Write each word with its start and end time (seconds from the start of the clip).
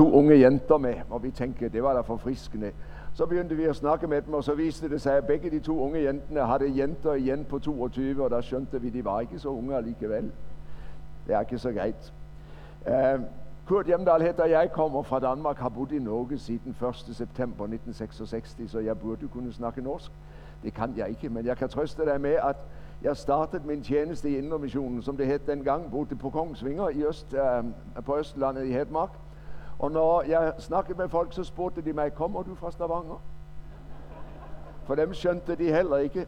to 0.00 0.12
unge 0.12 0.40
jenter 0.40 0.78
med, 0.78 0.94
og 1.10 1.22
vi 1.22 1.30
tænkte, 1.30 1.68
det 1.68 1.82
var 1.82 1.94
da 1.94 2.00
forfriskende. 2.00 2.72
Så 3.14 3.26
begyndte 3.26 3.56
vi 3.56 3.64
at 3.64 3.76
snakke 3.76 4.06
med 4.06 4.22
dem, 4.22 4.34
og 4.34 4.44
så 4.44 4.54
viste 4.54 4.88
det 4.88 5.00
sig, 5.00 5.16
at 5.16 5.26
begge 5.26 5.50
de 5.50 5.60
to 5.60 5.80
unge 5.80 6.02
jentene 6.02 6.40
havde 6.40 6.72
jenter 6.76 7.12
igen 7.12 7.44
på 7.44 7.58
22, 7.58 8.24
og 8.24 8.30
der 8.30 8.40
skjønte 8.40 8.80
vi, 8.80 8.88
at 8.88 8.94
de 8.94 9.04
var 9.04 9.20
ikke 9.20 9.38
så 9.38 9.48
unge 9.48 9.76
alligevel. 9.76 10.32
Det 11.26 11.34
er 11.34 11.40
ikke 11.40 11.58
så 11.58 11.72
greit. 11.72 12.12
Uh, 12.86 13.20
Kurt 13.66 13.86
Hjemdal 13.86 14.22
heter 14.22 14.44
jeg, 14.44 14.72
kommer 14.72 15.02
fra 15.02 15.20
Danmark, 15.20 15.56
har 15.56 15.68
boet 15.68 15.92
i 15.92 15.98
Norge 15.98 16.38
siden 16.38 16.76
1. 16.88 16.94
september 17.16 17.64
1966, 17.64 18.56
så 18.66 18.78
jeg 18.78 18.98
burde 18.98 19.28
kunne 19.28 19.52
snakke 19.52 19.82
norsk. 19.82 20.12
Det 20.62 20.74
kan 20.74 20.94
jeg 20.96 21.08
ikke, 21.08 21.28
men 21.28 21.46
jeg 21.46 21.56
kan 21.56 21.68
trøste 21.68 22.04
dig 22.04 22.20
med, 22.20 22.36
at 22.48 22.56
jeg 23.02 23.16
startede 23.16 23.62
min 23.66 23.82
tjeneste 23.82 24.30
i 24.30 24.38
Indremissionen, 24.38 25.02
som 25.02 25.16
det 25.16 25.26
hed 25.26 25.38
dengang, 25.38 25.90
boede 25.90 26.16
på 26.16 26.30
Kongsvinger 26.30 26.88
i 26.88 27.04
Øst, 27.04 27.34
uh, 27.34 28.04
på 28.04 28.18
Østlandet 28.18 28.64
i 28.64 28.72
Hedmark. 28.72 29.10
Og 29.80 29.90
når 29.90 30.22
jeg 30.22 30.52
snakkede 30.58 30.98
med 30.98 31.08
folk, 31.08 31.32
så 31.32 31.44
spurgte 31.44 31.82
de 31.82 31.92
mig, 31.92 32.14
kommer 32.14 32.42
du 32.42 32.54
fra 32.54 32.70
Stavanger? 32.70 33.22
For 34.84 34.94
dem 34.94 35.14
skjønte 35.14 35.54
de 35.54 35.72
heller 35.72 35.96
ikke. 35.96 36.26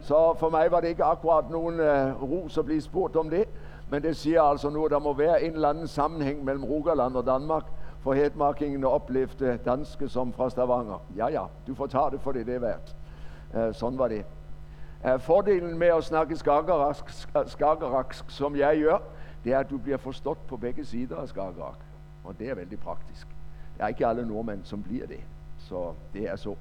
Så 0.00 0.34
for 0.38 0.50
mig 0.50 0.70
var 0.70 0.80
det 0.80 0.88
ikke 0.88 1.04
akkurat 1.04 1.50
nogen 1.50 1.80
uh, 1.80 2.22
ros 2.30 2.58
at 2.58 2.64
blive 2.64 2.80
spurgt 2.80 3.16
om 3.16 3.30
det. 3.30 3.44
Men 3.90 4.02
det 4.02 4.16
siger 4.16 4.42
altså 4.42 4.70
nu, 4.70 4.84
at 4.84 4.90
der 4.90 4.98
må 4.98 5.12
være 5.12 5.42
en 5.42 5.52
eller 5.52 5.68
anden 5.68 5.88
sammenhæng 5.88 6.44
mellem 6.44 6.64
Rogaland 6.64 7.16
og 7.16 7.26
Danmark, 7.26 7.64
for 8.00 8.12
hedmarkingene 8.12 8.88
oplevede 8.88 9.58
danske 9.64 10.08
som 10.08 10.32
fra 10.32 10.50
Stavanger. 10.50 11.02
Ja, 11.16 11.28
ja, 11.28 11.42
du 11.66 11.74
får 11.74 11.86
tage 11.86 12.10
det 12.10 12.20
for 12.20 12.32
det, 12.32 12.46
det 12.46 12.54
er 12.54 12.58
værd. 12.58 12.94
Uh, 13.54 13.74
sådan 13.74 13.98
var 13.98 14.08
det. 14.08 14.24
Uh, 15.04 15.20
fordelen 15.20 15.78
med 15.78 15.86
at 15.86 16.04
snakke 16.04 16.36
skageraksk, 16.36 17.26
skageraksk, 17.46 18.30
som 18.30 18.56
jeg 18.56 18.80
gør, 18.80 18.98
det 19.44 19.52
er, 19.52 19.58
at 19.58 19.70
du 19.70 19.78
bliver 19.78 19.98
forstået 19.98 20.38
på 20.48 20.56
begge 20.56 20.84
sider 20.84 21.16
af 21.16 21.28
Skagerrak. 21.28 21.78
Og 22.24 22.38
det 22.38 22.50
er 22.50 22.54
veldig 22.54 22.78
praktisk. 22.80 23.26
Det 23.76 23.82
er 23.82 23.88
ikke 23.88 24.06
alle 24.06 24.28
nordmænd, 24.28 24.64
som 24.64 24.82
bliver 24.82 25.06
det. 25.06 25.20
Så 25.58 25.92
det 26.12 26.30
er 26.30 26.36
så. 26.36 26.54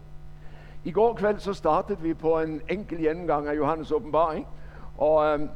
I 0.83 0.91
går 0.91 1.13
kväll 1.15 1.39
så 1.39 1.53
startede 1.53 2.01
vi 2.01 2.13
på 2.13 2.39
en 2.39 2.61
enkel 2.69 2.97
gennemgang 2.97 3.47
af 3.47 3.55
Johannes 3.57 3.91
åbenbaring. 3.91 4.47
Og 4.97 5.25
øhm, 5.25 5.49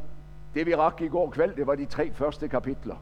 det 0.53 0.66
vi 0.66 0.75
rakte 0.75 1.05
i 1.05 1.08
går 1.08 1.30
kväll, 1.30 1.55
det 1.55 1.67
var 1.67 1.75
de 1.75 1.86
tre 1.86 2.11
første 2.11 2.47
kapitler. 2.47 2.95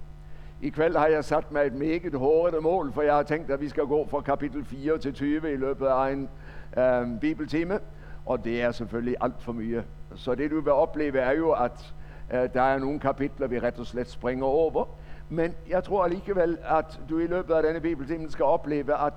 I 0.62 0.70
kväll 0.70 0.98
har 0.98 1.08
jeg 1.08 1.26
sat 1.26 1.52
mig 1.52 1.66
et 1.66 1.74
meget 1.74 2.14
hårdt 2.14 2.64
mål, 2.64 2.94
for 2.94 3.02
jeg 3.02 3.16
har 3.16 3.24
tænkt, 3.24 3.52
at 3.52 3.62
vi 3.62 3.70
skal 3.70 3.86
gå 3.86 4.08
fra 4.08 4.22
kapitel 4.22 4.66
4 4.66 4.98
til 4.98 5.14
20 5.14 5.54
i 5.54 5.56
løbet 5.56 5.86
af 5.86 6.12
en 6.12 6.30
øhm, 6.78 7.20
bibeltime. 7.20 7.80
Og 8.26 8.44
det 8.46 8.62
er 8.62 8.72
selvfølgelig 8.72 9.16
alt 9.22 9.42
for 9.44 9.52
mye. 9.52 9.84
Så 10.16 10.36
det 10.36 10.52
du 10.52 10.62
vil 10.62 10.74
opleve 10.74 11.20
er 11.20 11.32
jo, 11.32 11.52
at 11.52 11.94
øh, 12.34 12.50
der 12.54 12.62
er 12.62 12.80
nogle 12.80 13.00
kapitler, 13.00 13.48
vi 13.48 13.60
ret 13.60 13.80
og 13.80 13.86
slet 13.86 14.10
springer 14.10 14.46
over. 14.46 14.86
Men 15.30 15.54
jeg 15.70 15.84
tror 15.84 16.04
alligevel, 16.04 16.58
at 16.64 17.00
du 17.10 17.20
i 17.20 17.28
løbet 17.28 17.54
af 17.54 17.64
denne 17.64 17.80
bibeltime 17.80 18.32
skal 18.32 18.46
opleve, 18.46 19.06
at 19.06 19.14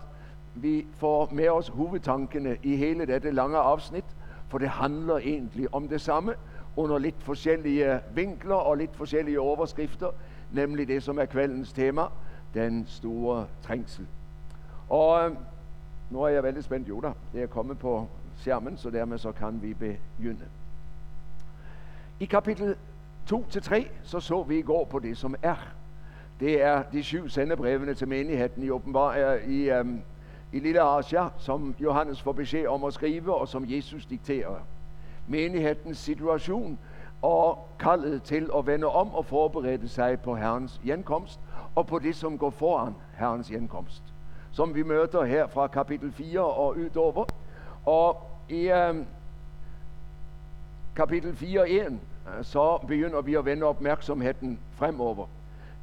vi 0.55 0.87
får 0.97 1.28
med 1.33 1.48
os 1.48 1.69
hovedtankene 1.69 2.56
i 2.62 2.77
hele 2.77 3.06
dette 3.06 3.31
lange 3.31 3.59
afsnit, 3.59 4.05
for 4.48 4.59
det 4.59 4.69
handler 4.69 5.19
egentlig 5.19 5.75
om 5.75 5.89
det 5.89 6.01
samme, 6.01 6.34
under 6.77 6.98
lidt 6.98 7.23
forskellige 7.23 8.01
vinkler 8.14 8.55
og 8.55 8.77
lidt 8.77 8.97
forskellige 8.97 9.41
overskrifter, 9.41 10.11
nemlig 10.53 10.89
det, 10.89 11.03
som 11.03 11.19
er 11.19 11.25
kvældens 11.25 11.73
tema, 11.73 12.03
den 12.55 12.84
store 12.86 13.47
trængsel. 13.62 14.06
Og 14.89 15.25
øhm, 15.25 15.36
nu 16.11 16.23
er 16.23 16.29
jeg 16.29 16.42
veldig 16.42 16.64
spændt, 16.64 16.89
jo 16.89 17.01
da, 17.01 17.12
det 17.33 17.42
er 17.42 17.47
kommet 17.47 17.79
på 17.79 18.09
skærmen, 18.36 18.77
så 18.77 18.91
dermed 18.91 19.19
så 19.19 19.33
kan 19.33 19.62
vi 19.62 19.75
begynde. 19.75 20.45
I 22.20 22.25
kapitel 22.25 22.77
2-3, 23.33 23.86
så 24.03 24.20
så 24.20 24.42
vi 24.42 24.59
i 24.59 24.62
går 24.62 24.84
på 24.84 24.98
det, 24.98 25.19
som 25.19 25.34
er 25.42 25.56
det 26.41 26.62
er 26.62 26.83
de 26.92 27.03
syv 27.03 27.28
sendebrevene 27.28 27.94
til 27.94 28.08
menigheden 28.08 28.62
i, 28.62 28.70
åbenbar, 28.70 29.34
i, 29.47 29.81
um, 29.81 30.03
i 30.53 30.58
Lille 30.58 30.80
Asia, 30.80 31.28
som 31.39 31.75
Johannes 31.80 32.22
får 32.22 32.33
besked 32.33 32.67
om 32.67 32.84
at 32.84 32.95
skrive, 32.95 33.34
og 33.34 33.48
som 33.48 33.64
Jesus 33.67 34.06
dikterer. 34.06 34.55
Menighedens 35.27 35.98
situation 35.98 36.79
og 37.23 37.68
kaldet 37.79 38.23
til 38.23 38.51
at 38.57 38.67
vende 38.67 38.86
om 38.86 39.14
og 39.14 39.24
forberede 39.24 39.89
sig 39.89 40.20
på 40.20 40.36
Herrens 40.36 40.80
genkomst, 40.85 41.40
og 41.74 41.86
på 41.86 41.98
det, 41.98 42.17
som 42.17 42.39
går 42.39 42.51
foran 42.51 42.95
Herrens 43.18 43.48
genkomst. 43.48 44.02
Som 44.52 44.74
vi 44.74 44.83
møder 44.83 45.24
her 45.24 45.46
fra 45.46 45.67
kapitel 45.67 46.13
4 46.13 46.40
og 46.40 46.77
udover. 46.77 47.24
Og 47.86 48.30
i 48.48 48.70
um, 48.73 49.07
kapitel 50.96 51.33
4.1, 51.33 51.73
øh, 51.73 51.96
så 52.42 52.79
begynder 52.89 53.20
vi 53.20 53.34
at 53.34 53.45
vende 53.45 53.67
opmærksomheden 53.67 54.58
fremover 54.73 55.27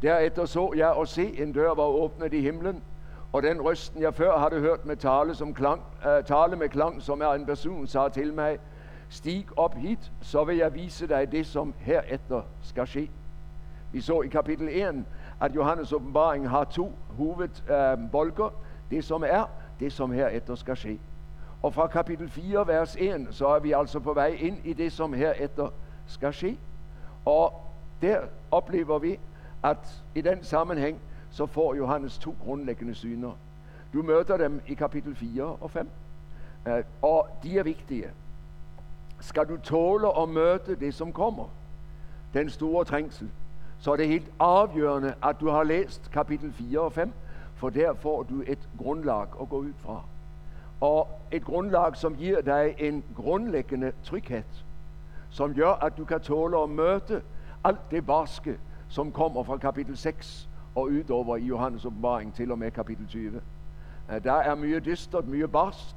Derefter 0.01 0.45
så 0.45 0.73
jeg 0.75 0.87
og 0.87 1.07
se, 1.07 1.41
en 1.41 1.53
dør 1.53 1.73
var 1.73 1.83
åbnet 1.83 2.33
i 2.33 2.41
himlen, 2.41 2.83
og 3.33 3.43
den 3.43 3.61
røsten, 3.61 4.01
jeg 4.01 4.13
før 4.13 4.37
havde 4.37 4.61
hørt 4.61 4.85
med 4.85 4.95
tale, 4.95 5.35
som 5.35 5.53
klang, 5.53 5.81
uh, 6.05 6.25
tale 6.25 6.55
med 6.55 6.69
klang, 6.69 7.01
som 7.01 7.21
er 7.21 7.33
en 7.33 7.45
person, 7.45 7.87
sa 7.87 8.09
til 8.09 8.33
mig, 8.33 8.59
stig 9.09 9.47
op 9.57 9.75
hit, 9.75 10.11
så 10.21 10.43
vil 10.43 10.57
jeg 10.57 10.73
vise 10.73 11.07
dig 11.07 11.31
det, 11.31 11.45
som 11.45 11.73
heretter 11.77 12.41
skal 12.61 12.87
ske. 12.87 13.11
Vi 13.91 14.01
så 14.01 14.21
i 14.21 14.27
kapitel 14.27 14.69
1, 14.71 15.05
at 15.41 15.55
Johannes 15.55 15.93
åbenbaring 15.93 16.49
har 16.49 16.63
to 16.63 16.91
hovedbolker. 17.17 18.45
Eh, 18.45 18.51
uh, 18.51 18.65
det, 18.91 19.03
som 19.03 19.23
er, 19.27 19.43
det, 19.79 19.93
som 19.93 20.11
heretter 20.11 20.55
skal 20.55 20.77
ske. 20.77 20.99
Og 21.63 21.73
fra 21.73 21.87
kapitel 21.87 22.29
4, 22.29 22.67
vers 22.67 22.95
1, 22.99 23.27
så 23.31 23.47
er 23.47 23.59
vi 23.59 23.71
altså 23.71 23.99
på 23.99 24.13
vej 24.13 24.37
ind 24.39 24.57
i 24.63 24.73
det, 24.73 24.91
som 24.91 25.13
heretter 25.13 25.69
skal 26.07 26.33
ske. 26.33 26.57
Og 27.25 27.53
der 28.01 28.19
oplever 28.51 28.99
vi, 28.99 29.19
at 29.65 30.03
i 30.15 30.21
den 30.21 30.43
sammenhæng, 30.43 30.99
så 31.31 31.45
får 31.45 31.75
Johannes 31.75 32.17
to 32.17 32.35
grundlæggende 32.45 32.95
syner. 32.95 33.31
Du 33.93 34.01
møder 34.01 34.37
dem 34.37 34.61
i 34.67 34.73
kapitel 34.73 35.15
4 35.15 35.43
og 35.43 35.71
5. 35.71 35.89
Eh, 36.67 36.83
og 37.01 37.27
de 37.43 37.59
er 37.59 37.63
vigtige. 37.63 38.05
Skal 39.19 39.47
du 39.47 39.57
tåle 39.57 40.19
at 40.21 40.29
møde 40.29 40.75
det, 40.79 40.93
som 40.93 41.13
kommer, 41.13 41.45
den 42.33 42.49
store 42.49 42.85
trængsel, 42.85 43.29
så 43.79 43.91
er 43.91 43.95
det 43.95 44.07
helt 44.07 44.31
afgørende, 44.39 45.13
at 45.23 45.39
du 45.39 45.49
har 45.49 45.63
læst 45.63 46.11
kapitel 46.11 46.53
4 46.53 46.79
og 46.79 46.93
5, 46.93 47.13
for 47.55 47.69
der 47.69 47.93
får 47.93 48.23
du 48.23 48.43
et 48.47 48.69
grundlag 48.77 49.27
at 49.41 49.49
gå 49.49 49.57
ud 49.57 49.73
fra. 49.79 50.01
Og 50.81 51.19
et 51.31 51.45
grundlag, 51.45 51.95
som 51.97 52.15
giver 52.15 52.41
dig 52.41 52.75
en 52.77 53.03
grundlæggende 53.15 53.91
tryghed, 54.03 54.43
som 55.29 55.53
gør, 55.53 55.71
at 55.71 55.97
du 55.97 56.05
kan 56.05 56.19
tåle 56.19 56.57
at 56.57 56.69
møde 56.69 57.21
alt 57.63 57.91
det 57.91 58.05
barske, 58.05 58.57
som 58.89 59.11
kommer 59.11 59.43
fra 59.43 59.57
kapitel 59.57 59.97
6 59.97 60.49
og 60.75 60.83
udover 60.83 61.37
i 61.37 61.45
Johannes 61.45 61.85
åbenbaring 61.85 62.33
til 62.33 62.51
og 62.51 62.59
med 62.59 62.71
kapitel 62.71 63.07
20. 63.07 63.41
Eh, 64.11 64.23
der 64.23 64.33
er 64.33 64.55
mye 64.55 64.79
dystert, 64.79 65.27
mye 65.27 65.47
barst, 65.47 65.95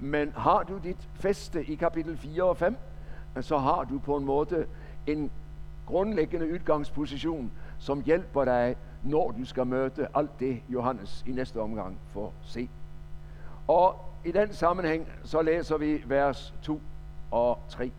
men 0.00 0.32
har 0.36 0.62
du 0.62 0.78
dit 0.78 1.08
feste 1.14 1.64
i 1.64 1.74
kapitel 1.74 2.16
4 2.16 2.42
og 2.42 2.56
5, 2.56 2.76
eh, 3.36 3.42
så 3.42 3.58
har 3.58 3.84
du 3.84 3.98
på 3.98 4.16
en 4.16 4.24
måde 4.24 4.66
en 5.06 5.30
grundlæggende 5.86 6.52
udgangsposition, 6.54 7.52
som 7.78 8.02
hjælper 8.02 8.44
dig, 8.44 8.76
når 9.02 9.30
du 9.30 9.44
skal 9.44 9.66
møde 9.66 10.08
alt 10.14 10.40
det, 10.40 10.60
Johannes 10.68 11.24
i 11.26 11.32
næste 11.32 11.60
omgang 11.60 11.98
får 12.08 12.32
se. 12.42 12.68
Og 13.68 13.96
i 14.24 14.32
den 14.32 14.52
sammenhæng, 14.52 15.08
så 15.24 15.42
læser 15.42 15.76
vi 15.76 16.02
vers 16.06 16.54
2 16.62 16.80
og 17.30 17.58
3. 17.68 17.90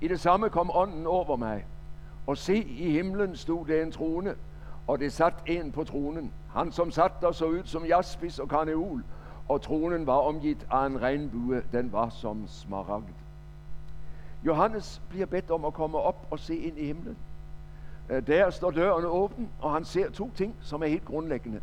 I 0.00 0.08
det 0.08 0.20
samme 0.20 0.50
kom 0.50 0.70
ånden 0.74 1.06
over 1.06 1.36
mig, 1.36 1.64
og 2.28 2.36
se, 2.36 2.56
i 2.56 2.90
himlen 2.90 3.36
stod 3.36 3.66
det 3.66 3.82
en 3.82 3.92
trone, 3.92 4.34
og 4.86 4.98
det 4.98 5.12
satt 5.12 5.34
en 5.46 5.72
på 5.72 5.84
tronen. 5.84 6.32
Han 6.54 6.72
som 6.72 6.90
satt 6.90 7.20
der 7.20 7.32
så 7.32 7.44
ud 7.44 7.62
som 7.64 7.84
jaspis 7.84 8.38
og 8.38 8.48
karneol, 8.48 9.04
og 9.48 9.62
tronen 9.62 10.06
var 10.06 10.16
omgivet 10.16 10.66
af 10.70 10.86
en 10.86 11.02
regnbue, 11.02 11.62
den 11.72 11.92
var 11.92 12.08
som 12.08 12.48
smaragd. 12.48 13.04
Johannes 14.46 15.02
bliver 15.08 15.26
bedt 15.26 15.50
om 15.50 15.64
at 15.64 15.74
komme 15.74 15.98
op 15.98 16.26
og 16.30 16.38
se 16.38 16.56
ind 16.56 16.78
i 16.78 16.86
himlen. 16.86 17.16
Eh, 18.10 18.26
der 18.26 18.50
står 18.50 18.70
døren 18.70 19.04
åben, 19.04 19.48
og 19.60 19.72
han 19.72 19.84
ser 19.84 20.10
to 20.10 20.30
ting, 20.36 20.54
som 20.60 20.82
er 20.82 20.86
helt 20.86 21.04
grundlæggende. 21.04 21.60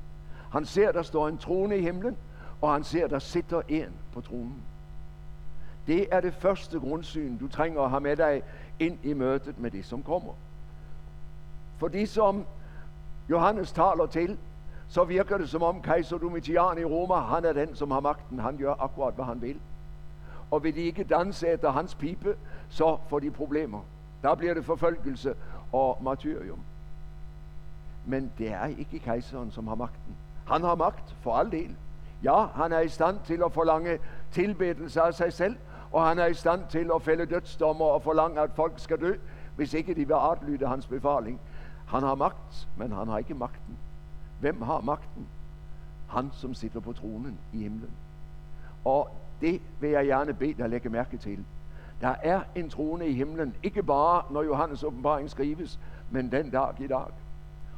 Han 0.52 0.66
ser, 0.66 0.92
der 0.92 1.02
står 1.02 1.28
en 1.28 1.38
trone 1.38 1.78
i 1.78 1.82
himlen, 1.82 2.18
og 2.62 2.74
han 2.74 2.84
ser, 2.84 3.08
der 3.08 3.20
sitter 3.20 3.62
en 3.68 3.94
på 4.14 4.22
tronen. 4.22 4.64
Det 5.88 6.08
er 6.12 6.22
det 6.22 6.34
første 6.34 6.80
grundsyn, 6.80 7.38
du 7.38 7.48
trænger 7.48 7.82
at 7.82 7.90
have 7.90 8.02
med 8.02 8.16
dig 8.16 8.42
ind 8.80 8.98
i 9.04 9.14
mødet 9.14 9.60
med 9.60 9.72
det, 9.72 9.86
som 9.86 10.04
kommer. 10.04 10.34
For 11.78 11.88
de 11.88 12.08
som 12.08 12.46
Johannes 13.30 13.72
taler 13.72 14.06
til, 14.06 14.38
så 14.88 15.04
virker 15.04 15.38
det 15.38 15.50
som 15.50 15.64
om 15.64 15.82
kejser 15.82 16.18
Domitian 16.18 16.78
i 16.78 16.84
Roma, 16.84 17.16
han 17.16 17.46
er 17.46 17.54
den, 17.54 17.76
som 17.76 17.92
har 17.92 18.00
magten. 18.00 18.40
Han 18.40 18.58
gør 18.58 18.74
akkurat, 18.80 19.14
hvad 19.14 19.26
han 19.26 19.42
vil. 19.42 19.60
Og 20.52 20.64
vil 20.64 20.76
de 20.76 20.82
ikke 20.82 21.04
danse 21.04 21.48
efter 21.48 21.72
hans 21.72 21.96
pipe, 21.96 22.38
så 22.70 22.98
får 23.10 23.20
de 23.20 23.32
problemer. 23.32 23.80
Der 24.22 24.36
bliver 24.36 24.54
det 24.54 24.66
forfølgelse 24.66 25.36
og 25.72 25.98
martyrium. 26.02 26.60
Men 28.06 28.32
det 28.38 28.52
er 28.52 28.66
ikke 28.66 29.00
kejseren, 29.00 29.52
som 29.52 29.68
har 29.68 29.76
magten. 29.76 30.16
Han 30.48 30.62
har 30.62 30.76
magt 30.76 31.16
for 31.22 31.36
all 31.36 31.52
del. 31.52 31.76
Ja, 32.24 32.46
han 32.46 32.72
er 32.72 32.80
i 32.80 32.90
stand 32.90 33.18
til 33.26 33.42
at 33.46 33.52
forlange 33.52 34.00
tilbedelse 34.32 35.02
af 35.02 35.14
sig 35.14 35.34
selv, 35.34 35.56
og 35.92 36.08
han 36.08 36.20
er 36.20 36.26
i 36.26 36.34
stand 36.34 36.62
til 36.70 36.92
at 36.96 37.02
fælde 37.02 37.26
dødsdommer 37.26 37.86
og 37.86 38.02
forlange, 38.02 38.42
at 38.42 38.50
folk 38.56 38.74
skal 38.78 39.00
dø, 39.00 39.16
hvis 39.56 39.74
ikke 39.74 39.94
de 39.94 40.08
vil 40.08 40.14
adlyde 40.14 40.68
hans 40.68 40.88
befaling. 40.88 41.40
Han 41.86 42.04
har 42.04 42.16
magt, 42.16 42.68
men 42.78 42.92
han 42.92 43.08
har 43.08 43.18
ikke 43.18 43.34
magten. 43.34 43.78
Hvem 44.40 44.62
har 44.62 44.82
magten? 44.82 45.28
Han, 46.08 46.30
som 46.34 46.54
sitter 46.54 46.80
på 46.80 46.94
tronen 46.94 47.38
i 47.54 47.58
himlen. 47.58 47.92
Og 48.86 49.10
det 49.42 49.62
vil 49.80 49.90
jeg 49.90 50.06
gerne 50.06 50.34
bede 50.34 50.54
dig 50.54 50.70
lægge 50.70 50.90
mærke 50.90 51.18
til. 51.18 51.46
Der 52.02 52.16
er 52.24 52.42
en 52.56 52.70
trone 52.70 53.08
i 53.08 53.14
himlen, 53.14 53.56
ikke 53.64 53.84
bare 53.84 54.24
når 54.30 54.44
Johannes 54.44 54.84
åbenbaring 54.84 55.30
skrives, 55.30 55.80
men 56.12 56.32
den 56.32 56.50
dag 56.50 56.82
i 56.82 56.88
dag. 56.88 57.08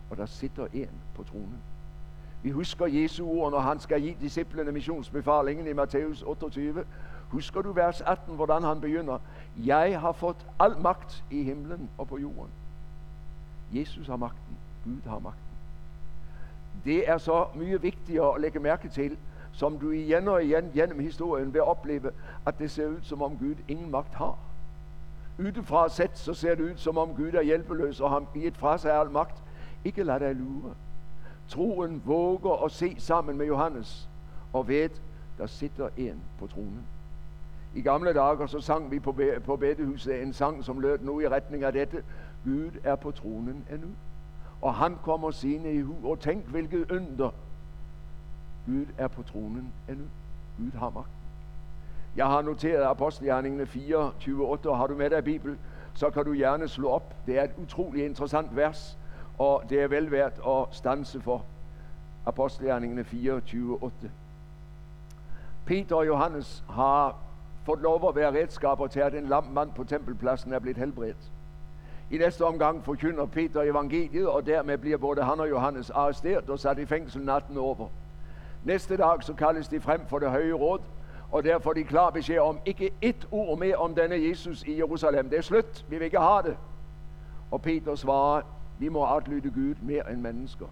Og 0.09 0.17
der 0.17 0.25
sitter 0.25 0.67
en 0.73 0.89
på 1.15 1.23
tronen. 1.23 1.59
Vi 2.43 2.49
husker 2.51 2.85
Jesu 2.85 3.27
ord, 3.27 3.51
når 3.51 3.59
han 3.59 3.79
skal 3.79 4.01
give 4.01 4.15
disciplene 4.21 4.71
missionsbefalingen 4.71 5.67
i 5.67 5.73
Matthæus 5.73 6.23
28. 6.23 6.85
Husker 7.29 7.61
du 7.61 7.71
vers 7.71 8.01
18, 8.01 8.35
hvordan 8.35 8.63
han 8.63 8.81
begynder? 8.81 9.17
Jeg 9.65 9.99
har 9.99 10.11
fået 10.11 10.47
al 10.59 10.81
magt 10.81 11.23
i 11.31 11.43
himlen 11.43 11.89
og 11.97 12.07
på 12.07 12.17
jorden. 12.17 12.51
Jesus 13.73 14.07
har 14.07 14.15
magten. 14.15 14.57
Gud 14.83 15.01
har 15.05 15.19
magten. 15.19 15.41
Det 16.85 17.09
er 17.09 17.17
så 17.17 17.45
mye 17.55 17.81
vigtigere 17.81 18.35
at 18.35 18.41
lægge 18.41 18.59
mærke 18.59 18.89
til, 18.89 19.17
som 19.51 19.79
du 19.79 19.91
igen 19.91 20.27
og 20.27 20.43
igen 20.43 20.71
gennem 20.73 20.99
historien 20.99 21.53
vil 21.53 21.61
opleve, 21.61 22.11
at 22.45 22.59
det 22.59 22.71
ser 22.71 22.87
ud 22.87 22.99
som 23.01 23.21
om 23.21 23.37
Gud 23.37 23.55
ingen 23.67 23.91
magt 23.91 24.13
har. 24.13 24.37
Udefra 25.39 25.89
set 25.89 26.17
så 26.17 26.33
ser 26.33 26.55
det 26.55 26.63
ud 26.63 26.77
som 26.77 26.97
om 26.97 27.15
Gud 27.15 27.33
er 27.33 27.41
hjælpeløs 27.41 28.01
og 28.01 28.09
har 28.09 28.25
givet 28.33 28.57
fra 28.57 28.77
sig 28.77 28.99
al 28.99 29.09
magt. 29.09 29.43
Ikke 29.85 30.03
lad 30.03 30.19
dig 30.19 30.35
lure. 30.35 30.73
Troen 31.47 32.01
våger 32.05 32.65
at 32.65 32.71
se 32.71 32.95
sammen 32.99 33.37
med 33.37 33.45
Johannes 33.45 34.09
og 34.53 34.67
ved, 34.67 34.89
der 35.37 35.47
sitter 35.47 35.89
en 35.97 36.21
på 36.39 36.47
tronen. 36.47 36.87
I 37.75 37.81
gamle 37.81 38.13
dage 38.13 38.47
så 38.47 38.61
sang 38.61 38.91
vi 38.91 38.99
på, 38.99 39.15
på 39.45 39.55
bedehuset 39.55 40.21
en 40.21 40.33
sang, 40.33 40.63
som 40.63 40.79
lød 40.79 40.99
nu 40.99 41.19
i 41.19 41.27
retning 41.27 41.63
af 41.63 41.73
dette. 41.73 42.03
Gud 42.45 42.71
er 42.83 42.95
på 42.95 43.11
tronen 43.11 43.65
endnu. 43.71 43.87
Og 44.61 44.75
han 44.75 44.97
kommer 45.03 45.31
sine 45.31 45.73
i 45.73 45.81
hu. 45.81 46.09
Og 46.09 46.19
tænk, 46.19 46.45
hvilket 46.45 46.91
under. 46.91 47.29
Gud 48.65 48.85
er 48.97 49.07
på 49.07 49.23
tronen 49.23 49.73
endnu. 49.89 50.05
Gud 50.57 50.71
har 50.79 50.89
magt. 50.89 51.09
Jeg 52.15 52.25
har 52.25 52.41
noteret 52.41 52.83
Apostelgjerningene 52.83 53.65
4, 53.65 54.11
28, 54.27 54.71
og 54.71 54.77
har 54.77 54.87
du 54.87 54.95
med 54.95 55.09
dig 55.09 55.23
Bibel, 55.23 55.57
så 55.93 56.09
kan 56.09 56.25
du 56.25 56.33
gerne 56.33 56.67
slå 56.67 56.89
op. 56.89 57.15
Det 57.25 57.39
er 57.39 57.43
et 57.43 57.51
utroligt 57.57 58.05
interessant 58.05 58.55
vers, 58.55 58.97
og 59.37 59.63
det 59.69 59.81
er 59.81 59.87
vel 59.87 60.11
værd 60.11 60.47
at 60.47 60.75
stanse 60.75 61.21
for. 61.21 61.45
Apostelgjerningene 62.25 63.03
4, 63.03 63.31
28. 63.31 64.11
Peter 65.65 65.95
og 65.95 66.07
Johannes 66.07 66.63
har 66.69 67.15
fået 67.63 67.79
lov 67.79 68.09
at 68.09 68.15
være 68.15 68.41
redskaber 68.41 68.87
til, 68.87 68.99
at 68.99 69.13
en 69.13 69.25
lam 69.25 69.43
mand 69.43 69.71
på 69.71 69.83
tempelpladsen 69.83 70.53
er 70.53 70.59
blevet 70.59 70.77
helbredt. 70.77 71.31
I 72.11 72.17
næste 72.17 72.45
omgang 72.45 72.85
forkynder 72.85 73.25
Peter 73.25 73.61
evangeliet, 73.61 74.27
og 74.27 74.45
dermed 74.45 74.77
bliver 74.77 74.97
både 74.97 75.23
han 75.23 75.39
og 75.39 75.49
Johannes 75.49 75.89
arresteret 75.89 76.49
og 76.49 76.59
sat 76.59 76.79
i 76.79 76.85
fængsel 76.85 77.21
natten 77.21 77.57
over. 77.57 77.87
Næste 78.63 78.97
dag 78.97 79.23
så 79.23 79.33
kaldes 79.33 79.67
de 79.67 79.81
frem 79.81 80.01
for 80.07 80.19
det 80.19 80.29
høje 80.29 80.51
råd, 80.51 80.79
og 81.31 81.43
der 81.43 81.59
får 81.59 81.73
de 81.73 81.83
klar 81.83 82.09
besked 82.09 82.39
om 82.39 82.59
ikke 82.65 82.91
et 83.01 83.27
ord 83.31 83.59
mere 83.59 83.75
om 83.75 83.95
denne 83.95 84.15
Jesus 84.29 84.63
i 84.63 84.77
Jerusalem. 84.77 85.29
Det 85.29 85.37
er 85.37 85.41
slut. 85.41 85.85
Vi 85.89 85.95
vil 85.97 86.05
ikke 86.05 86.19
have 86.19 86.43
det. 86.43 86.57
Og 87.51 87.61
Peter 87.61 87.95
svarer, 87.95 88.41
vi 88.79 88.89
må 88.89 89.05
adlyde 89.05 89.51
Gud 89.51 89.75
mere 89.81 90.11
end 90.11 90.21
mennesker. 90.21 90.65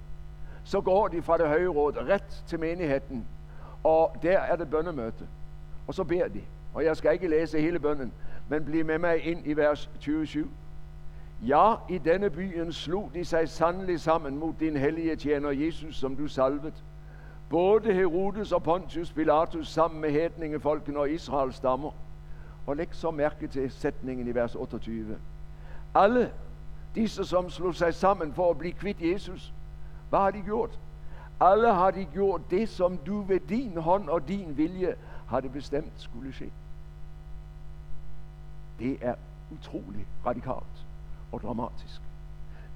Så 0.63 0.81
går 0.81 1.07
de 1.07 1.21
fra 1.21 1.37
det 1.37 1.47
høje 1.47 1.67
råd 1.67 1.97
ret 2.09 2.43
til 2.47 2.59
menigheden, 2.59 3.27
og 3.83 4.15
der 4.21 4.39
er 4.39 4.55
det 4.55 4.69
bønnemøte. 4.69 5.27
Og 5.87 5.93
så 5.93 6.03
beder 6.03 6.27
de. 6.27 6.41
Og 6.73 6.85
jeg 6.85 6.97
skal 6.97 7.13
ikke 7.13 7.27
læse 7.27 7.61
hele 7.61 7.79
bønnen, 7.79 8.13
men 8.49 8.65
bliv 8.65 8.85
med 8.85 8.97
mig 8.97 9.25
ind 9.25 9.41
i 9.45 9.53
vers 9.53 9.89
27. 9.99 10.49
Ja, 11.47 11.75
i 11.89 11.97
denne 11.97 12.29
byen 12.29 12.73
slog 12.73 13.11
de 13.13 13.25
sig 13.25 13.49
sandelig 13.49 13.99
sammen 13.99 14.37
mod 14.37 14.53
din 14.59 14.77
hellige 14.77 15.15
tjener 15.15 15.49
Jesus, 15.49 15.95
som 15.95 16.15
du 16.15 16.27
salvet. 16.27 16.83
Både 17.49 17.93
Herodes 17.93 18.51
og 18.51 18.63
Pontius 18.63 19.11
Pilatus 19.11 19.67
sammen 19.67 20.01
med 20.01 20.11
hedningefolkene 20.11 20.99
og 20.99 21.11
Israels 21.11 21.55
stammer. 21.55 21.91
Og 22.67 22.75
læg 22.75 22.87
så 22.91 23.11
mærke 23.11 23.47
til 23.47 23.71
sætningen 23.71 24.27
i 24.27 24.35
vers 24.35 24.55
28. 24.55 25.17
Alle 25.95 26.31
disse, 26.95 27.25
som 27.25 27.49
slog 27.49 27.75
sig 27.75 27.93
sammen 27.93 28.33
for 28.33 28.49
at 28.49 28.57
blive 28.57 28.73
kvitt 28.73 29.01
Jesus, 29.01 29.53
hvad 30.09 30.19
har 30.19 30.31
de 30.31 30.41
gjort? 30.41 30.79
Alle 31.41 31.73
har 31.73 31.91
de 31.91 32.05
gjort 32.05 32.41
det, 32.51 32.69
som 32.69 32.97
du 32.97 33.21
ved 33.21 33.39
din 33.39 33.77
hånd 33.77 34.09
og 34.09 34.27
din 34.27 34.57
vilje 34.57 34.95
havde 35.27 35.49
bestemt 35.49 35.93
skulle 35.97 36.33
ske. 36.33 36.51
Det 38.79 38.97
er 39.01 39.15
utrolig 39.51 40.07
radikalt 40.25 40.84
og 41.31 41.41
dramatisk. 41.41 42.01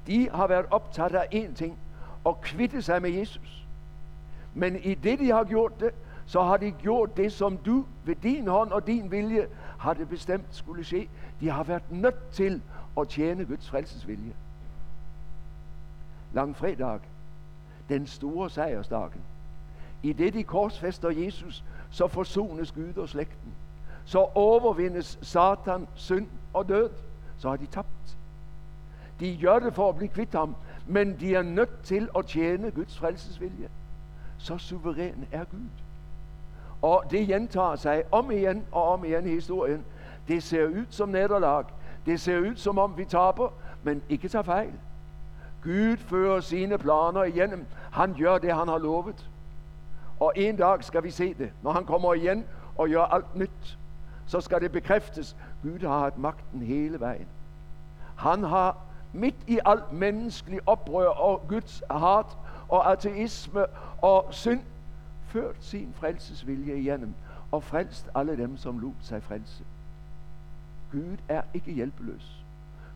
De 0.07 0.29
har 0.29 0.47
været 0.47 0.65
optaget 0.71 1.15
af 1.15 1.27
én 1.33 1.53
ting, 1.53 1.77
at 2.25 2.41
kvitte 2.41 2.81
sig 2.81 3.01
med 3.01 3.09
Jesus. 3.09 3.65
Men 4.53 4.75
i 4.75 4.93
det, 4.93 5.19
de 5.19 5.29
har 5.29 5.43
gjort 5.43 5.79
det, 5.79 5.91
så 6.25 6.43
har 6.43 6.57
de 6.57 6.71
gjort 6.71 7.17
det, 7.17 7.33
som 7.33 7.57
du 7.57 7.85
ved 8.03 8.15
din 8.15 8.47
hånd 8.47 8.71
og 8.71 8.87
din 8.87 9.11
vilje 9.11 9.47
har 9.77 9.93
det 9.93 10.09
bestemt 10.09 10.45
skulle 10.51 10.83
ske. 10.83 11.09
De 11.39 11.49
har 11.49 11.63
været 11.63 11.91
nødt 11.91 12.31
til 12.31 12.61
at 12.97 13.09
tjene 13.09 13.45
Guds 13.45 13.69
frelsesvilje. 13.69 14.33
Langfredag, 16.33 16.99
den 17.89 18.07
store 18.07 18.49
sejrsdagen. 18.49 19.21
I 20.03 20.13
det 20.13 20.33
de 20.33 20.43
korsfester 20.43 21.09
Jesus, 21.09 21.63
så 21.91 22.07
forsones 22.07 22.71
Gud 22.71 22.97
og 22.97 23.09
slægten. 23.09 23.53
Så 24.05 24.19
overvindes 24.35 25.19
Satan, 25.21 25.87
synd 25.95 26.27
og 26.53 26.69
død. 26.69 26.89
Så 27.37 27.49
har 27.49 27.55
de 27.55 27.65
tabt. 27.65 28.17
De 29.19 29.37
gør 29.41 29.59
det 29.59 29.73
for 29.73 29.89
at 29.89 29.95
blive 29.95 30.09
kvitt 30.09 30.33
ham, 30.33 30.55
men 30.87 31.19
de 31.19 31.35
er 31.35 31.41
nødt 31.41 31.83
til 31.83 32.09
at 32.17 32.25
tjene 32.25 32.71
Guds 32.71 32.97
frelsesvilje. 32.97 33.69
Så 34.37 34.57
suveræn 34.57 35.27
er 35.31 35.43
Gud. 35.43 35.69
Og 36.81 37.03
det 37.11 37.27
gentager 37.27 37.75
sig 37.75 38.03
om 38.11 38.31
igen 38.31 38.63
og 38.71 38.89
om 38.89 39.05
igen 39.05 39.25
i 39.25 39.29
historien. 39.29 39.85
Det 40.27 40.43
ser 40.43 40.65
ud 40.65 40.85
som 40.89 41.09
nederlag. 41.09 41.63
Det 42.05 42.19
ser 42.19 42.39
ud 42.39 42.55
som 42.55 42.77
om 42.77 42.97
vi 42.97 43.05
taber, 43.05 43.53
men 43.83 44.01
ikke 44.09 44.27
tager 44.27 44.43
fejl. 44.43 44.73
Gud 45.63 45.97
fører 45.97 46.39
sine 46.39 46.77
planer 46.77 47.23
igennem. 47.23 47.65
Han 47.91 48.15
gør 48.19 48.37
det, 48.37 48.55
han 48.55 48.67
har 48.67 48.77
lovet. 48.77 49.29
Og 50.19 50.33
en 50.35 50.55
dag 50.55 50.83
skal 50.83 51.03
vi 51.03 51.11
se 51.11 51.33
det. 51.33 51.51
Når 51.61 51.71
han 51.71 51.85
kommer 51.85 52.13
igen 52.13 52.45
og 52.77 52.89
gør 52.89 53.03
alt 53.03 53.35
nyt, 53.35 53.77
så 54.25 54.41
skal 54.41 54.61
det 54.61 54.71
bekræftes. 54.71 55.35
Gud 55.63 55.79
har 55.79 55.99
haft 55.99 56.17
magten 56.17 56.61
hele 56.61 56.99
vejen. 56.99 57.27
Han 58.15 58.43
har 58.43 58.77
midt 59.13 59.35
i 59.47 59.59
alt 59.65 59.91
menneskelig 59.91 60.59
oprør 60.65 61.07
og 61.07 61.47
Guds 61.47 61.83
hat 61.91 62.37
og 62.69 62.91
ateisme 62.91 63.65
og 64.01 64.25
synd, 64.31 64.61
ført 65.25 65.55
sin 65.59 65.93
frelsesvilje 65.93 66.75
igennem 66.75 67.13
og 67.51 67.63
frelst 67.63 68.09
alle 68.15 68.37
dem, 68.37 68.57
som 68.57 68.79
lod 68.79 68.93
sig 69.01 69.23
frelse. 69.23 69.63
Gud 70.91 71.17
er 71.27 71.41
ikke 71.53 71.71
hjælpeløs. 71.71 72.45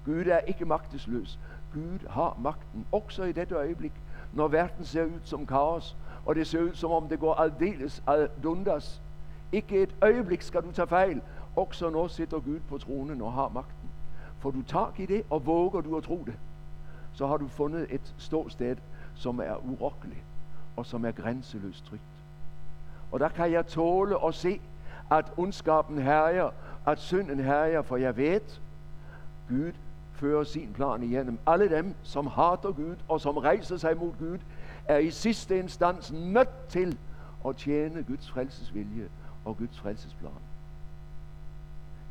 Gud 0.05 0.25
er 0.25 0.39
ikke 0.39 0.65
magtesløs. 0.65 1.39
Gud 1.73 2.07
har 2.09 2.37
magten, 2.41 2.85
også 2.91 3.23
i 3.23 3.31
dette 3.31 3.55
øjeblik, 3.55 3.91
når 4.33 4.47
verden 4.47 4.85
ser 4.85 5.05
ud 5.05 5.19
som 5.23 5.45
kaos, 5.45 5.97
og 6.25 6.35
det 6.35 6.47
ser 6.47 6.61
ud 6.61 6.73
som 6.73 6.91
om 6.91 7.07
det 7.07 7.19
går 7.19 7.33
aldeles 7.33 8.03
aldundas. 8.07 9.01
Ikke 9.51 9.83
et 9.83 9.95
øjeblik 10.01 10.41
skal 10.41 10.61
du 10.61 10.71
tage 10.71 10.87
fejl. 10.87 11.21
Også 11.55 11.89
når 11.89 12.07
sitter 12.07 12.39
Gud 12.39 12.59
på 12.69 12.77
tronen 12.77 13.21
og 13.21 13.33
har 13.33 13.49
magten. 13.49 13.82
Får 14.43 14.51
du 14.51 14.61
tak 14.61 14.99
i 14.99 15.05
det, 15.05 15.23
og 15.29 15.45
våger 15.45 15.81
du 15.81 15.97
at 15.97 16.03
tro 16.03 16.23
det, 16.25 16.33
så 17.13 17.27
har 17.27 17.37
du 17.37 17.47
fundet 17.47 17.87
et 17.89 18.13
ståsted, 18.17 18.75
som 19.15 19.39
er 19.39 19.55
urokkeligt, 19.55 20.23
og 20.75 20.85
som 20.85 21.05
er 21.05 21.11
grænseløst 21.11 21.85
trygt. 21.85 22.01
Og 23.11 23.19
der 23.19 23.29
kan 23.29 23.51
jeg 23.51 23.67
tåle 23.67 24.25
at 24.25 24.33
se, 24.35 24.61
at 25.11 25.31
ondskaben 25.37 25.97
herjer, 25.97 26.49
at 26.87 26.99
synden 26.99 27.39
herjer, 27.39 27.81
for 27.81 27.97
jeg 27.97 28.17
ved, 28.17 28.41
Gud 29.49 29.71
fører 30.13 30.43
sin 30.43 30.73
plan 30.73 31.03
igennem. 31.03 31.39
Alle 31.47 31.69
dem, 31.69 31.95
som 32.03 32.27
hater 32.27 32.71
Gud 32.71 32.95
og 33.07 33.21
som 33.21 33.37
rejser 33.37 33.77
sig 33.77 33.97
mod 33.97 34.11
Gud, 34.19 34.39
er 34.85 34.97
i 34.97 35.11
sidste 35.11 35.59
instans 35.59 36.11
nødt 36.11 36.67
til 36.69 36.97
at 37.47 37.55
tjene 37.55 38.03
Guds 38.03 38.31
frelsesvilje 38.31 39.09
og 39.45 39.57
Guds 39.57 39.79
frelsesplan. 39.79 40.31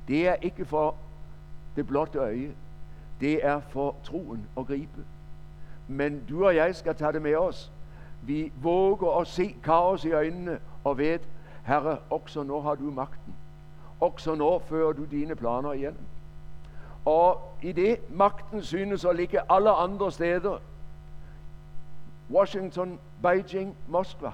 Det 0.08 0.28
er 0.28 0.34
ikke 0.34 0.64
for 0.64 0.94
det 1.76 1.86
blotte 1.86 2.18
øje. 2.18 2.54
Det 3.20 3.46
er 3.46 3.60
for 3.60 3.94
troen 4.04 4.46
at 4.58 4.66
gribe. 4.66 5.04
Men 5.88 6.24
du 6.28 6.46
og 6.46 6.56
jeg 6.56 6.76
skal 6.76 6.94
tage 6.94 7.12
det 7.12 7.22
med 7.22 7.36
os. 7.36 7.72
Vi 8.22 8.52
våger 8.56 9.20
at 9.20 9.26
se 9.26 9.56
kaos 9.64 10.04
i 10.04 10.12
øjnene 10.12 10.60
og 10.84 10.98
ved, 10.98 11.18
Herre, 11.64 11.98
også 12.10 12.42
nu 12.42 12.60
har 12.60 12.74
du 12.74 12.82
magten. 12.82 13.34
Også 14.00 14.34
nu 14.34 14.58
fører 14.58 14.92
du 14.92 15.04
dine 15.04 15.36
planer 15.36 15.72
igennem. 15.72 16.04
Og 17.04 17.54
i 17.62 17.72
det 17.72 18.10
magten 18.10 18.62
synes 18.62 19.04
at 19.04 19.16
ligge 19.16 19.52
alle 19.52 19.70
andre 19.70 20.12
steder, 20.12 20.58
Washington, 22.30 22.98
Beijing, 23.22 23.76
Moskva, 23.88 24.32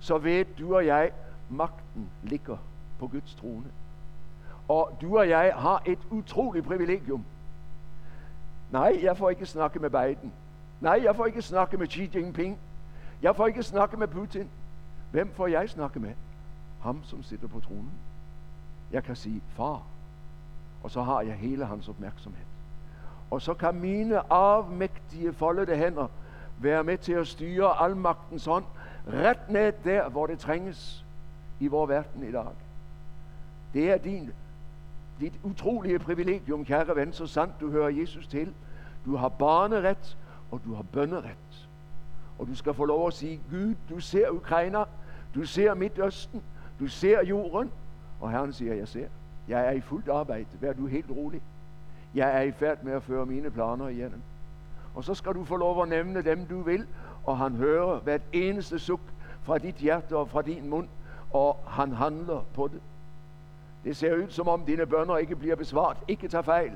så 0.00 0.18
ved 0.18 0.44
du 0.58 0.76
og 0.76 0.86
jeg, 0.86 1.12
magten 1.50 2.10
ligger 2.22 2.56
på 2.98 3.06
Guds 3.06 3.34
trone. 3.34 3.64
Og 4.68 4.98
du 5.00 5.18
og 5.18 5.28
jeg 5.28 5.52
har 5.56 5.82
et 5.86 5.98
utroligt 6.10 6.66
privilegium. 6.66 7.24
Nej, 8.70 8.98
jeg 9.02 9.16
får 9.16 9.30
ikke 9.30 9.46
snakke 9.46 9.78
med 9.78 9.90
Biden. 9.90 10.32
Nej, 10.80 11.00
jeg 11.04 11.16
får 11.16 11.26
ikke 11.26 11.42
snakke 11.42 11.76
med 11.76 11.86
Xi 11.86 12.10
Jinping. 12.14 12.58
Jeg 13.22 13.36
får 13.36 13.46
ikke 13.46 13.62
snakke 13.62 13.96
med 13.96 14.08
Putin. 14.08 14.48
Hvem 15.10 15.32
får 15.34 15.46
jeg 15.46 15.70
snakke 15.70 16.00
med? 16.00 16.12
Ham, 16.80 17.04
som 17.04 17.22
sitter 17.22 17.48
på 17.48 17.60
tronen. 17.60 17.92
Jeg 18.92 19.04
kan 19.04 19.16
sige, 19.16 19.42
far. 19.56 19.82
Og 20.82 20.90
så 20.90 21.02
har 21.02 21.20
jeg 21.20 21.34
hele 21.34 21.66
hans 21.66 21.88
opmærksomhed. 21.88 22.44
Og 23.30 23.42
så 23.42 23.54
kan 23.54 23.74
mine 23.74 24.32
afmægtige 24.32 25.32
foldede 25.32 25.76
hænder 25.76 26.06
være 26.58 26.84
med 26.84 26.98
til 26.98 27.12
at 27.12 27.26
styre 27.26 27.80
almagtens 27.80 28.44
hånd 28.44 28.64
ret 29.08 29.50
ned 29.50 29.72
der, 29.84 30.08
hvor 30.08 30.26
det 30.26 30.38
trænges 30.38 31.04
i 31.60 31.66
vores 31.66 31.88
verden 31.88 32.28
i 32.28 32.32
dag. 32.32 32.46
Det 33.74 33.90
er 33.90 33.98
din, 33.98 34.32
dit 35.20 35.32
utrolige 35.42 35.98
privilegium, 35.98 36.64
kære 36.64 36.96
ven, 36.96 37.12
så 37.12 37.26
sandt 37.26 37.52
du 37.60 37.70
hører 37.70 37.88
Jesus 37.88 38.26
til. 38.26 38.54
Du 39.04 39.16
har 39.16 39.28
barneret, 39.28 40.16
og 40.50 40.60
du 40.64 40.74
har 40.74 40.82
bønneret. 40.82 41.68
Og 42.38 42.46
du 42.46 42.54
skal 42.54 42.74
få 42.74 42.84
lov 42.84 43.06
at 43.06 43.12
sige, 43.12 43.40
Gud, 43.50 43.74
du 43.90 44.00
ser 44.00 44.30
Ukraina, 44.30 44.84
du 45.34 45.44
ser 45.44 45.74
Midtøsten, 45.74 46.42
du 46.80 46.86
ser 46.88 47.24
jorden. 47.24 47.70
Og 48.20 48.30
Herren 48.30 48.52
siger, 48.52 48.74
jeg 48.74 48.88
ser. 48.88 49.06
Jeg 49.48 49.66
er 49.66 49.70
i 49.70 49.80
fuldt 49.80 50.08
arbejde. 50.08 50.46
Vær 50.60 50.72
du 50.72 50.86
helt 50.86 51.10
rolig. 51.10 51.42
Jeg 52.14 52.36
er 52.36 52.40
i 52.40 52.52
færd 52.52 52.82
med 52.82 52.92
at 52.92 53.02
føre 53.02 53.26
mine 53.26 53.50
planer 53.50 53.88
igennem. 53.88 54.20
Og 54.94 55.04
så 55.04 55.14
skal 55.14 55.32
du 55.32 55.44
få 55.44 55.56
lov 55.56 55.82
at 55.82 55.88
nævne 55.88 56.22
dem, 56.22 56.46
du 56.46 56.62
vil, 56.62 56.86
og 57.24 57.38
han 57.38 57.52
hører 57.52 57.98
hvert 57.98 58.22
eneste 58.32 58.78
suk 58.78 59.00
fra 59.42 59.58
dit 59.58 59.74
hjerte 59.74 60.16
og 60.16 60.28
fra 60.28 60.42
din 60.42 60.70
mund, 60.70 60.88
og 61.32 61.58
han 61.66 61.92
handler 61.92 62.44
på 62.54 62.68
det. 62.68 62.80
Det 63.84 63.96
ser 63.96 64.16
ud 64.16 64.30
som 64.30 64.48
om 64.48 64.64
dine 64.64 64.86
bønder 64.86 65.16
ikke 65.16 65.36
bliver 65.36 65.56
besvaret. 65.56 65.96
Ikke 66.08 66.28
tag 66.28 66.44
fejl. 66.44 66.72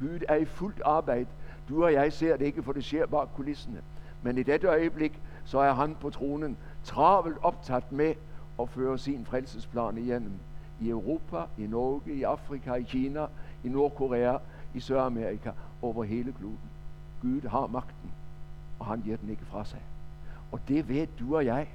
Gud 0.00 0.20
er 0.28 0.34
i 0.34 0.44
fuldt 0.44 0.82
arbejde. 0.84 1.26
Du 1.68 1.84
og 1.84 1.92
jeg 1.92 2.12
ser 2.12 2.36
det 2.36 2.44
ikke, 2.46 2.62
for 2.62 2.72
det 2.72 2.84
sker 2.84 3.06
bag 3.06 3.26
kulisserne. 3.36 3.82
Men 4.22 4.38
i 4.38 4.42
dette 4.42 4.66
øjeblik, 4.66 5.20
så 5.44 5.58
er 5.58 5.72
han 5.72 5.96
på 6.00 6.10
tronen 6.10 6.56
travelt 6.84 7.36
optaget 7.42 7.92
med 7.92 8.14
at 8.60 8.68
føre 8.68 8.98
sin 8.98 9.24
frelsesplan 9.24 9.98
igennem. 9.98 10.32
I 10.80 10.88
Europa, 10.88 11.44
i 11.58 11.66
Norge, 11.66 12.14
i 12.14 12.22
Afrika, 12.22 12.74
i 12.74 12.82
Kina, 12.82 13.26
i 13.64 13.68
Nordkorea, 13.68 14.36
i 14.74 14.80
Sydamerika, 14.80 15.50
over 15.82 16.04
hele 16.04 16.32
kloden. 16.32 16.70
Gud 17.22 17.48
har 17.48 17.66
magten, 17.66 18.10
og 18.78 18.86
han 18.86 19.00
giver 19.00 19.16
den 19.16 19.30
ikke 19.30 19.44
fra 19.44 19.64
sig. 19.64 19.80
Og 20.52 20.60
det 20.68 20.88
ved 20.88 21.06
du 21.20 21.36
og 21.36 21.46
jeg. 21.46 21.68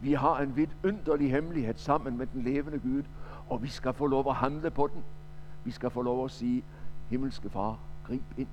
Vi 0.00 0.12
har 0.12 0.40
en 0.40 0.56
vidunderlig 0.56 1.30
hemmelighed 1.30 1.74
sammen 1.76 2.18
med 2.18 2.26
den 2.26 2.42
levende 2.42 2.78
Gud, 2.78 3.02
og 3.52 3.62
vi 3.62 3.68
skal 3.68 3.92
få 3.92 4.06
lov 4.06 4.28
at 4.28 4.34
handle 4.34 4.70
på 4.70 4.90
den. 4.94 5.04
Vi 5.64 5.70
skal 5.70 5.90
få 5.90 6.02
lov 6.02 6.24
at 6.24 6.30
sige, 6.30 6.62
himmelske 7.08 7.50
far, 7.50 7.78
grib 8.06 8.22
ind. 8.36 8.48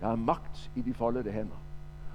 Der 0.00 0.08
er 0.08 0.16
magt 0.16 0.70
i 0.74 0.82
de 0.82 0.94
foldede 0.94 1.32
hænder. 1.32 1.56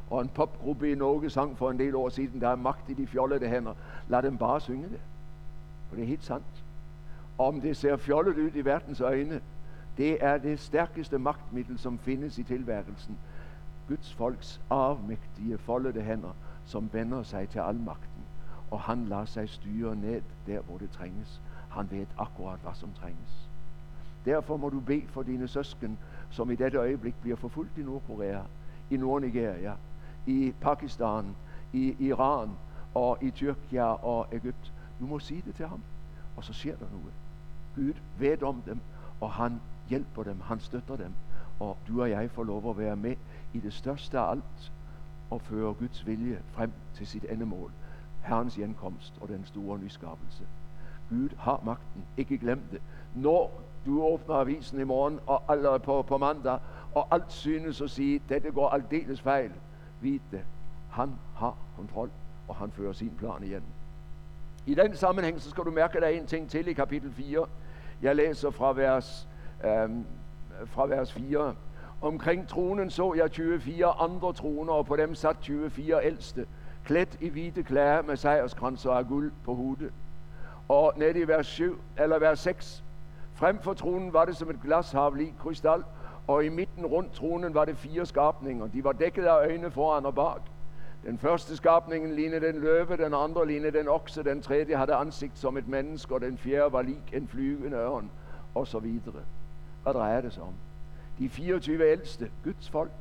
Og 0.10 0.22
en 0.22 0.30
popgruppe 0.30 0.92
i 0.92 0.96
Norge 0.96 1.30
sang 1.30 1.58
for 1.58 1.72
en 1.72 1.80
del 1.80 1.96
år 1.96 2.10
siden, 2.10 2.42
der 2.42 2.50
er 2.50 2.56
magt 2.56 2.90
i 2.90 2.94
de 2.94 3.08
fjollede 3.08 3.48
hænder. 3.48 3.74
Lad 4.08 4.24
dem 4.24 4.38
bare 4.38 4.62
synge 4.62 4.90
det. 4.90 5.00
For 5.90 5.96
det 5.96 6.04
er 6.04 6.08
helt 6.08 6.24
sandt. 6.24 6.64
Og 7.38 7.48
om 7.48 7.62
det 7.62 7.78
ser 7.78 7.98
fjollet 7.98 8.38
ud 8.38 8.52
i 8.56 8.66
verdens 8.66 9.02
øjne, 9.02 9.42
det 9.98 10.18
er 10.24 10.38
det 10.38 10.60
stærkeste 10.60 11.18
magtmiddel, 11.18 11.80
som 11.80 11.98
findes 11.98 12.38
i 12.38 12.44
tilværelsen. 12.44 13.18
Guds 13.88 14.14
folks 14.14 14.62
afmægtige 14.70 15.58
foldede 15.58 16.02
hænder, 16.02 16.36
som 16.66 16.90
vender 16.94 17.24
sig 17.24 17.50
til 17.50 17.60
almagten. 17.60 18.24
Og 18.72 18.80
han 18.80 19.06
lader 19.06 19.26
sig 19.26 19.50
styre 19.50 19.96
ned 19.96 20.22
der, 20.48 20.62
hvor 20.62 20.78
det 20.78 20.92
trænges. 20.92 21.42
Han 21.70 21.92
ved 21.92 22.06
akkurat, 22.18 22.60
hvad 22.60 22.74
som 22.74 22.90
trænges. 22.94 23.50
Derfor 24.26 24.58
må 24.58 24.70
du 24.70 24.80
bede 24.80 25.08
for 25.08 25.24
dine 25.24 25.48
søsken, 25.48 25.98
som 26.30 26.52
i 26.52 26.56
dette 26.56 26.78
øjeblik 26.78 27.16
bliver 27.22 27.36
forfulgt 27.36 27.78
i 27.78 27.82
Nordkorea, 27.82 28.42
i 28.90 28.98
Nordnigeria, 28.98 29.74
i 30.26 30.54
Pakistan, 30.62 31.36
i 31.74 31.96
Iran 32.00 32.50
og 32.94 33.18
i 33.22 33.32
Tyrkia 33.32 33.84
og 33.84 34.28
Ægypt. 34.32 34.74
Du 35.00 35.06
må 35.06 35.20
sige 35.20 35.44
det 35.46 35.56
til 35.56 35.68
ham, 35.68 35.82
og 36.38 36.44
så 36.44 36.54
sker 36.54 36.76
der 36.76 36.86
noget. 36.92 37.14
Gud 37.76 37.94
ved 38.20 38.44
om 38.44 38.62
dem, 38.62 38.80
og 39.22 39.32
han 39.32 39.62
hjælper 39.90 40.24
dem, 40.24 40.42
han 40.42 40.60
støtter 40.60 40.96
dem, 40.96 41.14
og 41.60 41.78
du 41.88 42.02
og 42.02 42.10
jeg 42.10 42.32
får 42.32 42.44
lov 42.44 42.70
at 42.70 42.78
være 42.78 42.96
med 42.96 43.16
i 43.54 43.60
det 43.60 43.74
største 43.74 44.20
af 44.20 44.32
alt 44.32 44.72
og 45.30 45.42
føre 45.42 45.74
Guds 45.74 46.08
vilje 46.08 46.42
frem 46.52 46.72
til 46.94 47.08
sit 47.08 47.26
endemål, 47.30 47.72
Herrens 48.22 48.56
genkomst 48.56 49.14
og 49.22 49.28
den 49.28 49.46
store 49.46 49.80
nyskabelse. 49.80 50.44
Gud 51.10 51.30
har 51.40 51.62
magten. 51.66 52.06
Ikke 52.18 52.38
glem 52.38 52.62
det. 52.72 52.82
Når 53.16 53.62
du 53.86 54.04
åbner 54.04 54.36
avisen 54.36 54.80
i 54.80 54.84
morgen, 54.84 55.20
og, 55.28 55.44
alle 55.50 55.80
på, 55.80 56.02
på 56.02 56.18
mandag, 56.18 56.60
og 56.96 57.08
alt 57.12 57.32
synes 57.32 57.82
at 57.82 57.90
sige, 57.90 58.22
dette 58.30 58.52
går 58.52 58.70
aldeles 58.70 59.22
fejl, 59.22 59.52
vid 60.02 60.20
det. 60.32 60.42
Han 60.90 61.16
har 61.36 61.58
kontrol, 61.76 62.10
og 62.48 62.56
han 62.56 62.72
fører 62.72 62.94
sin 62.94 63.12
plan 63.18 63.44
igen. 63.44 63.64
I 64.66 64.76
den 64.76 64.96
sammenhæng, 64.96 65.42
så 65.42 65.50
skal 65.50 65.64
du 65.64 65.72
mærke 65.72 66.00
dig 66.00 66.18
en 66.18 66.28
ting 66.28 66.50
til 66.50 66.68
i 66.68 66.74
kapitel 66.74 67.14
4. 67.14 67.46
Jeg 68.02 68.16
læser 68.16 68.50
fra 68.50 68.74
vers, 68.74 69.28
øhm, 69.66 70.06
fra 70.66 70.88
vers 70.88 71.14
4. 71.14 71.56
Omkring 72.02 72.48
tronen 72.48 72.90
så 72.90 73.14
jeg 73.14 73.32
24 73.32 73.86
andre 73.86 74.34
troner, 74.34 74.74
og 74.74 74.86
på 74.86 74.96
dem 74.96 75.16
sat 75.16 75.38
24 75.42 76.06
ældste, 76.06 76.46
klædt 76.86 77.18
i 77.22 77.30
hvide 77.30 77.64
klæder 77.64 78.02
med 78.02 78.16
sejrskranser 78.16 78.92
af 78.92 79.08
guld 79.08 79.32
på 79.46 79.56
hovedet. 79.56 79.92
Og 80.70 80.94
ned 80.96 81.16
i 81.16 81.24
vers 81.24 81.48
7, 81.48 81.82
eller 81.98 82.20
vers 82.20 82.40
6, 82.40 82.84
frem 83.34 83.60
for 83.60 83.74
tronen 83.74 84.14
var 84.14 84.26
det 84.26 84.38
som 84.38 84.50
et 84.50 84.62
glashav 84.64 85.14
lige 85.14 85.34
krystal, 85.40 85.84
og 86.28 86.46
i 86.46 86.50
midten 86.50 86.86
rundt 86.86 87.14
tronen 87.14 87.54
var 87.54 87.66
det 87.66 87.78
fire 87.78 88.06
skabninger. 88.06 88.68
De 88.68 88.84
var 88.84 88.92
dækket 88.92 89.24
af 89.24 89.36
øjne 89.36 89.72
foran 89.72 90.06
og 90.06 90.16
bag. 90.16 90.42
Den 91.06 91.18
første 91.18 91.58
skabningen 91.58 92.16
lignede 92.16 92.50
en 92.50 92.60
løve, 92.60 92.98
den 92.98 93.14
andre 93.14 93.48
lignede 93.48 93.80
en 93.80 93.88
okse, 93.88 94.24
den 94.24 94.42
tredje 94.42 94.76
havde 94.76 94.94
ansigt 94.94 95.38
som 95.38 95.58
et 95.58 95.68
menneske, 95.68 96.14
og 96.14 96.22
den 96.22 96.38
fjerde 96.38 96.74
var 96.74 96.82
lig 96.82 96.98
en 97.14 97.28
flyvende 97.28 97.78
ørn, 97.78 98.12
og 98.56 98.68
så 98.68 98.80
videre. 98.80 99.24
Hvad 99.84 99.94
drejer 99.94 100.22
det 100.22 100.34
sig 100.34 100.44
om? 100.44 100.54
De 101.20 101.30
24 101.30 101.92
ældste, 101.92 102.32
Guds 102.44 102.70
folk. 102.70 102.92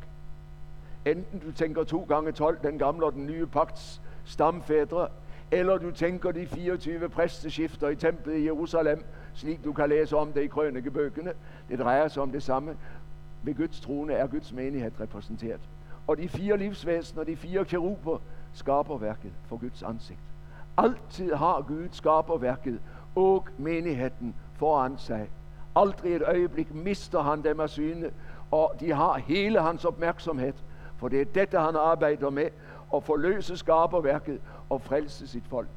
Enten 1.05 1.39
du 1.39 1.53
tænker 1.53 1.85
to 1.85 2.07
gange 2.09 2.33
12, 2.33 2.59
den 2.63 2.79
gamle 2.79 3.07
og 3.07 3.13
den 3.13 3.27
nye 3.27 3.47
pagts 3.47 4.01
stamfædre, 4.25 5.09
eller 5.50 5.78
du 5.78 5.90
tænker 5.90 6.33
de 6.33 6.47
24 6.47 7.09
præsteskifter 7.09 7.88
i 7.88 7.97
templet 7.97 8.37
i 8.38 8.45
Jerusalem, 8.45 9.05
slik 9.35 9.64
du 9.64 9.73
kan 9.73 9.88
læse 9.88 10.17
om 10.17 10.33
det 10.33 10.43
i 10.43 10.47
krønikebøkene. 10.47 11.33
Det 11.69 11.78
drejer 11.78 12.09
sig 12.09 12.23
om 12.23 12.33
det 12.33 12.43
samme. 12.43 12.76
Ved 13.43 13.55
Guds 13.55 13.81
trone 13.81 14.12
er 14.12 14.26
Guds 14.26 14.52
menighed 14.52 14.90
repræsenteret. 15.00 15.61
Og 16.07 16.19
de 16.19 16.28
fire 16.28 16.57
livsvæsener, 16.57 17.25
de 17.25 17.37
fire 17.37 17.64
keruber, 17.64 18.19
skaber 18.52 18.99
værket 18.99 19.33
for 19.47 19.57
Guds 19.57 19.83
ansigt. 19.83 20.21
Altid 20.76 21.35
har 21.35 21.64
Gud 21.69 21.88
skaber 21.90 22.38
værket 22.38 22.81
og 23.17 23.47
menigheden 23.59 24.35
foran 24.55 24.99
sig. 24.99 25.31
Aldrig 25.76 26.17
et 26.17 26.23
øjeblik 26.23 26.75
mister 26.75 27.23
han 27.23 27.43
dem 27.45 27.61
af 27.61 27.71
syne, 27.71 28.11
og 28.50 28.75
de 28.81 28.93
har 28.93 29.19
hele 29.19 29.62
hans 29.62 29.85
opmærksomhed, 29.85 30.52
for 30.97 31.09
det 31.09 31.21
er 31.21 31.25
dette, 31.25 31.59
han 31.59 31.76
arbejder 31.76 32.31
med, 32.31 32.49
at 32.95 33.02
forløse 33.02 33.57
skaberværket 33.57 34.40
og 34.71 34.83
frelse 34.83 35.29
sit 35.29 35.47
folk. 35.47 35.69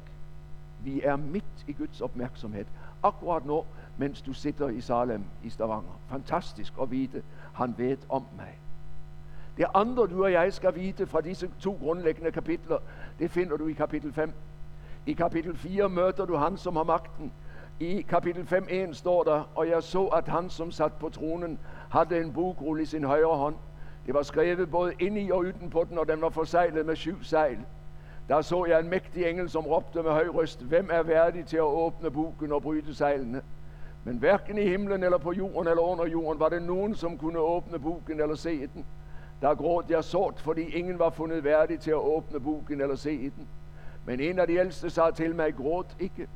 Vi 0.84 1.00
er 1.04 1.16
midt 1.16 1.64
i 1.66 1.72
Guds 1.72 2.00
opmærksomhed, 2.00 2.64
akkurat 3.02 3.46
nu, 3.46 3.64
mens 3.96 4.22
du 4.22 4.32
sitter 4.32 4.68
i 4.68 4.80
Salem 4.80 5.24
i 5.44 5.50
Stavanger. 5.50 6.00
Fantastisk 6.08 6.72
at 6.82 6.90
vide, 6.90 7.22
han 7.54 7.74
ved 7.78 7.96
om 8.08 8.24
mig. 8.36 8.58
Det 9.56 9.66
andre, 9.74 10.06
du 10.06 10.24
og 10.24 10.32
jeg 10.32 10.52
skal 10.52 10.74
vide 10.74 11.06
fra 11.06 11.20
disse 11.20 11.50
to 11.60 11.78
grundlæggende 11.82 12.32
kapitler, 12.32 12.78
det 13.18 13.30
finder 13.30 13.56
du 13.56 13.66
i 13.66 13.72
kapitel 13.72 14.12
5. 14.12 14.32
I 15.06 15.12
kapitel 15.12 15.56
4 15.56 15.88
møter 15.88 16.24
du 16.24 16.36
han, 16.36 16.56
som 16.56 16.76
har 16.76 16.84
magten. 16.84 17.32
I 17.80 18.00
kapitel 18.00 18.42
5.1 18.42 18.92
står 18.92 19.24
der, 19.24 19.42
og 19.54 19.68
jeg 19.68 19.82
så, 19.82 20.04
at 20.06 20.28
han, 20.28 20.50
som 20.50 20.70
sat 20.70 20.92
på 20.92 21.08
tronen, 21.08 21.58
havde 21.90 22.20
en 22.20 22.32
bogrulle 22.32 22.82
i 22.82 22.86
sin 22.86 23.04
højre 23.04 23.36
hånd. 23.36 23.54
Det 24.06 24.14
var 24.14 24.22
skrevet 24.22 24.70
både 24.70 24.92
inni 24.98 25.26
i 25.26 25.30
og 25.30 25.38
uden 25.38 25.70
på 25.70 25.86
den, 25.88 25.98
og 25.98 26.08
den 26.08 26.20
var 26.20 26.28
forseglet 26.28 26.86
med 26.86 26.96
syv 26.96 27.22
sejl. 27.22 27.58
Der 28.28 28.40
så 28.40 28.64
jeg 28.64 28.80
en 28.80 28.88
mægtig 28.88 29.30
engel, 29.30 29.50
som 29.50 29.66
råbte 29.66 30.02
med 30.02 30.10
høj 30.10 30.28
røst, 30.28 30.62
hvem 30.62 30.88
er 30.92 31.02
værdig 31.02 31.46
til 31.46 31.56
at 31.56 31.62
åbne 31.62 32.10
buken 32.10 32.52
og 32.52 32.62
bryde 32.62 32.94
sejlene? 32.94 33.42
Men 34.04 34.16
hverken 34.16 34.58
i 34.58 34.68
himlen 34.68 35.02
eller 35.02 35.18
på 35.18 35.32
jorden 35.32 35.68
eller 35.68 35.82
under 35.82 36.06
jorden 36.06 36.40
var 36.40 36.48
det 36.48 36.62
nogen, 36.62 36.94
som 36.94 37.18
kunne 37.18 37.38
åbne 37.38 37.78
buken 37.78 38.20
eller 38.20 38.34
se 38.34 38.66
den. 38.66 38.86
Der 39.42 39.54
gråd 39.54 39.84
jeg 39.88 40.04
sort, 40.04 40.40
fordi 40.40 40.62
ingen 40.62 40.98
var 40.98 41.10
fundet 41.10 41.44
værdig 41.44 41.80
til 41.80 41.90
at 41.90 41.96
åbne 41.96 42.40
buken 42.40 42.80
eller 42.80 42.96
se 42.96 43.18
den. 43.18 43.48
Men 44.06 44.20
en 44.20 44.38
af 44.38 44.46
de 44.46 44.54
ældste 44.54 44.90
sagde 44.90 45.12
til 45.12 45.34
mig, 45.34 45.54
gråt 45.54 45.96
ikke, 46.00 46.28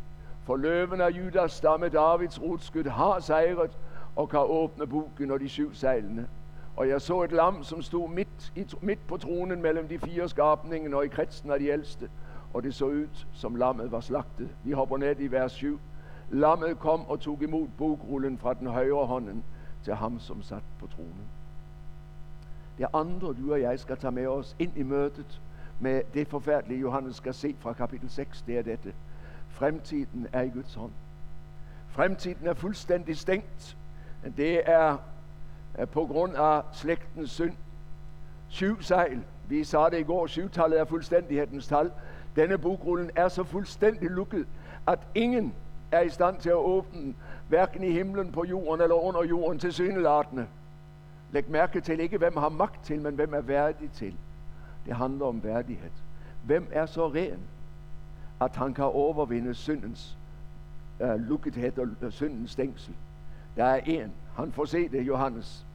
for 0.44 0.56
løven 0.56 1.00
af 1.00 1.10
Judas 1.10 1.52
stamme 1.52 1.88
Davids 1.88 2.42
rotskyld 2.42 2.88
har 2.88 3.20
sejret 3.20 3.78
og 4.16 4.28
kan 4.28 4.40
åbne 4.40 4.86
buken 4.86 5.30
og 5.30 5.40
de 5.40 5.48
syv 5.48 5.74
sejlene. 5.74 6.28
Og 6.76 6.88
jeg 6.88 7.00
så 7.00 7.22
et 7.22 7.32
lam, 7.32 7.64
som 7.64 7.82
stod 7.82 8.08
midt, 8.08 8.52
i, 8.56 8.66
midt 8.80 9.06
på 9.06 9.16
tronen 9.16 9.62
mellem 9.62 9.88
de 9.88 9.98
fire 9.98 10.28
skabninger 10.28 10.96
og 10.96 11.04
i 11.04 11.08
kredsen 11.08 11.50
af 11.50 11.58
de 11.58 11.66
ældste. 11.66 12.10
Og 12.54 12.62
det 12.62 12.74
så 12.74 12.84
ud, 12.84 13.08
som 13.32 13.54
lammet 13.54 13.92
var 13.92 14.00
slagtet. 14.00 14.48
Vi 14.64 14.72
hopper 14.72 14.96
ned 14.96 15.16
i 15.18 15.26
vers 15.26 15.52
7. 15.52 15.80
Lammet 16.30 16.78
kom 16.78 17.08
og 17.08 17.20
tog 17.20 17.42
imod 17.42 17.68
bokrullen 17.78 18.38
fra 18.38 18.54
den 18.54 18.66
højre 18.66 19.06
hånden 19.06 19.44
til 19.84 19.94
ham, 19.94 20.20
som 20.20 20.42
sat 20.42 20.62
på 20.78 20.86
tronen. 20.86 21.26
Det 22.78 22.86
andre, 22.92 23.34
du 23.34 23.52
og 23.52 23.60
jeg 23.60 23.78
skal 23.78 23.96
tage 23.96 24.12
med 24.12 24.26
os 24.26 24.56
ind 24.58 24.76
i 24.76 24.82
mødet 24.82 25.40
med 25.80 26.02
det 26.14 26.28
forfærdelige, 26.28 26.80
Johannes 26.80 27.16
skal 27.16 27.34
se 27.34 27.54
fra 27.58 27.72
kapitel 27.72 28.10
6, 28.10 28.42
det 28.42 28.58
er 28.58 28.62
dette. 28.62 28.94
Fremtiden 29.48 30.26
er 30.32 30.42
i 30.42 30.48
Guds 30.48 30.74
hånd. 30.74 30.92
Fremtiden 31.88 32.46
er 32.46 32.54
fuldstændig 32.54 33.16
stængt. 33.16 33.76
Det 34.36 34.70
er 34.70 34.96
på 35.92 36.06
grund 36.06 36.34
af 36.36 36.62
slægtens 36.72 37.30
synd. 37.30 37.54
Syv 38.48 38.82
sejl. 38.82 39.20
Vi 39.48 39.64
sagde 39.64 39.90
det 39.90 39.98
i 39.98 40.02
går, 40.02 40.26
syvtallet 40.26 40.80
er 40.80 40.84
fuldstændighedens 40.84 41.66
tal. 41.66 41.90
Denne 42.36 42.58
bokrullen 42.58 43.10
er 43.16 43.28
så 43.28 43.44
fuldstændig 43.44 44.10
lukket, 44.10 44.46
at 44.86 44.98
ingen 45.14 45.54
er 45.92 46.00
i 46.00 46.08
stand 46.08 46.38
til 46.40 46.48
at 46.48 46.54
åbne 46.54 47.00
den, 47.00 47.16
hverken 47.48 47.84
i 47.84 47.90
himlen, 47.90 48.32
på 48.32 48.44
jorden 48.44 48.82
eller 48.82 48.94
under 48.94 49.24
jorden 49.24 49.58
til 49.58 49.72
syneladende. 49.72 50.46
Læg 51.32 51.50
mærke 51.50 51.80
til 51.80 52.00
ikke, 52.00 52.18
hvem 52.18 52.36
har 52.36 52.48
magt 52.48 52.84
til, 52.84 53.00
men 53.00 53.14
hvem 53.14 53.34
er 53.34 53.40
værdig 53.40 53.90
til. 53.92 54.16
Det 54.86 54.96
handler 54.96 55.26
om 55.26 55.44
værdighed. 55.44 55.90
Hvem 56.44 56.68
er 56.72 56.86
så 56.86 57.08
ren, 57.08 57.40
at 58.40 58.56
han 58.56 58.74
kan 58.74 58.84
overvinde 58.84 59.54
syndens 59.54 60.18
uh, 61.00 61.14
lukkethed 61.14 61.78
og 61.78 61.88
øh, 62.02 62.12
syndens 62.12 62.50
stængsel? 62.50 62.94
Der 63.56 63.64
er 63.64 63.76
en. 63.76 64.12
Han 64.36 64.52
får 64.52 64.64
se 64.64 64.88
det, 64.88 65.06
Johannes. 65.06 65.65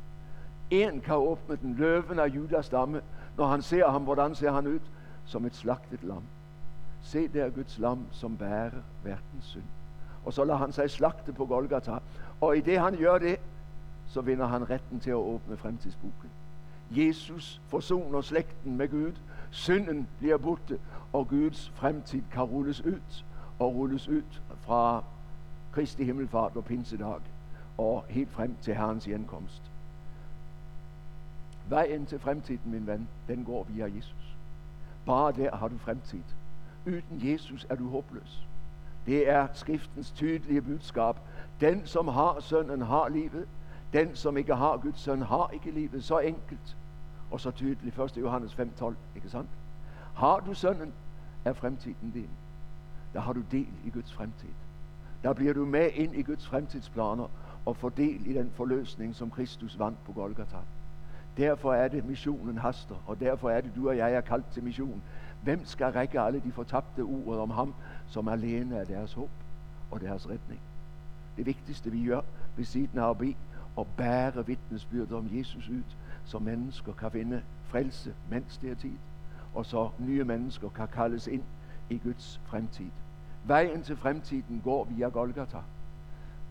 En 0.72 1.02
kan 1.02 1.16
åbne 1.16 1.56
den 1.56 1.76
løven 1.76 2.20
af 2.20 2.28
Judas 2.28 2.66
stamme. 2.66 3.02
Når 3.38 3.48
han 3.48 3.62
ser 3.62 3.90
ham, 3.90 4.04
hvordan 4.04 4.36
ser 4.36 4.52
han 4.52 4.68
ud? 4.68 4.80
Som 5.26 5.46
et 5.46 5.56
slagtet 5.56 6.04
lam. 6.04 6.24
Se 7.02 7.28
der 7.28 7.50
Guds 7.50 7.80
lam, 7.80 8.06
som 8.12 8.38
bærer 8.38 8.72
verdens 9.04 9.46
synd. 9.46 9.64
Og 10.26 10.34
så 10.34 10.44
lader 10.44 10.60
han 10.60 10.72
sig 10.72 10.90
slagte 10.90 11.34
på 11.34 11.46
Golgata. 11.46 11.98
Og 12.42 12.58
i 12.58 12.62
det 12.62 12.80
han 12.80 12.98
gør 12.98 13.18
det, 13.18 13.40
så 14.08 14.22
vinder 14.22 14.46
han 14.46 14.70
retten 14.70 15.00
til 15.00 15.10
at 15.10 15.16
åbne 15.16 15.58
fremtidsboken. 15.58 16.30
Jesus 16.92 17.62
forsoner 17.68 18.22
slægten 18.22 18.78
med 18.78 18.90
Gud. 18.90 19.12
Synden 19.52 20.08
bliver 20.20 20.38
borte, 20.38 20.80
og 21.14 21.28
Guds 21.28 21.72
fremtid 21.76 22.22
kan 22.32 22.44
rulles 22.44 22.86
ud 22.86 23.24
og 23.60 23.76
rulles 23.76 24.08
ud 24.08 24.24
fra 24.62 25.04
Kristi 25.72 26.04
himmelfart 26.04 26.56
og 26.56 26.66
pinsedag 26.66 27.20
og 27.78 28.06
helt 28.10 28.32
frem 28.32 28.56
til 28.62 28.76
Herrens 28.76 29.06
genkomst. 29.06 29.71
Vejen 31.70 32.06
til 32.06 32.20
fremtiden, 32.20 32.72
min 32.72 32.88
ven, 32.88 33.08
den 33.28 33.46
går 33.46 33.64
via 33.70 33.86
Jesus. 33.86 34.36
Bare 35.06 35.32
der 35.32 35.56
har 35.56 35.68
du 35.68 35.78
fremtid. 35.78 36.24
Uden 36.88 37.32
Jesus 37.32 37.68
er 37.70 37.76
du 37.76 37.90
håbløs. 37.90 38.48
Det 39.06 39.30
er 39.30 39.48
skriftens 39.54 40.12
tydelige 40.12 40.62
budskab. 40.62 41.16
Den, 41.62 41.86
som 41.86 42.08
har 42.08 42.40
sønnen, 42.40 42.82
har 42.82 43.10
livet. 43.10 43.48
Den, 43.94 44.16
som 44.16 44.38
ikke 44.38 44.56
har 44.56 44.78
Guds 44.78 45.00
søn, 45.00 45.22
har 45.22 45.50
ikke 45.54 45.72
livet. 45.72 46.04
Så 46.04 46.20
enkelt 46.20 46.78
og 47.32 47.40
så 47.40 47.52
tydeligt. 47.52 48.00
1. 48.00 48.18
Johannes 48.18 48.54
5.12, 48.54 48.94
ikke 49.16 49.30
sandt? 49.30 49.50
Har 50.16 50.40
du 50.40 50.54
sønnen, 50.54 50.94
er 51.46 51.54
fremtiden 51.54 52.12
din. 52.12 52.30
Der 53.14 53.20
har 53.20 53.34
du 53.34 53.42
del 53.52 53.68
i 53.86 53.90
Guds 53.90 54.14
fremtid. 54.14 54.50
Der 55.24 55.34
bliver 55.34 55.54
du 55.54 55.66
med 55.66 55.90
ind 55.94 56.16
i 56.16 56.22
Guds 56.22 56.48
fremtidsplaner 56.48 57.28
og 57.66 57.78
får 57.78 57.90
del 57.90 58.28
i 58.28 58.34
den 58.34 58.52
forløsning, 58.56 59.16
som 59.16 59.32
Kristus 59.32 59.80
vandt 59.80 60.04
på 60.06 60.12
Golgata. 60.12 60.58
Derfor 61.38 61.74
er 61.74 61.88
det, 61.88 62.06
missionen 62.06 62.58
haster, 62.58 62.96
og 63.08 63.20
derfor 63.20 63.50
er 63.50 63.62
det, 63.62 63.72
du 63.76 63.90
og 63.90 63.98
jeg 63.98 64.14
er 64.14 64.22
kaldt 64.22 64.46
til 64.54 64.64
mission. 64.64 65.02
Hvem 65.44 65.66
skal 65.66 65.92
række 65.92 66.20
alle 66.20 66.40
de 66.40 66.52
fortabte 66.52 67.02
ord 67.02 67.38
om 67.38 67.50
ham, 67.50 67.74
som 68.08 68.28
alene 68.28 68.76
er 68.76 68.84
deres 68.84 69.14
håb 69.14 69.30
og 69.92 70.02
deres 70.02 70.30
redning? 70.30 70.60
Det 71.38 71.46
vigtigste, 71.46 71.92
vi 71.92 72.06
gør 72.06 72.22
ved 72.58 72.66
siden 72.66 73.00
af 73.00 73.10
at 73.10 73.18
bede 73.18 73.36
og 73.76 73.88
bære 73.98 74.46
vidnesbyrdet 74.46 75.12
om 75.12 75.30
Jesus 75.32 75.70
ud, 75.70 75.84
så 76.26 76.40
mennesker 76.40 76.94
kan 76.94 77.12
finde 77.12 77.42
frelse, 77.64 78.14
mens 78.30 78.58
det 78.58 78.72
er 78.72 78.76
tid, 78.76 78.98
og 79.56 79.66
så 79.66 79.90
nye 80.00 80.24
mennesker 80.24 80.70
kan 80.70 80.88
kaldes 80.88 81.28
ind 81.28 81.44
i 81.90 81.98
Guds 81.98 82.42
fremtid. 82.46 82.90
Vejen 83.44 83.84
til 83.84 83.98
fremtiden 83.98 84.62
går 84.64 84.84
via 84.84 85.08
Golgata. 85.08 85.58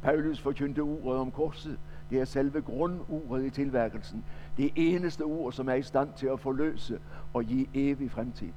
Paulus 0.02 0.40
forkyndte 0.40 0.80
ordet 0.80 1.20
om 1.20 1.30
korset. 1.30 1.78
Det 2.10 2.20
er 2.20 2.24
selve 2.24 2.62
grundordet 2.62 3.44
i 3.44 3.50
tilværelsen. 3.50 4.24
Det 4.56 4.72
eneste 4.76 5.22
ord, 5.22 5.52
som 5.52 5.68
er 5.68 5.74
i 5.74 5.82
stand 5.82 6.08
til 6.16 6.26
at 6.26 6.40
forløse 6.40 6.98
og 7.34 7.44
give 7.44 7.66
evig 7.74 8.10
fremtid. 8.10 8.52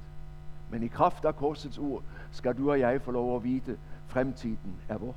Men 0.70 0.82
i 0.82 0.86
kraft 0.86 1.24
af 1.24 1.36
korsets 1.36 1.78
ord 1.78 2.02
skal 2.32 2.56
du 2.56 2.70
og 2.70 2.80
jeg 2.80 3.02
få 3.02 3.10
lov 3.10 3.36
at 3.36 3.44
vide, 3.44 3.76
fremtiden 4.06 4.76
er 4.88 4.98
vor. 4.98 5.14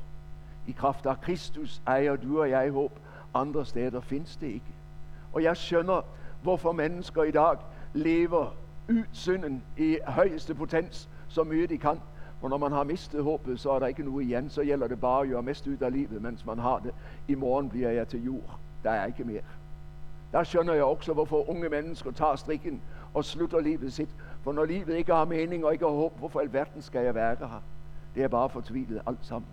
I 0.67 0.71
kraft 0.71 1.05
af 1.05 1.21
Kristus 1.21 1.81
ejer 1.87 2.15
du 2.15 2.41
og 2.41 2.49
jeg 2.49 2.71
håb. 2.71 2.99
Andre 3.33 3.65
steder 3.65 4.01
findes 4.01 4.35
det 4.35 4.47
ikke. 4.47 4.73
Og 5.33 5.43
jeg 5.43 5.57
skønner, 5.57 6.01
hvorfor 6.41 6.71
mennesker 6.71 7.23
i 7.23 7.31
dag 7.31 7.57
lever 7.93 8.55
ud 8.89 9.03
synden 9.11 9.63
i 9.77 9.97
højeste 10.07 10.55
potens, 10.55 11.09
så 11.27 11.43
mye 11.43 11.67
de 11.67 11.77
kan. 11.77 11.99
Og 12.41 12.49
når 12.49 12.57
man 12.57 12.71
har 12.71 12.83
mistet 12.83 13.23
håbet, 13.23 13.59
så 13.59 13.71
er 13.71 13.79
der 13.79 13.87
ikke 13.87 14.03
noget 14.03 14.25
igen. 14.25 14.49
Så 14.49 14.63
gælder 14.63 14.87
det 14.87 14.99
bare 14.99 15.21
at 15.21 15.29
gøre 15.29 15.43
mest 15.43 15.67
ud 15.67 15.77
af 15.77 15.91
livet, 15.91 16.21
mens 16.21 16.45
man 16.45 16.59
har 16.59 16.79
det. 16.79 16.91
I 17.27 17.35
morgen 17.35 17.69
bliver 17.69 17.89
jeg 17.89 18.07
til 18.07 18.25
jord. 18.25 18.59
Der 18.83 18.91
er 18.91 19.05
ikke 19.05 19.23
mere. 19.23 19.41
Der 20.31 20.43
skønner 20.43 20.73
jeg 20.73 20.83
også, 20.83 21.13
hvorfor 21.13 21.49
unge 21.49 21.69
mennesker 21.69 22.11
tager 22.11 22.35
strikken 22.35 22.81
og 23.13 23.25
slutter 23.25 23.59
livet 23.59 23.93
sit. 23.93 24.09
For 24.43 24.51
når 24.51 24.65
livet 24.65 24.95
ikke 24.97 25.13
har 25.13 25.25
mening 25.25 25.65
og 25.65 25.73
ikke 25.73 25.85
har 25.85 25.91
håb, 25.91 26.17
hvorfor 26.17 26.39
alverden 26.39 26.81
skal 26.81 27.05
jeg 27.05 27.15
være 27.15 27.35
her? 27.35 27.61
Det 28.15 28.23
er 28.23 28.27
bare 28.27 28.49
fortvilet 28.49 29.01
alt 29.07 29.25
sammen. 29.25 29.49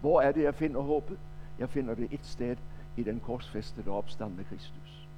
Hvor 0.00 0.20
er 0.20 0.32
det, 0.32 0.42
jeg 0.42 0.54
finder 0.54 0.80
håbet? 0.80 1.18
Jeg 1.58 1.68
finder 1.68 1.94
det 1.94 2.08
et 2.12 2.26
sted 2.26 2.56
i 2.96 3.02
den 3.02 3.20
korsfæstede 3.20 3.90
opstandende 3.90 4.44
Kristus. 4.44 5.08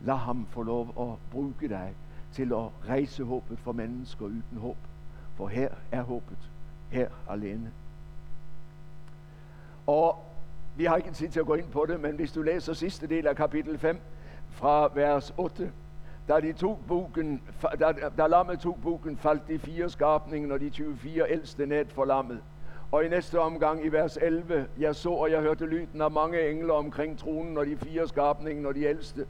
Lad 0.00 0.14
ham 0.16 0.46
få 0.50 0.62
lov 0.62 0.88
at 1.00 1.30
bruge 1.30 1.54
dig 1.60 1.94
til 2.32 2.52
at 2.52 2.88
rejse 2.88 3.24
håbet 3.24 3.58
for 3.58 3.72
mennesker 3.72 4.24
uden 4.24 4.58
håb. 4.60 4.76
For 5.34 5.46
her 5.48 5.68
er 5.92 6.02
håbet. 6.02 6.50
Her 6.90 7.08
alene. 7.30 7.72
Og 9.86 10.27
vi 10.78 10.84
har 10.84 10.96
ikke 10.96 11.10
tid 11.10 11.28
til 11.28 11.40
at 11.40 11.46
gå 11.46 11.54
ind 11.54 11.70
på 11.70 11.86
det, 11.88 12.00
men 12.00 12.16
hvis 12.16 12.32
du 12.32 12.42
læser 12.42 12.72
sidste 12.72 13.06
del 13.06 13.26
af 13.26 13.36
kapitel 13.36 13.78
5 13.78 13.98
fra 14.50 14.90
vers 14.94 15.34
8, 15.36 15.72
da, 16.28 16.40
de 16.40 16.52
tog 16.52 16.80
buken, 16.88 17.42
da, 17.80 17.92
da 18.18 18.26
lammet 18.26 18.60
tog 18.60 18.78
buken, 18.82 19.16
faldt 19.16 19.48
de 19.48 19.58
fire 19.58 19.90
skabninger 19.90 20.54
og 20.54 20.60
de 20.60 20.70
24 20.70 21.30
ældste 21.30 21.66
net 21.66 21.92
for 21.92 22.04
lammet. 22.04 22.40
Og 22.92 23.04
i 23.04 23.08
næste 23.08 23.40
omgang 23.40 23.84
i 23.84 23.88
vers 23.88 24.18
11, 24.22 24.66
jeg 24.78 24.94
så 24.94 25.10
og 25.10 25.30
jeg 25.30 25.40
hørte 25.40 25.66
lyden 25.66 26.00
af 26.00 26.10
mange 26.10 26.50
engler 26.50 26.74
omkring 26.74 27.18
tronen 27.18 27.58
og 27.58 27.66
de 27.66 27.76
fire 27.76 28.08
skabninger 28.08 28.68
og 28.68 28.74
de 28.74 28.82
ældste. 28.82 29.26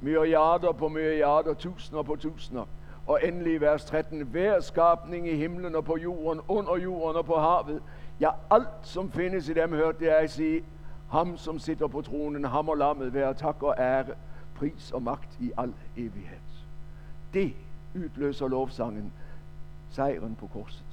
Myriader 0.00 0.72
på 0.72 0.88
myriader, 0.88 1.54
tusinder 1.54 2.02
på 2.02 2.16
tusinder. 2.16 2.64
Og 3.06 3.20
endelig 3.24 3.54
i 3.54 3.60
vers 3.60 3.84
13, 3.84 4.20
hver 4.20 4.60
skabning 4.60 5.28
i 5.28 5.36
himlen 5.36 5.74
og 5.74 5.84
på 5.84 5.96
jorden, 5.96 6.40
under 6.48 6.76
jorden 6.76 7.16
og 7.16 7.24
på 7.24 7.34
havet. 7.34 7.82
Ja, 8.20 8.30
alt 8.50 8.68
som 8.82 9.10
findes 9.10 9.48
i 9.48 9.52
dem, 9.52 9.72
hørte 9.72 10.06
jeg 10.06 10.30
sige, 10.30 10.64
ham 11.12 11.36
som 11.36 11.58
sitter 11.58 11.86
på 11.86 12.02
tronen, 12.02 12.44
ham 12.44 12.68
og 12.68 12.76
lammet, 12.76 13.14
være 13.14 13.34
tak 13.34 13.62
og 13.62 13.74
ære, 13.78 14.06
pris 14.54 14.90
og 14.90 15.02
magt 15.02 15.40
i 15.40 15.52
al 15.58 15.72
evighed. 15.96 16.38
Det 17.34 17.52
udløser 17.94 18.48
lovsangen, 18.48 19.12
sejren 19.90 20.34
på 20.34 20.46
korset. 20.46 20.84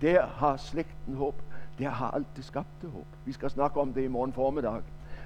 Der 0.00 0.26
har 0.26 0.56
slægten 0.56 1.14
håb. 1.14 1.42
Der 1.78 1.88
har 1.88 2.10
alt 2.10 2.26
det 2.36 2.44
skabte 2.44 2.88
håb. 2.88 3.06
Vi 3.24 3.32
skal 3.32 3.50
snakke 3.50 3.80
om 3.80 3.92
det 3.92 4.04
i 4.04 4.08
morgen 4.08 4.32
formiddag. 4.32 4.82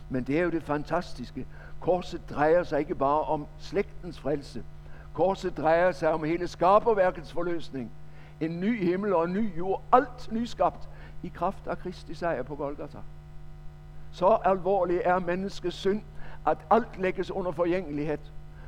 Men 0.08 0.24
det 0.24 0.38
er 0.38 0.42
jo 0.42 0.50
det 0.50 0.62
fantastiske. 0.62 1.46
Korset 1.80 2.30
drejer 2.30 2.62
sig 2.62 2.78
ikke 2.78 2.94
bare 2.94 3.20
om 3.20 3.46
slægtens 3.58 4.20
frelse. 4.20 4.64
Korset 5.12 5.56
drejer 5.56 5.92
sig 5.92 6.12
om 6.12 6.24
hele 6.24 6.48
skaberværkets 6.48 7.32
forløsning. 7.32 7.90
En 8.40 8.60
ny 8.60 8.84
himmel 8.84 9.14
og 9.14 9.24
en 9.24 9.32
ny 9.32 9.58
jord. 9.58 9.82
Alt 9.92 10.32
nyskabt 10.32 10.88
i 11.22 11.28
kraft 11.28 11.66
af 11.66 11.78
Kristi 11.78 12.14
sejr 12.14 12.42
på 12.42 12.54
Golgata. 12.54 12.98
Så 14.12 14.38
alvorlig 14.44 15.00
er 15.04 15.18
menneskets 15.18 15.76
synd, 15.76 16.02
at 16.46 16.58
alt 16.70 17.00
lægges 17.00 17.30
under 17.30 17.52
forgængelighed. 17.52 18.18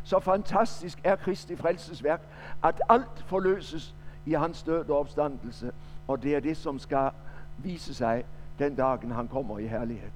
Så 0.05 0.20
fantastisk 0.20 0.98
er 1.05 1.16
Kristi 1.16 1.57
frelsesværk, 1.57 2.20
at 2.64 2.81
alt 2.88 3.24
forløses 3.26 3.94
i 4.26 4.33
hans 4.33 4.62
død 4.62 4.90
og 4.90 4.98
opstandelse. 4.98 5.72
Og 6.09 6.22
det 6.22 6.35
er 6.35 6.40
det, 6.40 6.57
som 6.57 6.79
skal 6.79 7.11
vise 7.59 7.94
sig 7.94 8.24
den 8.59 8.74
dagen, 8.74 9.11
han 9.11 9.29
kommer 9.29 9.59
i 9.59 9.66
herlighed. 9.66 10.11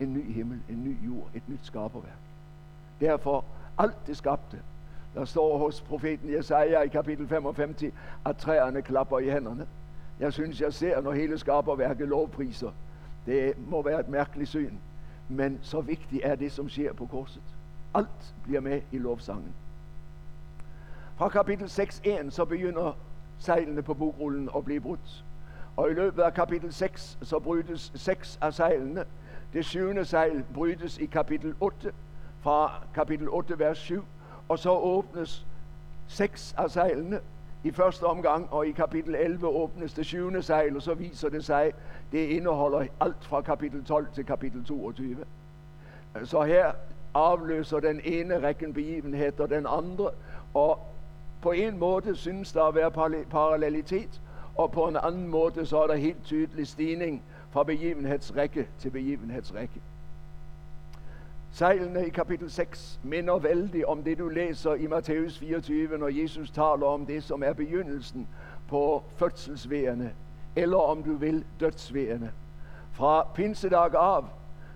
En 0.00 0.12
ny 0.12 0.32
himmel, 0.32 0.60
en 0.68 0.84
ny 0.84 1.06
jord, 1.06 1.30
et 1.34 1.48
nyt 1.48 1.60
skaberværk. 1.62 2.18
Derfor 3.00 3.44
alt 3.78 4.06
det 4.06 4.16
skabte. 4.16 4.58
Der 5.14 5.24
står 5.24 5.58
hos 5.58 5.80
profeten 5.80 6.32
Jesaja 6.32 6.80
i 6.80 6.88
kapitel 6.88 7.28
55, 7.28 7.92
at 8.24 8.36
træerne 8.36 8.82
klapper 8.82 9.18
i 9.18 9.30
hænderne. 9.30 9.66
Jeg 10.20 10.32
synes, 10.32 10.60
jeg 10.60 10.72
ser, 10.72 11.00
når 11.00 11.12
hele 11.12 11.38
skaberværket 11.38 12.08
lovpriser. 12.08 12.70
Det 13.26 13.54
må 13.70 13.82
være 13.82 14.00
et 14.00 14.08
mærkeligt 14.08 14.50
syn. 14.50 14.74
Men 15.28 15.58
så 15.62 15.80
vigtigt 15.80 16.24
er 16.24 16.34
det, 16.34 16.52
som 16.52 16.68
sker 16.68 16.92
på 16.92 17.06
korset. 17.06 17.42
Alt 17.94 18.34
bliver 18.44 18.60
med 18.60 18.80
i 18.92 18.98
lovsangen. 18.98 19.54
Fra 21.16 21.28
kapitel 21.28 21.64
6.1 21.64 22.30
så 22.30 22.44
begynder 22.44 22.98
sejlene 23.38 23.82
på 23.82 23.94
bokrullen 23.94 24.50
at 24.56 24.64
blive 24.64 24.80
brudt. 24.80 25.24
Og 25.76 25.90
i 25.90 25.94
løbet 25.94 26.22
af 26.22 26.34
kapitel 26.34 26.72
6, 26.72 27.18
så 27.22 27.38
brydes 27.38 27.92
seks 27.94 28.38
af 28.42 28.54
sejlene. 28.54 29.04
Det 29.52 29.64
syvende 29.64 30.04
sejl 30.04 30.44
brydes 30.54 30.98
i 30.98 31.06
kapitel 31.06 31.54
8, 31.60 31.92
fra 32.40 32.82
kapitel 32.94 33.28
8, 33.28 33.58
vers 33.58 33.78
7. 33.78 34.04
Og 34.48 34.58
så 34.58 34.70
åbnes 34.70 35.46
seks 36.06 36.54
af 36.58 36.70
sejlene 36.70 37.20
i 37.66 37.72
første 37.72 38.04
omgang, 38.04 38.52
og 38.52 38.66
i 38.66 38.72
kapitel 38.72 39.14
11 39.14 39.48
åbnes 39.48 39.94
det 39.94 40.06
syvende 40.06 40.42
sejl, 40.42 40.76
og 40.76 40.82
så 40.82 40.94
viser 40.94 41.28
det 41.28 41.44
sig, 41.44 41.72
det 42.12 42.18
indeholder 42.18 42.86
alt 43.00 43.24
fra 43.24 43.40
kapitel 43.40 43.84
12 43.84 44.06
til 44.14 44.26
kapitel 44.26 44.64
22. 44.64 45.16
Så 46.24 46.42
her 46.42 46.72
afløser 47.14 47.80
den 47.80 48.00
ene 48.04 48.46
rækken 48.46 48.74
begivenheder 48.74 49.46
den 49.46 49.66
andre, 49.68 50.10
og 50.54 50.78
på 51.42 51.52
en 51.52 51.78
måde 51.78 52.16
synes 52.16 52.52
der 52.52 52.62
at 52.62 52.74
være 52.74 52.90
parallelitet, 53.30 54.22
og 54.56 54.72
på 54.72 54.88
en 54.88 54.96
anden 55.02 55.28
måde 55.28 55.66
så 55.66 55.82
er 55.82 55.86
der 55.86 55.94
helt 55.94 56.24
tydelig 56.24 56.66
stigning 56.66 57.22
fra 57.50 57.62
begivenhedsrække 57.62 58.68
til 58.78 58.90
begivenhedsrække. 58.90 59.80
Sejlene 61.56 62.06
i 62.06 62.10
kapitel 62.10 62.50
6 62.50 63.00
minder 63.02 63.38
vældig 63.38 63.86
om 63.86 64.02
det, 64.02 64.18
du 64.18 64.28
læser 64.28 64.74
i 64.74 64.86
Matthæus 64.86 65.38
24, 65.38 65.98
når 65.98 66.08
Jesus 66.08 66.50
taler 66.50 66.86
om 66.86 67.06
det, 67.06 67.22
som 67.22 67.42
er 67.42 67.52
begyndelsen 67.52 68.28
på 68.68 69.02
fødselsværende, 69.16 70.10
eller 70.56 70.76
om 70.76 71.02
du 71.02 71.16
vil, 71.16 71.44
dødsværende. 71.60 72.30
Fra 72.92 73.26
pinsedag 73.34 73.94
af, 73.94 74.22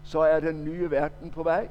så 0.03 0.21
er 0.21 0.41
den 0.41 0.65
nye 0.65 0.91
verden 0.91 1.31
på 1.31 1.43
vej, 1.43 1.69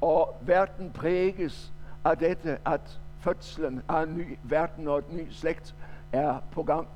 og 0.00 0.36
verden 0.40 0.90
præges 0.90 1.72
af 2.04 2.18
dette, 2.18 2.58
at 2.66 3.00
fødslen 3.20 3.82
af 3.88 4.02
en 4.02 4.16
ny 4.16 4.38
verden 4.42 4.88
og 4.88 4.98
et 4.98 5.12
ny 5.12 5.30
slægt 5.30 5.74
er 6.12 6.38
på 6.52 6.62
gang, 6.62 6.88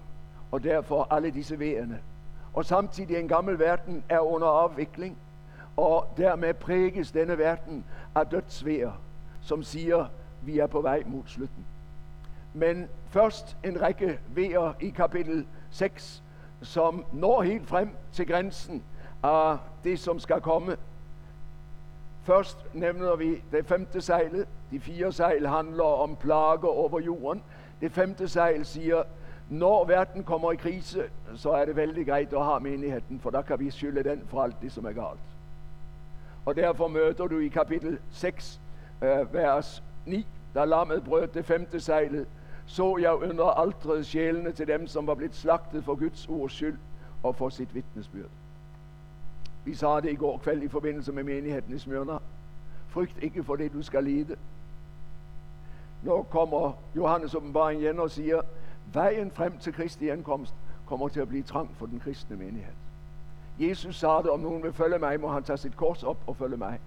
og 0.51 0.63
derfor 0.63 1.07
alle 1.11 1.31
disse 1.31 1.59
værende. 1.59 1.99
Og 2.55 2.65
samtidig 2.65 3.17
en 3.17 3.29
gammel 3.29 3.59
verden 3.59 4.05
er 4.09 4.21
under 4.21 4.47
afvikling, 4.47 5.19
og 5.77 6.07
dermed 6.17 6.55
præges 6.55 7.13
denne 7.13 7.39
verden 7.39 7.85
af 8.15 8.27
dødsvær, 8.27 8.91
som 9.43 9.63
siger, 9.63 10.07
vi 10.43 10.59
er 10.59 10.67
på 10.67 10.81
vej 10.81 11.03
mod 11.07 11.23
slutten. 11.27 11.67
Men 12.55 12.89
først 13.11 13.57
en 13.65 13.83
række 13.83 14.19
vejer 14.29 14.73
i 14.81 14.89
kapitel 14.89 15.47
6, 15.71 16.23
som 16.63 17.05
når 17.13 17.43
helt 17.43 17.69
frem 17.69 17.91
til 18.13 18.27
grænsen 18.27 18.83
af 19.23 19.59
det, 19.85 19.99
som 19.99 20.19
skal 20.19 20.41
komme. 20.41 20.77
Først 22.23 22.75
nævner 22.75 23.17
vi 23.17 23.43
det 23.53 23.67
femte 23.67 24.01
sejl. 24.01 24.47
De 24.71 24.81
fire 24.81 25.13
sejl 25.13 25.47
handler 25.47 25.85
om 25.85 26.17
plager 26.17 26.67
over 26.67 27.01
jorden. 27.01 27.43
Det 27.81 27.93
femte 27.93 28.29
sejl 28.29 28.65
siger, 28.65 29.03
når 29.51 29.85
verden 29.85 30.25
kommer 30.25 30.53
i 30.53 30.57
krise, 30.57 31.03
så 31.37 31.51
er 31.51 31.65
det 31.65 31.77
vældig 31.77 32.07
greit 32.07 32.33
at 32.33 32.45
have 32.45 32.61
menigheden, 32.61 33.21
for 33.21 33.31
der 33.31 33.43
kan 33.43 33.61
vi 33.61 33.71
skylde 33.71 34.11
den 34.11 34.23
for 34.27 34.43
alt 34.43 34.57
det, 34.63 34.73
som 34.73 34.85
er 34.85 34.93
galt. 34.93 35.34
Og 36.47 36.57
derfor 36.57 36.89
møder 36.89 37.27
du 37.27 37.39
i 37.39 37.49
kapitel 37.49 37.99
6, 38.11 38.61
øh, 39.03 39.35
vers 39.35 39.83
9, 40.07 40.27
da 40.55 40.65
lammet 40.65 41.05
brød 41.05 41.29
det 41.29 41.45
femte 41.45 41.81
sejlet, 41.81 42.27
så 42.67 42.99
jeg 43.01 43.15
under 43.15 43.45
aldret 43.45 44.07
sjælene 44.07 44.53
til 44.53 44.67
dem, 44.67 44.87
som 44.87 45.07
var 45.07 45.15
blevet 45.15 45.35
slagtet 45.35 45.85
for 45.85 45.95
Guds 45.95 46.29
ords 46.29 46.53
skyld 46.53 46.79
og 47.23 47.37
for 47.37 47.49
sit 47.49 47.75
vidnesbyrd. 47.75 48.31
Vi 49.65 49.75
sagde 49.75 50.03
det 50.03 50.13
i 50.13 50.15
går 50.15 50.39
kveld 50.39 50.63
i 50.63 50.69
forbindelse 50.69 51.13
med 51.13 51.23
menigheden 51.23 51.75
i 51.75 51.79
Smyrna. 51.79 52.19
Frygt 52.89 53.23
ikke 53.23 53.45
for 53.45 53.57
det, 53.57 53.73
du 53.73 53.83
skal 53.83 54.05
lide. 54.05 54.37
Nu 56.03 56.23
kommer 56.23 56.73
Johannes 56.97 57.35
åbenbaring 57.35 57.81
igen 57.81 58.01
og 58.01 58.11
siger, 58.11 58.41
vejen 58.93 59.31
frem 59.31 59.59
til 59.59 59.73
Kristi 59.73 60.09
ankomst 60.09 60.55
kommer 60.87 61.09
til 61.09 61.21
at 61.21 61.29
blive 61.29 61.43
trang 61.43 61.71
for 61.77 61.87
den 61.87 62.01
kristne 62.01 62.37
menighed. 62.37 62.73
Jesus 63.59 63.97
sagde 63.97 64.23
det, 64.23 64.31
om 64.31 64.41
nogen 64.41 64.63
vil 64.63 64.73
følge 64.73 64.99
mig, 64.99 65.21
må 65.21 65.29
han 65.29 65.43
tage 65.43 65.57
sit 65.57 65.77
kors 65.77 66.03
op 66.03 66.17
og 66.27 66.37
følge 66.37 66.57
mig. 66.57 66.81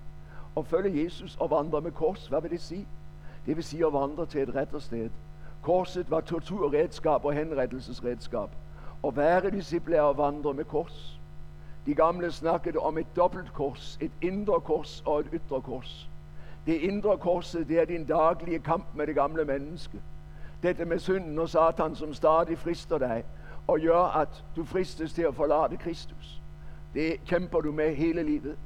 Og 0.56 0.66
følge 0.66 1.04
Jesus 1.04 1.38
og 1.40 1.50
vandre 1.50 1.82
med 1.82 1.92
kors, 1.92 2.28
hvad 2.28 2.42
vil 2.42 2.52
det 2.52 2.62
sige? 2.62 2.88
Det 3.46 3.56
vil 3.56 3.64
sige 3.64 3.86
at 3.86 3.94
vandre 3.94 4.26
til 4.26 4.42
et 4.42 4.56
rettersted. 4.56 5.10
Korset 5.62 6.12
var 6.12 6.22
torturredskab 6.22 7.26
og 7.26 7.34
henrettelsesredskab. 7.34 8.50
Og 9.04 9.16
være 9.16 9.52
disciple 9.52 9.96
er 9.96 10.04
at 10.04 10.18
vandre 10.18 10.54
med 10.54 10.66
kors. 10.66 11.20
De 11.86 11.96
gamle 11.96 12.32
snakkede 12.32 12.80
om 12.80 12.98
et 12.98 13.16
dobbelt 13.16 13.54
kors, 13.54 13.98
et 14.02 14.12
indre 14.22 14.62
kors 14.62 15.04
og 15.06 15.20
et 15.20 15.28
ytre 15.34 15.62
kors. 15.62 16.10
Det 16.66 16.74
indre 16.74 17.18
korset, 17.18 17.68
det 17.68 17.80
er 17.80 17.86
din 17.86 18.06
daglige 18.06 18.60
kamp 18.60 18.86
med 18.96 19.08
det 19.08 19.16
gamle 19.16 19.46
menneske. 19.46 20.02
Dette 20.64 20.86
med 20.86 21.00
synden 21.00 21.40
og 21.40 21.50
satan, 21.50 21.96
som 21.96 22.14
stadig 22.14 22.58
frister 22.58 22.98
dig 22.98 23.24
og 23.68 23.80
gør, 23.80 24.18
at 24.18 24.44
du 24.56 24.66
fristes 24.66 25.14
til 25.14 25.22
at 25.22 25.36
forlade 25.36 25.78
Kristus. 25.78 26.42
Det 26.98 27.26
kæmper 27.26 27.62
du 27.62 27.72
med 27.72 27.96
hele 27.96 28.24
livet. 28.24 28.58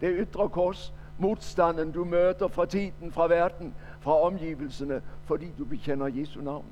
Det 0.00 0.16
ytre 0.18 0.48
kors, 0.48 0.94
modstanden 1.18 1.92
du 1.92 2.04
møder 2.04 2.48
fra 2.48 2.66
tiden, 2.66 3.12
fra 3.12 3.26
verden, 3.26 3.74
fra 4.00 4.20
omgivelserne, 4.20 5.02
fordi 5.24 5.46
du 5.58 5.64
bekender 5.64 6.06
Jesu 6.06 6.40
navn. 6.40 6.64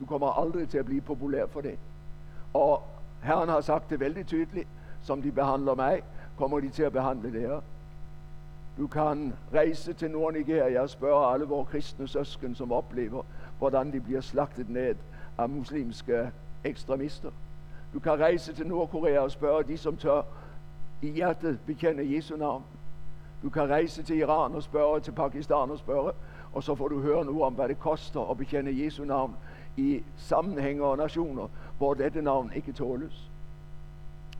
Du 0.00 0.06
kommer 0.06 0.42
aldrig 0.42 0.68
til 0.68 0.78
at 0.78 0.84
blive 0.84 1.00
populær 1.00 1.46
for 1.46 1.60
det. 1.60 1.78
Og 2.54 2.82
Herren 3.22 3.48
har 3.48 3.60
sagt 3.60 3.90
det 3.90 4.00
vældig 4.00 4.26
tydeligt, 4.26 4.68
som 5.02 5.22
de 5.22 5.32
behandler 5.32 5.74
mig, 5.74 6.02
kommer 6.38 6.60
de 6.60 6.68
til 6.68 6.82
at 6.82 6.92
behandle 6.92 7.32
det 7.32 7.40
her. 7.40 7.60
Du 8.78 8.86
kan 8.86 9.32
rejse 9.54 9.92
til 9.92 10.10
Nordnigeria 10.10 10.80
og 10.80 10.90
spørge 10.90 11.34
alle 11.34 11.46
vores 11.46 11.68
kristne 11.68 12.08
søsken, 12.08 12.54
som 12.54 12.72
oplever, 12.72 13.22
hvordan 13.58 13.92
de 13.92 14.00
bliver 14.00 14.20
slagtet 14.20 14.68
ned 14.68 14.94
af 15.38 15.48
muslimske 15.48 16.30
ekstremister. 16.64 17.30
Du 17.94 17.98
kan 17.98 18.12
rejse 18.12 18.52
til 18.52 18.66
Nordkorea 18.66 19.18
og 19.18 19.30
spørge 19.30 19.64
de, 19.64 19.78
som 19.78 19.96
tør 19.96 20.22
i 21.02 21.10
hjertet 21.10 21.58
bekende 21.66 22.16
Jesu 22.16 22.36
navn. 22.36 22.64
Du 23.42 23.50
kan 23.50 23.70
rejse 23.70 24.02
til 24.02 24.18
Iran 24.18 24.54
og 24.54 24.62
spørge, 24.62 25.00
til 25.00 25.12
Pakistan 25.12 25.70
og 25.70 25.78
spørge, 25.78 26.12
og 26.52 26.62
så 26.62 26.74
får 26.74 26.88
du 26.88 27.00
høre 27.00 27.24
nu 27.24 27.42
om, 27.42 27.54
hvad 27.54 27.68
det 27.68 27.80
koster 27.80 28.30
at 28.30 28.36
bekende 28.36 28.84
Jesu 28.84 29.04
navn 29.04 29.36
i 29.76 30.02
sammenhænger 30.16 30.84
og 30.84 30.96
nationer, 30.96 31.48
hvor 31.78 31.94
dette 31.94 32.22
navn 32.22 32.52
ikke 32.56 32.72
tåles. 32.72 33.30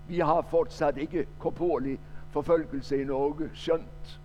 Vi 0.09 0.19
har 0.19 0.43
fortsat 0.43 0.97
ikke 0.97 1.27
korporlig 1.39 1.99
forfølgelse 2.31 3.01
i 3.03 3.05
Norge, 3.05 3.51
skønt. 3.55 4.21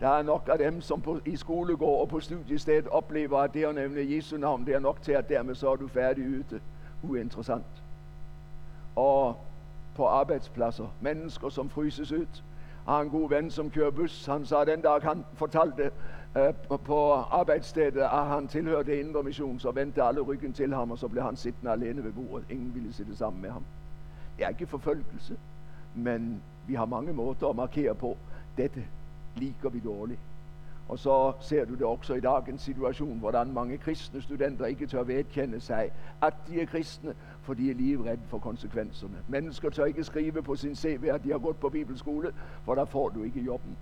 Der 0.00 0.08
er 0.08 0.22
nok 0.22 0.48
af 0.52 0.58
dem, 0.58 0.80
som 0.80 1.00
på, 1.00 1.20
i 1.26 1.36
skolegård 1.36 2.00
og 2.00 2.08
på 2.08 2.20
studiestedet 2.20 2.88
oplever, 2.88 3.38
at 3.38 3.54
det 3.54 3.64
at 3.64 3.74
nævne 3.74 4.14
Jesu 4.16 4.36
navn, 4.36 4.66
det 4.66 4.74
er 4.74 4.78
nok 4.78 5.02
til, 5.02 5.12
at 5.12 5.28
dermed 5.28 5.54
så 5.54 5.72
er 5.72 5.76
du 5.76 5.88
færdig 5.88 6.38
ute. 6.38 6.60
Uinteressant 7.02 7.81
og 8.96 9.36
på 9.96 10.06
arbejdspladser. 10.06 10.86
Mennesker, 11.00 11.48
som 11.48 11.68
fryses 11.68 12.12
ud. 12.12 12.18
Jeg 12.86 12.94
har 12.94 13.00
en 13.00 13.10
god 13.10 13.28
ven, 13.28 13.50
som 13.50 13.70
kører 13.70 13.90
bus. 13.90 14.26
Han 14.26 14.46
sagde 14.46 14.66
den 14.66 14.80
dag, 14.80 15.02
han 15.02 15.24
fortalte 15.34 15.90
uh, 16.70 16.80
på 16.80 17.12
arbejdsstedet, 17.12 18.00
at 18.00 18.26
han 18.26 18.48
tilhørte 18.48 19.00
Indre 19.00 19.22
Mission, 19.22 19.58
så 19.60 19.70
vendte 19.70 20.02
alle 20.02 20.20
ryggen 20.20 20.52
til 20.52 20.74
ham, 20.74 20.90
og 20.90 20.98
så 20.98 21.08
blev 21.08 21.22
han 21.22 21.36
siddende 21.36 21.72
alene 21.72 22.04
ved 22.04 22.12
bordet. 22.12 22.46
Ingen 22.50 22.74
ville 22.74 22.92
sidde 22.92 23.16
sammen 23.16 23.42
med 23.42 23.50
ham. 23.50 23.64
Det 24.38 24.44
er 24.44 24.48
ikke 24.48 24.66
forfølgelse, 24.66 25.36
men 25.94 26.42
vi 26.66 26.74
har 26.74 26.84
mange 26.84 27.12
måder 27.12 27.48
at 27.48 27.56
markere 27.56 27.94
på. 27.94 28.16
Dette 28.56 28.84
liker 29.36 29.68
vi 29.68 29.80
dårligt. 29.80 30.20
Og 30.88 30.98
så 30.98 31.32
ser 31.40 31.64
du 31.64 31.74
det 31.74 31.82
også 31.82 32.14
i 32.14 32.20
dagens 32.20 32.62
situation, 32.62 33.18
hvordan 33.18 33.52
mange 33.52 33.78
kristne 33.78 34.22
studenter 34.22 34.66
ikke 34.66 34.86
tør 34.86 35.02
vedkende 35.02 35.60
sig, 35.60 35.90
at 36.22 36.34
de 36.48 36.60
er 36.60 36.66
kristne, 36.66 37.14
for 37.42 37.54
de 37.54 37.70
er 37.70 37.74
livredde 37.74 38.22
for 38.28 38.38
konsekvenserne. 38.38 39.16
Mennesker 39.28 39.70
tør 39.70 39.84
ikke 39.84 40.04
skrive 40.04 40.42
på 40.42 40.56
sin 40.56 40.76
CV, 40.76 41.04
at 41.04 41.24
de 41.24 41.30
har 41.30 41.38
gået 41.38 41.56
på 41.56 41.68
bibelskole, 41.68 42.32
for 42.64 42.74
der 42.74 42.84
får 42.84 43.08
du 43.08 43.22
ikke 43.22 43.40
jobben. 43.40 43.76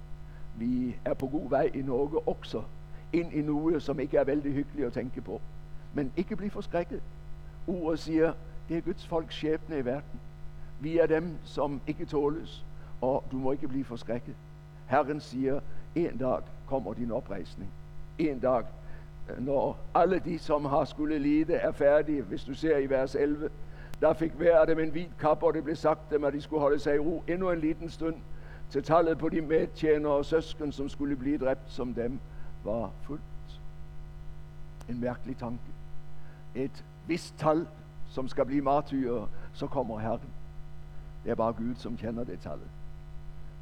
Vi 0.57 0.97
er 1.05 1.15
på 1.15 1.27
god 1.27 1.51
vej 1.51 1.71
i 1.75 1.83
Norge 1.83 2.29
også, 2.29 2.63
ind 3.13 3.33
i 3.33 3.43
noget, 3.43 3.83
som 3.83 4.01
ikke 4.01 4.17
er 4.17 4.25
vældig 4.25 4.53
hyggeligt 4.53 4.87
at 4.87 4.93
tænke 4.93 5.21
på. 5.21 5.41
Men 5.95 6.13
ikke 6.17 6.37
blive 6.37 6.51
forskrækket. 6.51 7.03
Ordet 7.67 7.99
siger, 7.99 8.33
det 8.69 8.77
er 8.77 8.81
Guds 8.81 9.07
folks 9.07 9.37
skæbne 9.37 9.79
i 9.79 9.85
verden. 9.85 10.21
Vi 10.81 10.99
er 10.99 11.07
dem, 11.07 11.39
som 11.45 11.81
ikke 11.87 12.05
tåles, 12.05 12.65
og 13.01 13.25
du 13.33 13.37
må 13.37 13.53
ikke 13.53 13.69
blive 13.69 13.85
forskrækket. 13.85 14.35
Herren 14.87 15.21
siger, 15.21 15.61
en 15.95 16.17
dag 16.17 16.41
kommer 16.71 16.95
din 16.95 17.11
oprejsning. 17.11 17.71
En 18.19 18.39
dag, 18.39 18.65
øh, 19.31 19.47
når 19.47 19.79
alle 19.95 20.19
de, 20.25 20.39
som 20.39 20.65
har 20.65 20.85
skulle 20.85 21.19
lide, 21.19 21.55
er 21.55 21.73
færdige, 21.73 22.23
hvis 22.23 22.45
du 22.45 22.55
ser 22.55 22.79
i 22.79 22.91
vers 22.91 23.15
11, 23.15 23.51
der 24.01 24.13
fik 24.13 24.33
hver 24.33 24.59
af 24.59 24.67
dem 24.67 24.79
en 24.79 24.91
hvid 24.91 25.07
kap, 25.19 25.43
og 25.43 25.55
det 25.55 25.65
blev 25.65 25.77
sagt 25.77 26.11
dem, 26.11 26.25
at 26.25 26.33
de 26.33 26.41
skulle 26.41 26.61
holde 26.61 26.79
sig 26.79 26.97
i 26.97 26.99
ro 26.99 27.23
endnu 27.29 27.51
en 27.51 27.59
liten 27.59 27.91
stund, 27.91 28.15
til 28.71 28.83
tallet 28.83 29.19
på 29.19 29.29
de 29.29 29.41
medtjenere 29.41 30.13
og 30.13 30.25
søsken, 30.25 30.73
som 30.73 30.89
skulle 30.89 31.17
blive 31.17 31.39
dræbt 31.39 31.71
som 31.73 31.95
dem, 31.95 32.21
var 32.65 32.91
fuldt. 33.03 33.61
En 34.89 35.01
mærkelig 35.01 35.37
tanke. 35.37 35.65
Et 36.55 36.85
vist 37.07 37.35
tal, 37.39 37.67
som 38.11 38.29
skal 38.29 38.45
blive 38.45 38.63
martyrer, 38.63 39.27
så 39.53 39.67
kommer 39.67 39.99
Herren. 39.99 40.31
Det 41.25 41.31
er 41.31 41.35
bare 41.35 41.53
Gud, 41.53 41.75
som 41.75 41.97
kender 41.97 42.25
det 42.25 42.41
tallet 42.41 42.69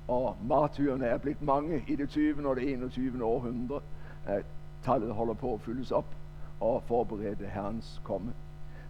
og 0.09 0.37
martyrerne 0.49 1.07
er 1.07 1.19
blevet 1.19 1.43
mange 1.43 1.85
i 1.89 1.97
det 1.97 2.09
20. 2.09 2.49
og 2.49 2.57
det 2.57 2.73
21. 2.73 3.25
århundrede. 3.25 3.81
At 4.27 4.45
tallet 4.83 5.15
holder 5.15 5.35
på 5.35 5.55
at 5.55 5.61
fyldes 5.61 5.91
op 5.91 6.15
og 6.61 6.83
forberede 6.87 7.47
Herrens 7.47 8.01
komme. 8.05 8.33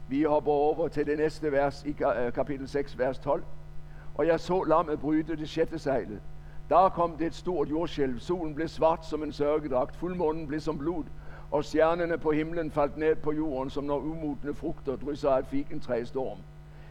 Vi 0.09 0.23
hopper 0.23 0.53
over 0.53 0.89
til 0.89 1.07
det 1.07 1.19
næste 1.19 1.53
vers 1.53 1.85
i 1.85 1.97
øh, 2.19 2.33
kapitel 2.33 2.69
6, 2.69 2.99
vers 2.99 3.19
12. 3.19 3.43
Og 4.15 4.27
jeg 4.27 4.41
så 4.41 4.63
lammet 4.63 5.01
bryde 5.01 5.37
det 5.37 5.49
sjette 5.49 5.79
sejlet. 5.79 6.21
Der 6.69 6.89
kom 6.89 7.17
det 7.17 7.27
et 7.27 7.35
stort 7.35 7.71
jordskælv. 7.71 8.19
Solen 8.19 8.55
blev 8.55 8.69
svart 8.69 9.07
som 9.07 9.23
en 9.23 9.33
sørgedragt. 9.33 9.97
Fuldmånen 9.97 10.47
blev 10.47 10.61
som 10.61 10.79
blod. 10.79 11.05
og 11.51 11.65
stjernerne 11.65 12.19
på 12.19 12.31
himlen 12.31 12.71
faldt 12.71 12.97
ned 12.97 13.17
på 13.17 13.33
jorden, 13.33 13.71
som 13.71 13.85
når 13.85 13.99
umodne 13.99 14.55
frugter 14.55 14.97
drysser 14.97 15.31
af 15.31 15.39
et 15.39 15.47
fikentræ 15.47 16.05
storm. 16.05 16.39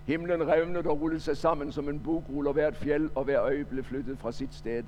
Himlen 0.07 0.47
revnede 0.47 0.89
og 0.89 1.01
rullede 1.01 1.19
sig 1.19 1.37
sammen 1.37 1.71
som 1.71 1.89
en 1.89 1.99
bugrulle, 1.99 2.49
og 2.49 2.53
hvert 2.53 2.75
fjeld 2.75 3.09
og 3.15 3.23
hver 3.23 3.41
øje 3.41 3.65
blev 3.65 3.83
flyttet 3.83 4.19
fra 4.19 4.31
sit 4.31 4.53
sted. 4.53 4.83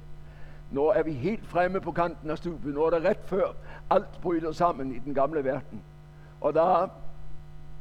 Nu 0.71 0.85
er 0.85 1.03
vi 1.03 1.11
helt 1.11 1.45
fremme 1.47 1.81
på 1.81 1.91
kanten 1.91 2.29
af 2.29 2.37
stupet. 2.37 2.73
Nu 2.73 2.83
er 2.83 2.89
det 2.89 3.03
ret 3.03 3.19
før 3.25 3.51
alt 3.89 4.21
bryder 4.21 4.51
sammen 4.51 4.95
i 4.95 4.99
den 5.05 5.13
gamle 5.13 5.43
verden. 5.43 5.81
Og 6.41 6.53
der 6.53 6.89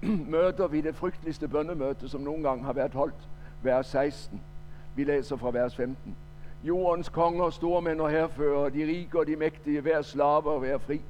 møder 0.35 0.67
vi 0.67 0.81
det 0.81 0.95
frygteligste 0.95 1.49
bøndemøte, 1.49 2.09
som 2.09 2.21
nogle 2.21 2.43
gange 2.43 2.65
har 2.65 2.73
været 2.73 2.95
holdt, 2.95 3.29
vers 3.63 3.87
16. 3.87 4.41
Vi 4.97 5.05
læser 5.05 5.37
fra 5.37 5.51
vers 5.51 5.77
15. 5.77 6.17
Jordens 6.65 7.09
konger, 7.09 7.51
stormænd 7.51 8.01
og 8.01 8.11
herfører, 8.11 8.69
de 8.69 8.85
rige 8.85 9.09
og 9.15 9.27
de 9.27 9.37
mægtige, 9.37 9.81
hver 9.81 10.03
slaver 10.03 10.51
og 10.51 10.61
hver 10.61 10.79
fri. 10.79 11.01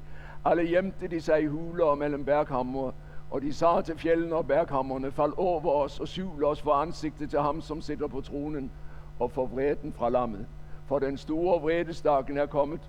Alle 0.45 0.67
gjemte 0.67 1.07
de 1.07 1.21
sig 1.21 1.41
i 1.41 1.45
huler 1.45 1.85
og 1.85 1.97
mellem 1.97 2.25
berghammer, 2.25 2.91
og 3.31 3.41
de 3.41 3.53
sagde 3.53 3.81
til 3.81 3.97
fjellene 3.97 4.35
og 4.35 4.47
berghammerne, 4.47 5.11
fald 5.11 5.33
over 5.37 5.71
os 5.71 5.99
og 5.99 6.07
syvl 6.07 6.43
os 6.43 6.61
for 6.61 6.73
ansigtet 6.73 7.29
til 7.29 7.39
ham, 7.39 7.61
som 7.61 7.81
sitter 7.81 8.07
på 8.07 8.21
tronen, 8.21 8.71
og 9.19 9.31
for 9.31 9.45
vreden 9.45 9.93
fra 9.93 10.09
lammet. 10.09 10.47
For 10.85 10.99
den 10.99 11.17
store 11.17 11.61
vredestakken 11.61 12.37
er 12.37 12.45
kommet, 12.45 12.81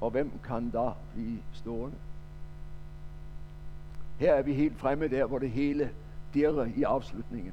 og 0.00 0.10
hvem 0.10 0.30
kan 0.44 0.70
da 0.70 0.90
blive 1.14 1.38
stående? 1.52 1.96
Her 4.18 4.34
er 4.34 4.42
vi 4.42 4.54
helt 4.54 4.78
fremme 4.78 5.08
der, 5.08 5.24
hvor 5.24 5.38
det 5.38 5.50
hele 5.50 5.90
dirrer 6.34 6.68
i 6.76 6.82
afslutningen. 6.82 7.52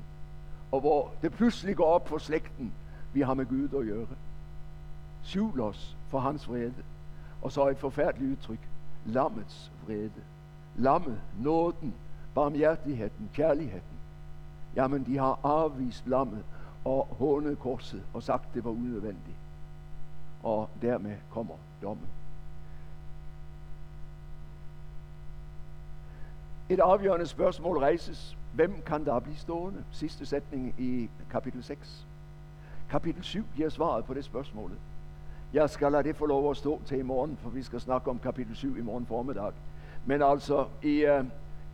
Og 0.71 0.79
hvor 0.79 1.12
det 1.21 1.31
pludselig 1.31 1.75
går 1.75 1.86
op 1.86 2.08
for 2.08 2.17
slægten, 2.17 2.73
vi 3.13 3.21
har 3.21 3.34
med 3.34 3.45
Gud 3.45 3.63
at 3.63 3.86
gøre. 3.86 4.08
Syvl 5.23 5.62
os 5.62 5.97
for 6.08 6.19
hans 6.19 6.49
vrede. 6.49 6.73
Og 7.41 7.51
så 7.51 7.67
et 7.67 7.77
forfærdeligt 7.77 8.31
udtryk. 8.31 8.60
Lammets 9.05 9.71
vrede. 9.86 10.12
Lammet, 10.75 11.21
nåden, 11.39 11.93
barmhjertigheden, 12.36 13.30
kærligheden. 13.34 13.95
Jamen, 14.76 15.06
de 15.06 15.17
har 15.17 15.39
afvist 15.43 16.08
lammet 16.08 16.43
og 16.86 17.08
hånet 17.19 17.60
korset 17.60 18.04
og 18.13 18.24
sagt, 18.24 18.54
det 18.54 18.63
var 18.63 18.71
unødvendigt. 18.71 19.38
Og 20.43 20.69
dermed 20.82 21.15
kommer 21.32 21.56
dommen. 21.82 22.08
Et 26.69 26.80
afgørende 26.80 27.28
spørgsmål 27.28 27.78
rejses. 27.78 28.38
Hvem 28.54 28.82
kan 28.86 29.06
der 29.06 29.19
blive 29.19 29.38
stående? 29.38 29.84
Sidste 29.91 30.26
sætning 30.26 30.76
i 30.78 31.10
kapitel 31.32 31.63
6. 31.63 32.06
Kapitel 32.89 33.24
7 33.24 33.45
giver 33.56 33.69
svaret 33.69 34.06
på 34.06 34.13
det 34.13 34.26
spørgsmål. 34.26 34.71
Jeg 35.54 35.69
skal 35.69 35.91
lade 35.91 36.04
det 36.04 36.15
få 36.15 36.26
lov 36.26 36.52
at 36.52 36.58
stå 36.58 36.82
til 36.86 37.00
i 37.00 37.02
morgen, 37.02 37.38
for 37.41 37.50
vi 37.50 37.63
skal 37.63 37.82
snakke 37.82 38.10
om 38.10 38.19
kapitel 38.19 38.56
7 38.56 38.78
i 38.78 38.82
morgen 38.82 39.06
formiddag. 39.06 39.52
Men 40.06 40.21
altså 40.21 40.65
i 40.84 41.06
uh, 41.06 41.26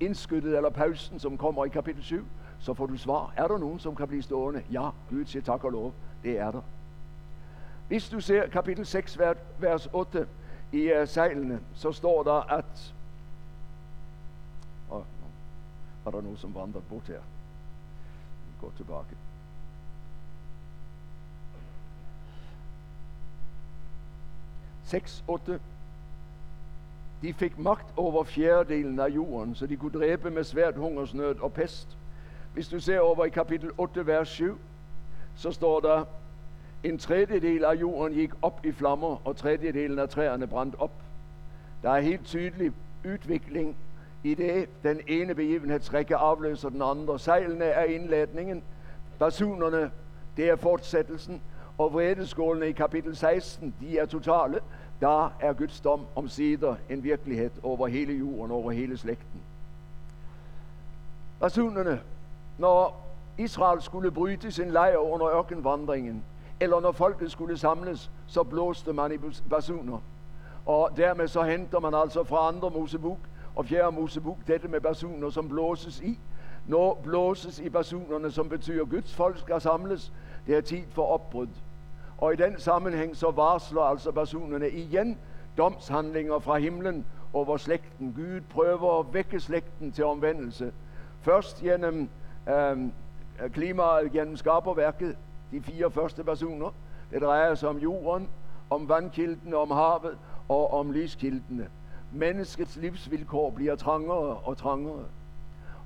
indskyttet 0.02 0.56
eller 0.56 0.70
pausen, 0.70 1.20
som 1.20 1.38
kommer 1.38 1.66
i 1.66 1.70
kapitel 1.70 2.04
7, 2.04 2.26
så 2.60 2.74
får 2.74 2.86
du 2.86 2.98
svar. 2.98 3.34
Er 3.38 3.48
der 3.48 3.58
nogen, 3.58 3.80
som 3.80 3.96
kan 3.96 4.08
blive 4.08 4.24
stående? 4.24 4.64
Ja, 4.72 4.90
Gud 5.10 5.26
siger 5.26 5.44
tak 5.44 5.64
og 5.64 5.72
lov. 5.72 5.94
Det 6.24 6.40
er 6.40 6.52
der. 6.52 6.62
Hvis 7.88 8.10
du 8.10 8.22
ser 8.22 8.48
kapitel 8.48 8.86
6, 8.86 9.20
vers 9.60 9.90
8 9.94 10.28
i 10.72 10.92
uh, 11.02 11.08
sejlene, 11.08 11.60
så 11.74 11.92
står 11.92 12.24
der, 12.24 12.54
at 12.54 12.94
er 16.06 16.12
der 16.12 16.22
nogen, 16.22 16.38
som 16.38 16.56
vandrede 16.56 16.84
bort 16.90 17.08
her. 17.08 17.22
Vi 18.48 18.54
går 18.62 18.72
tilbage. 18.78 19.06
Seks, 24.84 25.24
otte. 25.28 25.60
De 27.22 27.34
fik 27.34 27.60
magt 27.60 27.94
over 27.98 28.24
fjerdedelen 28.24 29.00
af 29.00 29.08
jorden, 29.08 29.56
så 29.56 29.68
de 29.68 29.78
kunne 29.78 30.00
dræbe 30.00 30.32
med 30.32 30.44
svært 30.44 30.76
hungersnød 30.76 31.40
og 31.40 31.54
pest. 31.54 31.98
Hvis 32.54 32.68
du 32.68 32.80
ser 32.80 33.00
over 33.00 33.26
i 33.26 33.30
kapitel 33.30 33.70
8, 33.78 34.08
vers 34.08 34.30
7, 34.30 34.60
så 35.36 35.52
står 35.52 35.80
der, 35.80 36.06
en 36.84 36.98
tredjedel 36.98 37.66
af 37.66 37.74
jorden 37.74 38.14
gik 38.14 38.32
op 38.42 38.66
i 38.66 38.72
flammer, 38.72 39.28
og 39.28 39.36
tredjedelen 39.38 40.00
af 40.00 40.10
træerne 40.10 40.48
brændte 40.48 40.76
op. 40.76 40.92
Der 41.84 41.90
er 41.90 42.00
helt 42.00 42.26
tydelig 42.26 42.72
udvikling 43.06 43.78
i 44.24 44.34
det 44.34 44.70
den 44.84 45.00
ene 45.08 45.36
begivenhedsrække 45.36 46.16
afløser 46.16 46.70
den 46.70 46.82
andre. 46.82 47.20
Sejlene 47.20 47.66
er 47.66 47.84
indlætningen, 47.84 48.64
basunerne, 49.20 49.92
det 50.38 50.50
er 50.50 50.56
fortsættelsen, 50.56 51.42
og 51.78 51.94
vredeskålene 51.94 52.70
i 52.70 52.72
kapitel 52.72 53.16
16, 53.16 53.76
de 53.82 53.98
er 53.98 54.06
totale. 54.06 54.60
Da 55.02 55.28
er 55.40 55.54
Guds 55.54 55.82
dom 55.82 56.06
omsider 56.16 56.76
en 56.90 57.04
virkelighed 57.04 57.52
over 57.64 57.88
hele 57.88 58.14
jorden, 58.14 58.52
over 58.52 58.72
hele 58.72 58.98
slægten. 58.98 59.42
Rasunerne, 61.42 62.02
når 62.58 63.08
Israel 63.38 63.82
skulle 63.82 64.12
bryde 64.12 64.52
sin 64.52 64.72
lejr 64.72 64.98
under 64.98 65.28
ørkenvandringen, 65.28 66.24
eller 66.60 66.80
når 66.80 66.92
folket 66.92 67.32
skulle 67.32 67.58
samles, 67.58 68.12
så 68.28 68.44
blåste 68.44 68.94
man 68.94 69.12
i 69.12 69.18
basuner. 69.50 70.00
Og 70.66 70.90
dermed 70.98 71.28
så 71.28 71.44
henter 71.44 71.80
man 71.80 71.94
altså 71.94 72.24
fra 72.24 72.48
andre 72.48 72.70
Mosebok 72.70 73.18
og 73.56 73.66
fjerde 73.66 73.92
Mosebok, 73.92 74.38
dette 74.48 74.68
med 74.68 74.82
basuner, 74.82 75.30
som 75.30 75.50
blåses 75.50 76.02
i. 76.02 76.20
Når 76.68 77.02
blåses 77.04 77.60
i 77.60 77.70
basunerne, 77.70 78.32
som 78.32 78.50
betyder, 78.50 78.86
Guds 78.86 79.16
folk 79.16 79.40
skal 79.40 79.62
samles. 79.62 80.12
Det 80.48 80.58
er 80.58 80.62
tid 80.62 80.84
for 80.90 81.06
opbrud. 81.06 81.48
Og 82.22 82.34
i 82.34 82.36
den 82.36 82.60
sammenhæng 82.60 83.18
så 83.18 83.32
varsler 83.32 83.82
altså 83.82 84.12
personerne 84.12 84.70
igen 84.70 85.18
domshandlinger 85.58 86.40
fra 86.40 86.58
himlen 86.58 87.06
over 87.34 87.58
slægten. 87.58 88.14
Gud 88.14 88.42
prøver 88.50 89.00
at 89.00 89.14
vække 89.14 89.40
slægten 89.40 89.92
til 89.92 90.06
omvendelse. 90.06 90.74
Først 91.22 91.62
gennem 91.62 92.10
øh, 92.50 92.78
klimaet, 93.54 94.12
gennem 94.12 94.38
skaberværket, 94.38 95.18
de 95.52 95.62
fire 95.62 95.92
første 95.92 96.24
personer. 96.24 96.74
Det 97.12 97.22
drejer 97.22 97.56
sig 97.56 97.70
om 97.70 97.78
jorden, 97.78 98.30
om 98.70 98.90
vandkilden, 98.90 99.54
om 99.54 99.72
havet 99.72 100.18
og 100.50 100.74
om 100.74 100.92
lyskildene 100.92 101.68
menneskets 102.12 102.76
livsvilkår 102.76 103.50
bliver 103.50 103.76
trangere 103.76 104.36
og 104.36 104.58
trangere. 104.58 105.06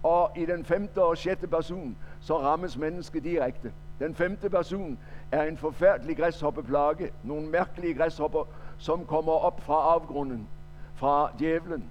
Og 0.04 0.32
i 0.38 0.46
den 0.46 0.66
femte 0.66 1.04
og 1.04 1.18
sjette 1.18 1.48
person, 1.48 1.98
så 2.22 2.38
rammes 2.40 2.78
mennesket 2.78 3.24
direkte. 3.24 3.72
Den 4.00 4.16
femte 4.16 4.50
basun 4.50 4.98
er 5.32 5.44
en 5.44 5.58
forfærdelig 5.58 6.18
græshoppeplage. 6.18 7.12
Nogle 7.24 7.48
mærkelige 7.48 7.94
græshopper, 7.94 8.44
som 8.78 9.06
kommer 9.06 9.32
op 9.32 9.62
fra 9.62 9.94
afgrunden, 9.94 10.48
fra 10.96 11.32
djævlen. 11.40 11.84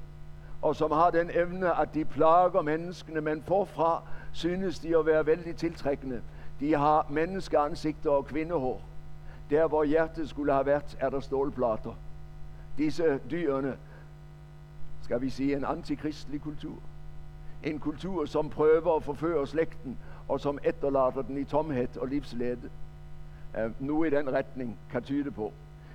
Og 0.63 0.77
som 0.77 0.91
har 0.91 1.11
den 1.11 1.31
evne, 1.35 1.81
at 1.81 1.95
de 1.95 2.05
plager 2.05 2.63
menneskene, 2.63 3.21
men 3.21 3.43
forfra 3.43 4.03
synes 4.33 4.79
de 4.79 4.99
at 4.99 5.07
være 5.07 5.27
vældig 5.27 5.57
tiltrækkende. 5.57 6.23
De 6.61 6.77
har 6.77 7.07
menneskeansigter 7.11 8.11
og 8.11 8.27
kvindehår. 8.27 8.81
Der, 9.51 9.69
hvor 9.69 9.85
hjertet 9.85 10.29
skulle 10.29 10.53
have 10.53 10.67
været, 10.67 10.97
er 11.01 11.11
der 11.11 11.21
stålplater. 11.21 11.97
Disse 12.79 13.21
dyrene 13.31 13.77
skal 15.03 15.21
vi 15.21 15.31
sige, 15.31 15.57
en 15.57 15.65
antikristelig 15.65 16.43
kultur. 16.43 16.77
En 17.63 17.79
kultur, 17.79 18.27
som 18.27 18.51
prøver 18.51 18.97
at 18.97 19.03
forføre 19.03 19.47
slægten, 19.47 19.99
og 20.29 20.41
som 20.41 20.59
efterlader 20.65 21.23
den 21.23 21.39
i 21.39 21.45
tomhed 21.45 21.97
og 21.97 22.09
livslede. 22.09 22.71
Eh, 23.59 23.71
nu 23.79 24.05
i 24.05 24.11
den 24.11 24.33
retning 24.33 24.79
kan 24.91 25.03
tyde 25.03 25.31
på. 25.31 25.53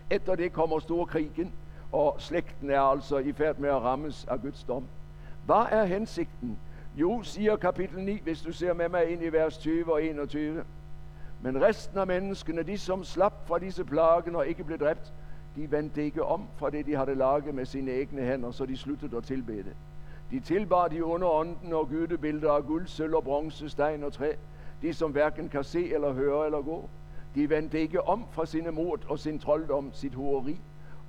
Efter 0.09 0.35
det 0.35 0.53
kommer 0.53 0.79
storkrigen, 0.79 1.53
og 1.91 2.15
slægten 2.19 2.69
er 2.69 2.81
altså 2.81 3.17
i 3.17 3.33
færd 3.33 3.57
med 3.57 3.69
at 3.69 3.81
rammes 3.81 4.25
af 4.25 4.41
Guds 4.41 4.63
dom. 4.63 4.83
Hvad 5.45 5.65
er 5.71 5.85
hensigten? 5.85 6.57
Jo, 6.95 7.23
siger 7.23 7.55
kapitel 7.55 7.99
9, 7.99 8.21
hvis 8.23 8.41
du 8.41 8.51
ser 8.51 8.73
med 8.73 8.89
mig 8.89 9.11
ind 9.11 9.23
i 9.23 9.29
vers 9.29 9.57
20 9.57 9.93
og 9.93 10.03
21. 10.03 10.63
Men 11.41 11.61
resten 11.61 11.97
af 11.97 12.07
menneskene, 12.07 12.63
de 12.63 12.77
som 12.77 13.03
slap 13.03 13.47
fra 13.47 13.59
disse 13.59 13.85
plagen 13.85 14.35
og 14.35 14.47
ikke 14.47 14.63
blev 14.63 14.79
dræbt, 14.79 15.13
de 15.55 15.71
vendte 15.71 16.03
ikke 16.03 16.25
om 16.25 16.47
fra 16.57 16.69
det, 16.69 16.85
de 16.85 16.95
havde 16.95 17.15
laget 17.15 17.55
med 17.55 17.65
sine 17.65 17.91
egne 17.91 18.21
hænder, 18.21 18.51
så 18.51 18.65
de 18.65 18.77
sluttede 18.77 19.17
at 19.17 19.23
tilbede. 19.23 19.73
De 20.31 20.39
tilbar 20.39 20.87
de 20.87 21.05
underånden 21.05 21.73
og 21.73 21.89
gydebilder 21.89 22.51
af 22.51 22.63
guld, 22.65 22.87
sølv 22.87 23.15
og 23.15 23.23
bronze, 23.23 23.69
stein 23.69 24.03
og 24.03 24.13
træ, 24.13 24.31
de 24.81 24.93
som 24.93 25.11
hverken 25.11 25.49
kan 25.49 25.63
se 25.63 25.93
eller 25.93 26.13
høre 26.13 26.45
eller 26.45 26.61
gå. 26.61 26.89
De 27.35 27.49
vendte 27.49 27.81
ikke 27.81 28.07
om 28.07 28.25
fra 28.31 28.45
sine 28.45 28.71
mod 28.71 28.97
og 29.07 29.19
sin 29.19 29.39
trolddom, 29.39 29.89
sit 29.93 30.13
horeri 30.13 30.59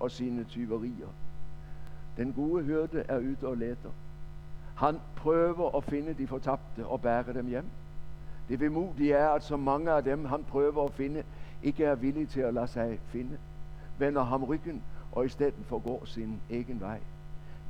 og 0.01 0.11
sine 0.11 0.45
tyverier. 0.45 1.09
Den 2.17 2.33
gode 2.33 2.65
hørte 2.65 3.05
er 3.09 3.19
ute 3.19 3.49
og 3.49 3.57
leter. 3.57 3.91
Han 4.75 5.01
prøver 5.17 5.77
at 5.77 5.85
finde 5.85 6.15
de 6.15 6.27
fortabte 6.27 6.87
og 6.87 7.01
bære 7.01 7.33
dem 7.35 7.47
hjem. 7.47 7.65
Det 8.49 8.61
vemodige 8.61 9.15
er, 9.15 9.29
at 9.29 9.45
så 9.45 9.57
mange 9.57 9.91
af 9.91 10.05
dem, 10.05 10.25
han 10.25 10.45
prøver 10.45 10.85
at 10.85 10.93
finde, 10.93 11.25
ikke 11.63 11.85
er 11.85 11.95
villige 11.95 12.27
til 12.27 12.41
at 12.41 12.55
lade 12.55 12.67
sig 12.67 12.99
finde 13.07 13.39
vender 14.01 14.23
ham 14.23 14.45
ryggen 14.45 14.83
og 15.13 15.25
i 15.25 15.29
stedet 15.29 15.55
forgår 15.67 16.05
sin 16.05 16.41
egen 16.51 16.81
vej. 16.81 17.01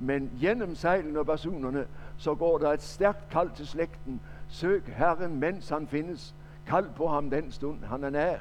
Men 0.00 0.30
gennem 0.40 0.74
sejlen 0.74 1.16
og 1.16 1.26
basunerne, 1.26 1.86
så 2.16 2.34
går 2.34 2.58
der 2.58 2.72
et 2.72 2.82
stærkt 2.82 3.28
kald 3.30 3.50
til 3.50 3.66
slægten. 3.66 4.20
Søg 4.48 4.82
Herren, 4.86 5.40
mens 5.40 5.68
han 5.68 5.86
findes. 5.86 6.34
Kald 6.66 6.86
på 6.96 7.08
ham 7.08 7.30
den 7.30 7.52
stund, 7.52 7.84
han 7.84 8.04
er 8.04 8.10
nær. 8.10 8.38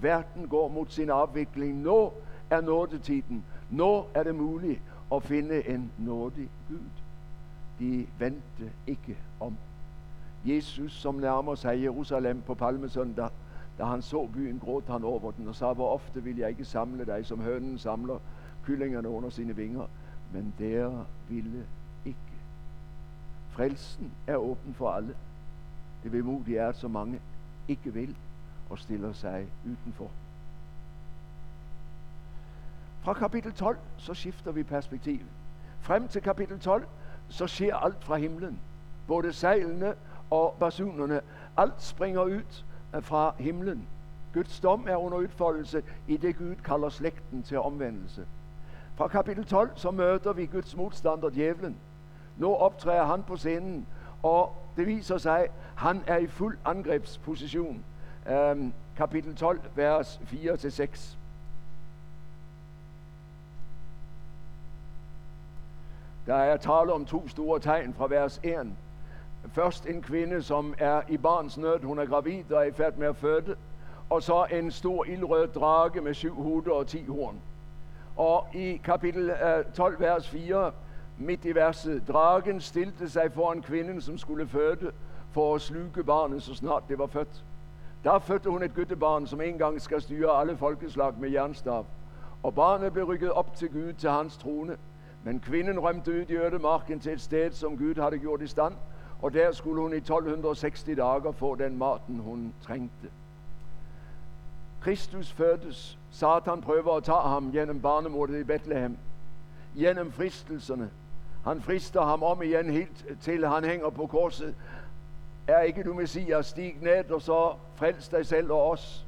Verden 0.00 0.48
går 0.48 0.68
mod 0.68 0.86
sin 0.88 1.10
afvikling. 1.10 1.76
Nå 1.76 2.12
er 2.50 2.60
nådetiden. 2.60 3.44
Nå 3.70 4.06
er 4.14 4.22
det 4.22 4.34
muligt 4.34 4.80
at 5.14 5.22
finde 5.22 5.68
en 5.68 5.92
nådig 5.98 6.50
Gud. 6.68 6.78
De 7.78 8.06
vendte 8.18 8.72
ikke 8.86 9.16
om. 9.40 9.56
Jesus, 10.44 10.92
som 10.92 11.14
nærmer 11.14 11.54
sig 11.54 11.82
Jerusalem 11.82 12.42
på 12.46 12.54
palmesøndag, 12.54 13.28
da 13.78 13.84
han 13.84 14.02
så 14.02 14.28
byen, 14.34 14.58
gråt 14.58 14.84
han 14.88 15.04
over 15.04 15.30
den 15.30 15.48
og 15.48 15.54
sagde, 15.54 15.74
hvor 15.74 15.88
ofte 15.88 16.22
vil 16.22 16.36
jeg 16.36 16.48
ikke 16.48 16.64
samle 16.64 17.06
dig, 17.06 17.26
som 17.26 17.40
hønen 17.40 17.78
samler 17.78 18.18
kyllingerne 18.64 19.08
under 19.08 19.30
sine 19.30 19.56
vinger. 19.56 19.86
Men 20.32 20.54
dere 20.58 21.06
ville 21.28 21.66
ikke. 22.04 22.18
Frelsen 23.50 24.12
er 24.26 24.36
åben 24.36 24.74
for 24.74 24.90
alle. 24.90 25.16
Det 26.02 26.12
vemodige 26.12 26.58
er, 26.58 26.68
at 26.68 26.76
så 26.76 26.88
mange 26.88 27.20
ikke 27.68 27.92
vil 27.92 28.16
og 28.70 28.78
stiller 28.78 29.12
sig 29.12 29.46
udenfor. 29.64 30.10
Fra 33.00 33.12
kapitel 33.12 33.52
12, 33.52 33.78
så 33.96 34.14
skifter 34.14 34.52
vi 34.52 34.62
perspektiv. 34.62 35.20
Frem 35.80 36.08
til 36.08 36.22
kapitel 36.22 36.60
12, 36.60 36.86
så 37.28 37.46
sker 37.46 37.76
alt 37.76 38.04
fra 38.04 38.16
himlen. 38.16 38.60
Både 39.06 39.32
sejlene 39.32 39.94
og 40.30 40.56
basunerne. 40.60 41.20
Alt 41.56 41.82
springer 41.82 42.22
ud 42.22 42.62
fra 43.00 43.34
himlen. 43.38 43.88
Guds 44.34 44.60
dom 44.60 44.86
er 44.88 44.96
under 44.96 45.18
udfoldelse 45.18 45.82
i 46.08 46.16
det 46.16 46.36
Gud 46.36 46.54
kalder 46.54 46.88
slægten 46.88 47.42
til 47.42 47.58
omvendelse. 47.58 48.26
Fra 48.98 49.08
kapitel 49.08 49.44
12 49.44 49.70
så 49.74 49.90
møder 49.90 50.32
vi 50.32 50.46
Guds 50.46 50.76
modstander 50.76 51.30
djævlen. 51.30 51.76
Nu 52.36 52.54
optræder 52.54 53.04
han 53.04 53.22
på 53.22 53.36
scenen, 53.36 53.86
og 54.22 54.54
det 54.76 54.86
viser 54.86 55.18
sig, 55.18 55.48
han 55.74 56.02
er 56.06 56.16
i 56.16 56.26
fuld 56.26 56.58
angrebsposition. 56.64 57.84
Øhm, 58.30 58.72
kapitel 58.96 59.36
12, 59.36 59.60
vers 59.74 60.20
4-6. 60.24 61.16
Der 66.26 66.34
er 66.34 66.56
tale 66.56 66.92
om 66.92 67.04
to 67.04 67.28
store 67.28 67.60
tegn 67.60 67.94
fra 67.94 68.06
vers 68.06 68.40
1. 68.42 68.72
Først 69.52 69.86
en 69.86 70.02
kvinde, 70.02 70.42
som 70.42 70.74
er 70.78 71.02
i 71.08 71.16
barns 71.16 71.58
nød. 71.58 71.80
Hun 71.82 71.98
er 71.98 72.06
gravid 72.06 72.52
og 72.52 72.62
er 72.62 72.68
i 72.68 72.72
færd 72.72 72.96
med 72.96 73.06
at 73.06 73.16
føde. 73.16 73.56
Og 74.10 74.22
så 74.22 74.44
en 74.44 74.70
stor 74.70 75.04
ildrød 75.04 75.48
drage 75.48 76.00
med 76.00 76.14
syv 76.14 76.34
huder 76.34 76.72
og 76.72 76.86
ti 76.86 77.04
horn. 77.04 77.40
Og 78.18 78.46
i 78.54 78.80
kapitel 78.84 79.30
øh, 79.30 79.64
12, 79.74 80.00
vers 80.00 80.28
4, 80.28 80.72
midt 81.18 81.44
i 81.44 81.54
verset, 81.54 82.08
dragen 82.08 82.60
stilte 82.60 83.10
sig 83.10 83.32
foran 83.32 83.62
kvinden, 83.62 84.00
som 84.00 84.18
skulle 84.18 84.48
føde, 84.48 84.92
for 85.30 85.54
at 85.54 85.60
sluge 85.60 86.04
barnet, 86.04 86.42
så 86.42 86.54
snart 86.54 86.82
det 86.88 86.98
var 86.98 87.06
født. 87.06 87.44
Der 88.04 88.18
fødte 88.18 88.50
hun 88.50 88.62
et 88.62 88.74
guttebarn, 88.74 89.26
som 89.26 89.40
engang 89.40 89.82
skal 89.82 90.02
styre 90.02 90.40
alle 90.40 90.56
folkeslag 90.56 91.14
med 91.18 91.30
jernstav. 91.30 91.86
Og 92.42 92.54
barnet 92.54 92.92
blev 92.92 93.04
rykket 93.04 93.32
op 93.32 93.56
til 93.56 93.68
Gud, 93.68 93.92
til 93.92 94.10
hans 94.10 94.36
trone. 94.36 94.76
Men 95.24 95.40
kvinden 95.40 95.78
rømte 95.78 96.10
ud 96.10 96.24
i 96.28 96.36
ødemarken 96.36 97.00
til 97.00 97.12
et 97.12 97.20
sted, 97.20 97.52
som 97.52 97.78
Gud 97.78 98.00
havde 98.00 98.18
gjort 98.18 98.42
i 98.42 98.46
stand, 98.46 98.74
og 99.22 99.32
der 99.32 99.52
skulle 99.52 99.82
hun 99.82 99.92
i 99.92 99.96
1260 99.96 100.84
dager 100.84 101.32
få 101.32 101.54
den 101.54 101.78
maten, 101.78 102.18
hun 102.18 102.54
trængte. 102.62 103.10
Kristus 104.80 105.32
fødes. 105.32 105.97
Satan 106.10 106.60
prøver 106.60 106.96
at 106.96 107.04
tage 107.04 107.28
ham 107.28 107.52
gennem 107.52 107.80
barnemordet 107.80 108.40
i 108.40 108.44
Bethlehem. 108.44 108.96
Gennem 109.76 110.12
fristelserne. 110.12 110.90
Han 111.44 111.62
frister 111.62 112.02
ham 112.02 112.22
om 112.22 112.42
igen 112.42 112.70
helt 112.70 113.06
til 113.20 113.46
han 113.46 113.64
hænger 113.64 113.90
på 113.90 114.06
korset. 114.06 114.54
Er 115.46 115.60
ikke 115.60 115.82
du 115.82 115.94
Messias, 115.94 116.46
stig 116.46 116.76
ned 116.80 117.10
og 117.10 117.22
så 117.22 117.52
frels 117.76 118.08
dig 118.08 118.26
selv 118.26 118.52
og 118.52 118.70
os. 118.70 119.06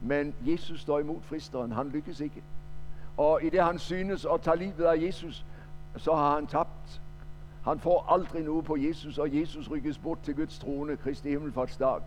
Men 0.00 0.34
Jesus 0.46 0.80
står 0.80 0.98
imod 0.98 1.20
fristeren. 1.22 1.72
Han 1.72 1.88
lykkes 1.88 2.20
ikke. 2.20 2.42
Og 3.16 3.42
i 3.42 3.50
det 3.50 3.62
han 3.64 3.78
synes 3.78 4.26
at 4.34 4.40
tage 4.40 4.56
livet 4.56 4.84
af 4.84 5.02
Jesus, 5.02 5.44
så 5.96 6.14
har 6.14 6.34
han 6.34 6.46
tabt. 6.46 7.00
Han 7.64 7.80
får 7.80 8.06
aldrig 8.08 8.42
noget 8.42 8.64
på 8.64 8.76
Jesus, 8.76 9.18
og 9.18 9.36
Jesus 9.36 9.70
rykkes 9.70 9.98
bort 9.98 10.18
til 10.22 10.34
Guds 10.34 10.58
trone, 10.58 10.96
Kristi 10.96 11.28
himmelfartsdag. 11.28 12.00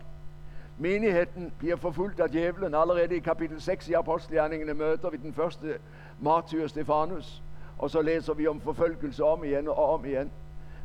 Menigheden 0.78 1.52
bliver 1.58 1.76
forfulgt 1.76 2.20
af 2.20 2.30
djævlen. 2.30 2.74
Allerede 2.74 3.16
i 3.16 3.18
kapitel 3.18 3.60
6 3.60 3.88
i 3.88 3.92
Apostelgjerningene 3.92 4.74
møder 4.74 5.10
vi 5.10 5.16
den 5.16 5.34
første 5.34 5.78
martyr 6.20 6.66
Stefanus. 6.66 7.42
Og 7.78 7.90
så 7.90 8.02
læser 8.02 8.34
vi 8.34 8.46
om 8.46 8.60
forfølgelse 8.60 9.24
om 9.24 9.44
igen 9.44 9.68
og 9.68 9.92
om 9.94 10.04
igen. 10.04 10.30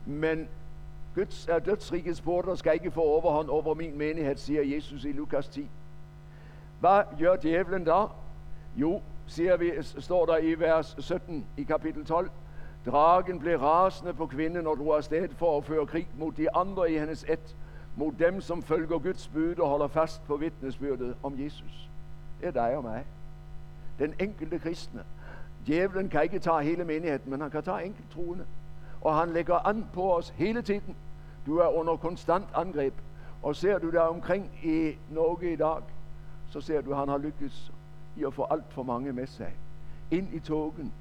Men 0.06 0.47
Guds 1.15 1.47
er 1.47 1.60
dødsrigets 1.60 2.21
porter 2.21 2.56
skal 2.56 2.73
ikke 2.73 2.91
få 2.91 3.02
overhånd 3.02 3.50
over 3.50 3.73
min 3.73 3.97
menighed, 3.97 4.38
siger 4.38 4.63
Jesus 4.76 5.04
i 5.04 5.12
Lukas 5.12 5.47
10. 5.47 5.69
Hvad 6.80 7.02
gør 7.19 7.36
djævlen 7.36 7.84
da? 7.84 8.06
Jo, 8.76 9.02
siger 9.28 9.58
vi, 9.58 9.71
står 9.82 10.26
der 10.26 10.38
i 10.38 10.54
vers 10.54 10.95
17 11.00 11.45
i 11.58 11.63
kapitel 11.63 12.06
12. 12.06 12.30
Dragen 12.86 13.39
blev 13.39 13.60
rasende 13.60 14.13
på 14.13 14.26
kvinden 14.26 14.67
og 14.67 14.78
drog 14.78 14.97
afsted 14.97 15.30
for 15.30 15.58
at 15.58 15.63
føre 15.63 15.86
krig 15.86 16.08
mod 16.17 16.32
de 16.32 16.56
andre 16.56 16.91
i 16.91 17.00
hendes 17.00 17.26
et, 17.30 17.56
mod 17.97 18.12
dem, 18.19 18.41
som 18.41 18.63
følger 18.63 18.99
Guds 18.99 19.27
bud 19.27 19.55
og 19.60 19.69
holder 19.69 19.88
fast 19.88 20.25
på 20.25 20.38
vidnesbyrdet 20.38 21.15
om 21.23 21.39
Jesus. 21.39 21.89
Det 22.39 22.47
er 22.47 22.51
dig 22.51 22.77
og 22.77 22.83
mig. 22.83 23.05
Den 23.99 24.13
enkelte 24.19 24.60
kristne. 24.60 25.03
Djævlen 25.67 26.10
kan 26.10 26.23
ikke 26.23 26.39
tage 26.39 26.63
hele 26.63 26.83
menigheden, 26.83 27.31
men 27.31 27.41
han 27.41 27.51
kan 27.51 27.63
tage 27.63 27.86
enkelt 27.86 28.12
troende. 28.12 28.45
Og 29.01 29.15
han 29.15 29.29
lægger 29.29 29.67
an 29.67 29.86
på 29.93 30.17
os 30.17 30.29
hele 30.29 30.62
tiden. 30.62 30.95
Du 31.45 31.57
er 31.57 31.67
under 31.67 31.95
konstant 31.95 32.45
angreb. 32.55 32.93
Og 33.43 33.55
ser 33.55 33.79
du 33.79 33.91
der 33.91 34.01
omkring 34.01 34.51
i 34.63 34.97
Norge 35.10 35.53
i 35.53 35.55
dag, 35.55 35.81
så 36.49 36.62
ser 36.62 36.81
du, 36.81 36.91
at 36.91 36.97
han 36.97 37.10
har 37.10 37.17
lykkes 37.17 37.71
i 38.17 38.23
at 38.23 38.33
få 38.33 38.47
alt 38.49 38.73
for 38.73 38.83
mange 38.83 39.13
med 39.13 39.27
sig. 39.27 39.53
Ind 40.12 40.33
i 40.33 40.39
togen, 40.39 40.93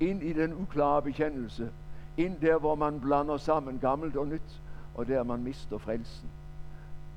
ind 0.00 0.22
i 0.22 0.32
den 0.32 0.52
uklare 0.54 1.02
bekendelse, 1.02 1.70
ind 2.16 2.40
der, 2.40 2.58
hvor 2.58 2.74
man 2.74 3.00
blander 3.00 3.36
sammen 3.36 3.78
gammelt 3.78 4.16
og 4.16 4.26
nyt, 4.26 4.62
og 4.94 5.08
der 5.08 5.22
man 5.22 5.42
mister 5.42 5.78
frelsen. 5.78 6.28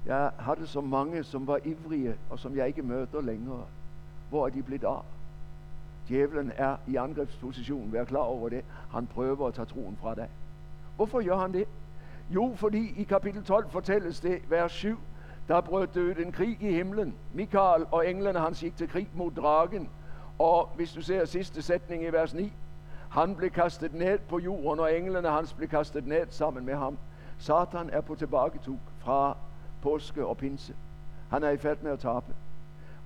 Jeg 0.06 0.32
hadde 0.40 0.68
så 0.68 0.82
mange, 0.82 1.24
som 1.24 1.48
var 1.48 1.60
ivrige, 1.64 2.16
og 2.30 2.40
som 2.40 2.56
jeg 2.56 2.68
ikke 2.68 2.82
møter 2.82 3.22
lenger. 3.22 3.68
Hvor 4.30 4.46
er 4.46 4.50
de 4.50 4.64
blitt 4.64 4.84
av? 4.84 5.04
Djevelen 6.08 6.52
er 6.56 6.76
i 6.88 6.96
angrepsposisjon. 6.96 7.94
vær 7.94 8.04
klar 8.04 8.24
over 8.24 8.50
det. 8.50 8.64
Han 8.92 9.08
prøver 9.08 9.46
å 9.46 9.52
ta 9.52 9.64
troen 9.64 9.98
fra 10.02 10.16
dig. 10.16 10.30
Hvorfor 10.96 11.22
gjør 11.22 11.38
han 11.38 11.54
det? 11.54 11.66
Jo, 12.30 12.54
fordi 12.56 12.94
i 12.98 13.04
kapitel 13.04 13.44
12 13.44 13.70
fortelles 13.70 14.20
det, 14.20 14.42
vers 14.50 14.72
7, 14.72 14.98
der 15.48 15.62
det 15.62 15.98
ut 16.02 16.20
en 16.20 16.32
krig 16.32 16.58
i 16.62 16.74
himlen. 16.74 17.16
Mikael 17.34 17.86
og 17.92 18.10
englene 18.10 18.40
hans 18.40 18.60
gikk 18.60 18.78
til 18.78 18.88
krig 18.88 19.08
mot 19.14 19.36
dragen. 19.36 19.90
Og 20.40 20.70
hvis 20.76 20.92
du 20.92 21.02
ser 21.02 21.26
siste 21.26 21.62
setning 21.62 22.04
i 22.04 22.12
vers 22.12 22.34
9, 22.34 22.52
han 23.12 23.36
blev 23.36 23.50
kastet 23.50 23.94
ned 23.94 24.20
på 24.20 24.40
jorden, 24.40 24.80
og 24.80 24.98
englene 24.98 25.30
hans 25.30 25.54
blev 25.54 25.70
kastet 25.70 26.08
ned 26.08 26.26
sammen 26.30 26.66
med 26.66 26.76
ham. 26.76 26.98
Satan 27.40 27.90
er 27.90 28.02
på 28.02 28.16
tilbaketok 28.16 28.80
fra 29.00 29.38
påske 29.82 30.26
og 30.26 30.38
pinse. 30.38 30.76
Han 31.30 31.44
er 31.44 31.50
i 31.50 31.58
færd 31.58 31.82
med 31.82 31.92
at 31.92 32.00
tabe. 32.00 32.36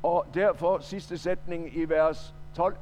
Og 0.03 0.25
derfor 0.33 0.79
sidste 0.79 1.17
sætning 1.17 1.77
i 1.77 1.85
vers 1.85 2.33
12. 2.55 2.75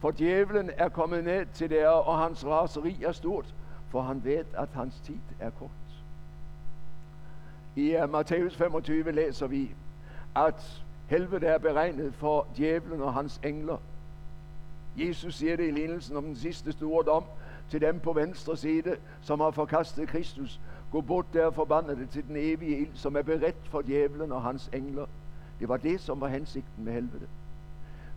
For 0.00 0.10
djævlen 0.10 0.70
er 0.76 0.88
kommet 0.88 1.24
ned 1.24 1.46
til 1.54 1.70
der, 1.70 1.88
og 1.88 2.18
hans 2.18 2.46
raseri 2.46 3.02
er 3.02 3.12
stort, 3.12 3.54
for 3.90 4.02
han 4.02 4.24
ved, 4.24 4.44
at 4.56 4.68
hans 4.74 5.00
tid 5.00 5.18
er 5.40 5.50
kort. 5.50 5.70
I 7.76 7.96
uh, 7.96 8.10
Matthæus 8.10 8.56
25 8.56 9.12
læser 9.12 9.46
vi, 9.46 9.74
at 10.36 10.82
helvede 11.06 11.46
er 11.46 11.58
beregnet 11.58 12.14
for 12.14 12.46
djævlen 12.56 13.02
og 13.02 13.14
hans 13.14 13.40
engler. 13.44 13.76
Jesus 14.96 15.34
siger 15.34 15.56
det 15.56 15.68
i 15.68 15.70
lignelsen 15.70 16.16
om 16.16 16.24
den 16.24 16.36
sidste 16.36 16.72
store 16.72 17.04
dom 17.04 17.24
til 17.70 17.80
dem 17.80 18.00
på 18.00 18.12
venstre 18.12 18.56
side, 18.56 18.96
som 19.22 19.40
har 19.40 19.50
forkastet 19.50 20.08
Kristus. 20.08 20.60
Gå 20.90 21.00
bort 21.00 21.26
der 21.32 21.50
forbandede 21.50 22.06
til 22.06 22.28
den 22.28 22.36
evige 22.36 22.78
ild, 22.78 22.94
som 22.94 23.16
er 23.16 23.22
beredt 23.22 23.68
for 23.68 23.82
djævlen 23.82 24.32
og 24.32 24.42
hans 24.42 24.70
engler. 24.72 25.06
Det 25.60 25.68
var 25.68 25.76
det, 25.76 26.00
som 26.00 26.20
var 26.20 26.28
hensigten 26.28 26.84
med 26.84 26.92
helvede. 26.92 27.26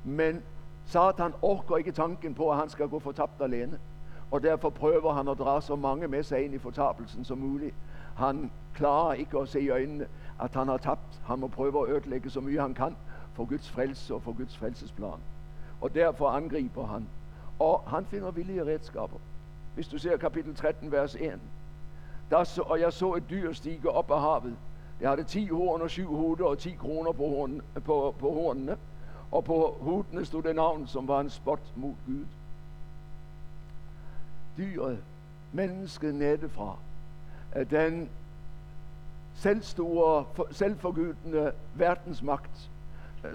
Men 0.04 0.42
Satan 0.86 1.34
orker 1.42 1.78
ikke 1.78 1.92
tanken 1.92 2.34
på, 2.34 2.52
at 2.52 2.58
han 2.58 2.70
skal 2.70 2.88
gå 2.88 3.00
fortabt 3.00 3.42
alene. 3.42 3.80
Og 4.32 4.44
derfor 4.44 4.70
prøver 4.70 5.14
han 5.14 5.28
at 5.28 5.38
dra 5.38 5.62
så 5.62 5.76
mange 5.76 6.08
med 6.08 6.24
sig 6.24 6.46
ind 6.46 6.54
i 6.54 6.58
fortabelsen 6.58 7.26
som 7.26 7.38
muligt. 7.38 7.76
Han 8.16 8.52
klarer 8.74 9.14
ikke 9.14 9.40
at 9.40 9.48
se 9.48 9.62
i 9.62 9.70
øjnene, 9.70 10.08
at 10.42 10.54
han 10.54 10.68
har 10.68 10.78
tabt. 10.78 11.22
Han 11.26 11.40
må 11.40 11.48
prøve 11.48 11.82
at 11.82 11.96
ødelægge 11.96 12.30
så 12.30 12.42
mye 12.42 12.62
han 12.62 12.74
kan 12.74 12.96
for 13.34 13.46
Guds 13.46 13.70
frelse 13.70 14.14
og 14.14 14.22
for 14.22 14.32
Guds 14.32 14.58
frelsesplan. 14.58 15.20
Og 15.82 15.96
derfor 15.96 16.30
angriber 16.30 16.86
han. 16.86 17.08
Og 17.60 17.84
han 17.88 18.06
finder 18.06 18.32
villige 18.32 18.66
redskaber. 18.66 19.18
Hvis 19.76 19.88
du 19.88 19.98
ser 19.98 20.18
kapitel 20.18 20.56
13, 20.56 20.92
vers 20.92 21.16
1. 21.16 21.40
Der 22.30 22.44
så, 22.44 22.62
og 22.62 22.80
jeg 22.80 22.94
så 22.94 23.14
et 23.14 23.30
dyr 23.30 23.54
stige 23.54 23.90
op 23.90 24.12
af 24.12 24.22
havet. 24.22 24.58
Det 25.00 25.08
havde 25.08 25.24
10 25.24 25.48
horn 25.48 25.82
og 25.82 25.90
7 25.90 26.16
hoveder 26.16 26.46
og 26.46 26.58
10 26.58 26.72
kroner 26.72 27.12
på, 27.12 27.28
horn, 27.28 27.62
på, 27.86 28.16
på 28.20 28.34
hornene. 28.34 28.78
Og 29.32 29.44
på 29.44 29.78
hudene 29.80 30.26
stod 30.26 30.44
det 30.44 30.56
navn, 30.56 30.88
som 30.88 31.08
var 31.08 31.20
en 31.20 31.30
spot 31.30 31.60
mod 31.76 31.94
Gud. 32.06 32.26
Dyret, 34.58 35.00
mennesket 35.52 36.16
nettefra, 36.16 36.78
den 37.70 38.10
selvstore, 39.36 40.26
selvforgyldende 40.52 41.52
verdensmagt, 41.74 42.70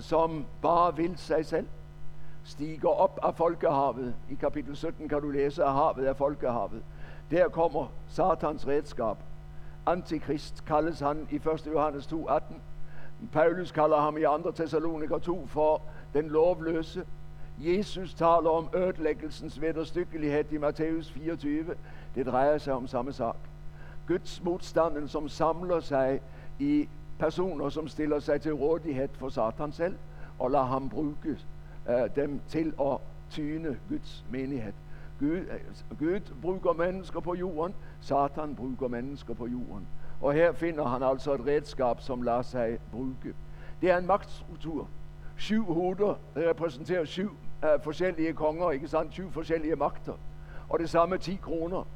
som 0.01 0.45
bare 0.63 0.97
vil 0.97 1.19
sig 1.19 1.47
selv, 1.47 1.67
stiger 2.45 2.89
op 2.89 3.19
af 3.23 3.35
folkehavet. 3.35 4.15
I 4.31 4.35
kapitel 4.35 4.77
17 4.77 5.09
kan 5.09 5.21
du 5.21 5.31
læse, 5.31 5.65
at 5.65 5.73
havet 5.73 6.09
er 6.09 6.15
folkehavet. 6.15 6.83
Der 7.33 7.49
kommer 7.49 7.93
Satans 8.09 8.67
redskab. 8.67 9.17
Antikrist 9.87 10.65
kaldes 10.65 11.01
han 11.01 11.29
i 11.31 11.37
1. 11.37 11.67
Johannes 11.67 12.07
2, 12.07 12.27
18. 12.27 12.57
Paulus 13.33 13.71
kalder 13.71 14.01
ham 14.01 14.17
i 14.17 14.23
2. 14.43 14.51
Thessaloniker 14.51 15.19
2 15.19 15.47
for 15.47 15.83
den 16.15 16.29
lovløse. 16.29 17.05
Jesus 17.59 18.15
taler 18.15 18.51
om 18.51 18.69
ødelæggelsens 18.75 19.61
vederstykkelighed 19.61 20.53
i 20.53 20.59
Matthæus 20.59 21.11
24. 21.11 21.75
Det 22.15 22.27
drejer 22.27 22.59
sig 22.59 22.75
om 22.75 22.87
samme 22.87 23.13
sak. 23.13 23.37
Guds 24.09 24.43
modstanden, 24.45 25.09
som 25.09 25.29
samler 25.29 25.81
sig 25.81 26.21
i 26.59 26.89
personer, 27.19 27.69
som 27.69 27.89
stiller 27.89 28.19
sig 28.19 28.41
til 28.41 28.55
rådighed 28.55 29.09
for 29.13 29.29
Satan 29.29 29.73
selv, 29.73 29.97
og 30.39 30.51
lader 30.51 30.65
ham 30.65 30.89
bruge 30.89 31.17
øh, 31.89 32.17
dem 32.17 32.41
til 32.49 32.75
at 32.81 32.99
tyne 33.31 33.79
Guds 33.89 34.25
menighed. 34.31 34.73
Gud, 35.23 35.37
øh, 35.37 35.99
Gud 35.99 36.21
bruger 36.43 36.73
mennesker 36.73 37.21
på 37.21 37.35
jorden, 37.35 37.75
Satan 38.01 38.55
bruger 38.55 38.89
mennesker 38.89 39.35
på 39.35 39.47
jorden. 39.47 39.89
Og 40.21 40.33
her 40.33 40.53
finder 40.53 40.85
han 40.85 41.03
altså 41.03 41.35
et 41.35 41.47
redskab, 41.47 42.01
som 42.01 42.23
lader 42.23 42.43
sig 42.43 42.79
bruge. 42.93 43.17
Det 43.83 43.91
er 43.91 43.99
en 43.99 44.07
magtstruktur. 44.07 44.89
Syv 45.37 45.65
hoveder 45.65 46.15
repræsenterer 46.37 47.05
syv 47.05 47.31
uh, 47.63 47.83
forskellige 47.83 48.33
konger, 48.33 48.71
ikke 48.71 48.89
sandt? 48.89 49.13
Syv 49.13 49.31
forskellige 49.31 49.77
magter. 49.77 50.13
Og 50.69 50.79
det 50.79 50.91
samme 50.91 51.19
10 51.19 51.35
kroner. 51.43 51.87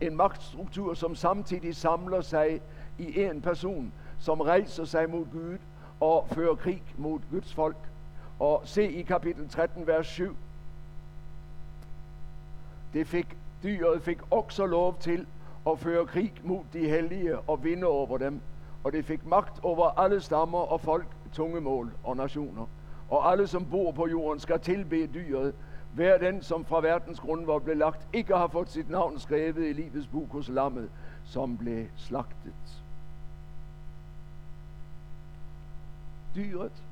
En 0.00 0.16
magtstruktur, 0.16 0.94
som 0.94 1.14
samtidig 1.14 1.76
samler 1.76 2.20
sig 2.20 2.60
i 2.98 3.22
en 3.22 3.40
person, 3.40 3.92
som 4.18 4.40
rejser 4.40 4.84
sig 4.84 5.10
mod 5.10 5.24
Gud 5.32 5.58
og 6.00 6.26
fører 6.32 6.54
krig 6.54 6.82
mod 6.98 7.20
Guds 7.30 7.54
folk. 7.54 7.76
Og 8.38 8.62
se 8.64 8.92
i 8.92 9.02
kapitel 9.02 9.48
13, 9.48 9.86
vers 9.86 10.06
7. 10.06 10.36
Det 12.92 13.06
fik, 13.06 13.36
dyret 13.62 14.02
fik 14.02 14.18
også 14.30 14.66
lov 14.66 14.96
til 15.00 15.26
at 15.68 15.78
føre 15.78 16.06
krig 16.06 16.32
mod 16.44 16.60
de 16.72 16.88
hellige 16.88 17.38
og 17.38 17.64
vinde 17.64 17.86
over 17.86 18.18
dem. 18.18 18.40
Og 18.84 18.92
det 18.92 19.04
fik 19.04 19.26
magt 19.26 19.64
over 19.64 19.98
alle 19.98 20.20
stammer 20.20 20.58
og 20.58 20.80
folk, 20.80 21.06
tungemål 21.32 21.92
og 22.04 22.16
nationer. 22.16 22.66
Og 23.10 23.32
alle, 23.32 23.46
som 23.46 23.64
bor 23.64 23.92
på 23.92 24.08
jorden, 24.08 24.40
skal 24.40 24.60
tilbe 24.60 25.06
dyret. 25.06 25.54
Hver 25.94 26.18
den, 26.18 26.42
som 26.42 26.64
fra 26.64 26.80
verdens 26.80 27.20
grund 27.20 27.46
var 27.46 27.58
blevet 27.58 27.78
lagt, 27.78 28.08
ikke 28.12 28.36
har 28.36 28.48
fået 28.48 28.68
sit 28.68 28.90
navn 28.90 29.18
skrevet 29.18 29.68
i 29.68 29.72
livets 29.72 30.06
bog 30.06 30.28
hos 30.32 30.48
lammet, 30.48 30.90
som 31.24 31.56
blev 31.56 31.86
slagtet. 31.96 32.82
Dyret, 36.34 36.82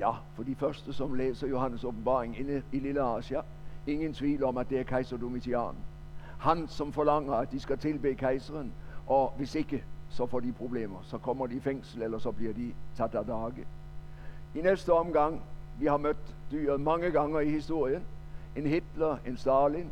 ja, 0.00 0.10
for 0.34 0.42
de 0.42 0.54
første, 0.54 0.92
som 0.92 1.14
læser 1.14 1.46
Johannes 1.46 1.84
åbenbaring 1.84 2.40
inde 2.40 2.62
i 2.72 2.78
Lille 2.78 3.02
Asia, 3.02 3.40
ingen 3.86 4.14
tvivl 4.14 4.44
om, 4.44 4.56
at 4.56 4.70
det 4.70 4.78
er 4.78 4.82
kejser 4.82 5.16
Domitian. 5.16 5.74
Han, 6.38 6.68
som 6.68 6.92
forlanger, 6.92 7.32
at 7.32 7.52
de 7.52 7.60
skal 7.60 7.78
tilbe 7.78 8.14
kejseren, 8.14 8.72
og 9.06 9.32
hvis 9.36 9.54
ikke, 9.54 9.84
så 10.10 10.26
får 10.26 10.40
de 10.40 10.52
problemer. 10.52 10.98
Så 11.02 11.18
kommer 11.18 11.46
de 11.46 11.54
i 11.54 11.60
fængsel, 11.60 12.02
eller 12.02 12.18
så 12.18 12.32
bliver 12.32 12.52
de 12.52 12.72
taget 12.96 13.14
af 13.14 13.24
dage. 13.24 13.66
I 14.54 14.60
næste 14.60 14.92
omgang, 14.92 15.42
vi 15.78 15.86
har 15.86 15.96
mødt 15.96 16.34
dyret 16.50 16.80
mange 16.80 17.10
gange 17.10 17.44
i 17.44 17.50
historien. 17.50 18.02
En 18.56 18.66
Hitler, 18.66 19.16
en 19.26 19.36
Stalin. 19.36 19.90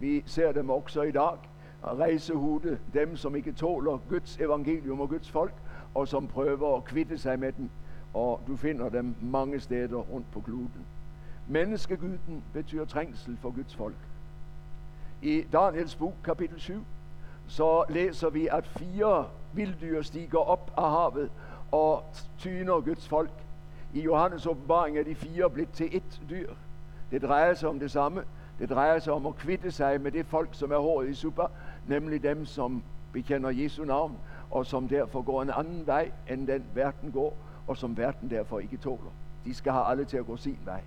Vi 0.00 0.22
ser 0.26 0.52
dem 0.52 0.70
også 0.70 1.02
i 1.02 1.10
dag. 1.10 1.36
Rejsehude, 1.84 2.78
dem 2.94 3.16
som 3.16 3.36
ikke 3.36 3.52
tåler 3.52 3.98
Guds 4.08 4.38
evangelium 4.38 5.00
og 5.00 5.08
Guds 5.08 5.30
folk, 5.30 5.52
og 5.94 6.08
som 6.08 6.26
prøver 6.26 6.76
at 6.76 6.84
kvitte 6.84 7.18
sig 7.18 7.38
med 7.38 7.52
dem. 7.52 7.70
Og 8.14 8.40
du 8.46 8.56
finder 8.56 8.88
dem 8.88 9.14
mange 9.20 9.60
steder 9.60 9.96
rundt 9.96 10.26
på 10.32 10.40
kloden. 10.40 10.86
Menneskegyden 11.50 12.44
betyder 12.52 12.84
trængsel 12.84 13.36
for 13.42 13.50
Guds 13.50 13.76
folk. 13.76 13.94
I 15.22 15.44
Daniels 15.52 15.96
bog, 15.96 16.14
kapitel 16.24 16.60
7, 16.60 16.84
så 17.46 17.84
læser 17.88 18.30
vi, 18.30 18.48
at 18.52 18.66
fire 18.66 19.26
vilddyr 19.52 20.02
stiger 20.02 20.38
op 20.38 20.72
af 20.76 20.90
havet 20.90 21.30
og 21.72 22.04
tyner 22.38 22.80
Guds 22.80 23.08
folk. 23.08 23.30
I 23.94 24.00
Johannes 24.00 24.46
åbenbaring 24.46 24.98
er 24.98 25.04
de 25.04 25.14
fire 25.14 25.50
blevet 25.50 25.72
til 25.72 25.96
ett 25.96 26.22
dyr. 26.30 26.50
Det 27.10 27.22
drejer 27.22 27.54
sig 27.54 27.68
om 27.68 27.78
det 27.78 27.90
samme. 27.90 28.22
Det 28.58 28.70
drejer 28.70 28.98
sig 28.98 29.12
om 29.12 29.26
at 29.26 29.36
kvitte 29.36 29.70
sig 29.70 30.00
med 30.00 30.12
det 30.12 30.26
folk, 30.26 30.48
som 30.52 30.72
er 30.72 30.78
håret 30.78 31.08
i 31.08 31.14
super, 31.14 31.46
nemlig 31.86 32.22
dem, 32.22 32.46
som 32.46 32.82
bekender 33.12 33.50
Jesu 33.50 33.84
navn, 33.84 34.16
og 34.50 34.66
som 34.66 34.88
derfor 34.88 35.22
går 35.22 35.42
en 35.42 35.50
anden 35.50 35.86
vej, 35.86 36.10
end 36.28 36.46
den 36.46 36.64
verden 36.74 37.12
går, 37.12 37.36
og 37.66 37.76
som 37.76 37.96
verden 37.96 38.30
derfor 38.30 38.58
ikke 38.58 38.76
tåler. 38.76 39.10
De 39.44 39.54
skal 39.54 39.72
have 39.72 39.84
alle 39.84 40.04
til 40.04 40.16
at 40.16 40.26
gå 40.26 40.36
sin 40.36 40.58
vej. 40.64 40.80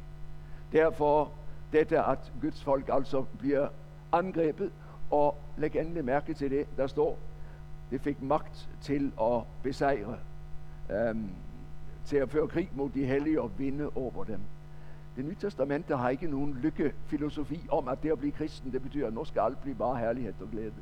Derfor 0.73 1.31
dette, 1.73 1.99
at 1.99 2.33
Guds 2.41 2.63
folk 2.63 2.89
altså 2.93 3.25
bliver 3.39 3.67
angrebet, 4.11 4.71
og 5.11 5.37
læg 5.57 5.75
endelig 5.75 6.05
mærke 6.05 6.33
til 6.33 6.51
det, 6.51 6.67
der 6.77 6.87
står, 6.87 7.17
det 7.91 8.01
fik 8.01 8.21
magt 8.21 8.69
til 8.81 9.11
at 9.21 9.41
besejre, 9.63 10.17
øhm, 10.91 11.29
til 12.05 12.17
at 12.17 12.29
føre 12.29 12.47
krig 12.47 12.69
mod 12.75 12.89
de 12.89 13.05
hellige 13.05 13.41
og 13.41 13.51
vinde 13.57 13.89
over 13.95 14.23
dem. 14.23 14.39
Det 15.15 15.25
nye 15.25 15.35
testamente 15.35 15.95
har 15.95 16.09
ikke 16.09 16.27
nogen 16.27 16.53
lykkefilosofi 16.53 17.67
om, 17.71 17.87
at 17.87 18.03
det 18.03 18.11
at 18.11 18.19
blive 18.19 18.31
kristen, 18.31 18.71
det 18.71 18.81
betyder, 18.81 19.07
at 19.07 19.13
nu 19.13 19.25
skal 19.25 19.39
alt 19.39 19.61
blive 19.61 19.75
bare 19.75 19.97
herlighed 19.97 20.33
og 20.41 20.47
glæde. 20.51 20.73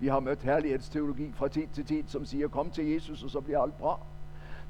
Vi 0.00 0.08
har 0.08 0.20
mødt 0.20 0.42
herlighedsteologi 0.42 1.32
fra 1.32 1.48
tid 1.48 1.66
til 1.72 1.84
tid, 1.84 2.02
som 2.06 2.24
siger, 2.24 2.48
kom 2.48 2.70
til 2.70 2.86
Jesus, 2.86 3.22
og 3.22 3.30
så 3.30 3.40
bliver 3.40 3.60
alt 3.60 3.78
bra. 3.78 4.00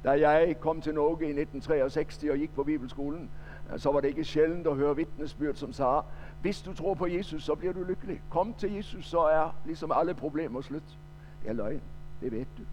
Da 0.03 0.29
jeg 0.29 0.59
kom 0.59 0.81
til 0.81 0.93
Norge 0.93 1.25
i 1.25 1.29
1963 1.29 2.23
og 2.23 2.37
gik 2.37 2.55
på 2.55 2.63
Bibelskolen, 2.63 3.29
så 3.77 3.91
var 3.91 4.01
det 4.01 4.07
ikke 4.07 4.23
sjældent 4.23 4.67
at 4.67 4.75
høre 4.75 4.95
vidnesbyrd, 4.95 5.55
som 5.55 5.73
sagde, 5.73 6.01
hvis 6.41 6.61
du 6.61 6.73
tror 6.73 6.93
på 6.93 7.07
Jesus, 7.07 7.43
så 7.43 7.55
bliver 7.55 7.73
du 7.73 7.83
lykkelig. 7.83 8.21
Kom 8.29 8.53
til 8.53 8.73
Jesus, 8.73 9.05
så 9.05 9.19
er 9.19 9.55
ligesom 9.65 9.91
alle 9.95 10.13
problemer 10.13 10.61
slut. 10.61 10.97
Det 11.43 11.49
er 11.49 11.53
løgn, 11.53 11.81
det 12.21 12.31
ved 12.31 12.45
du. 12.57 12.63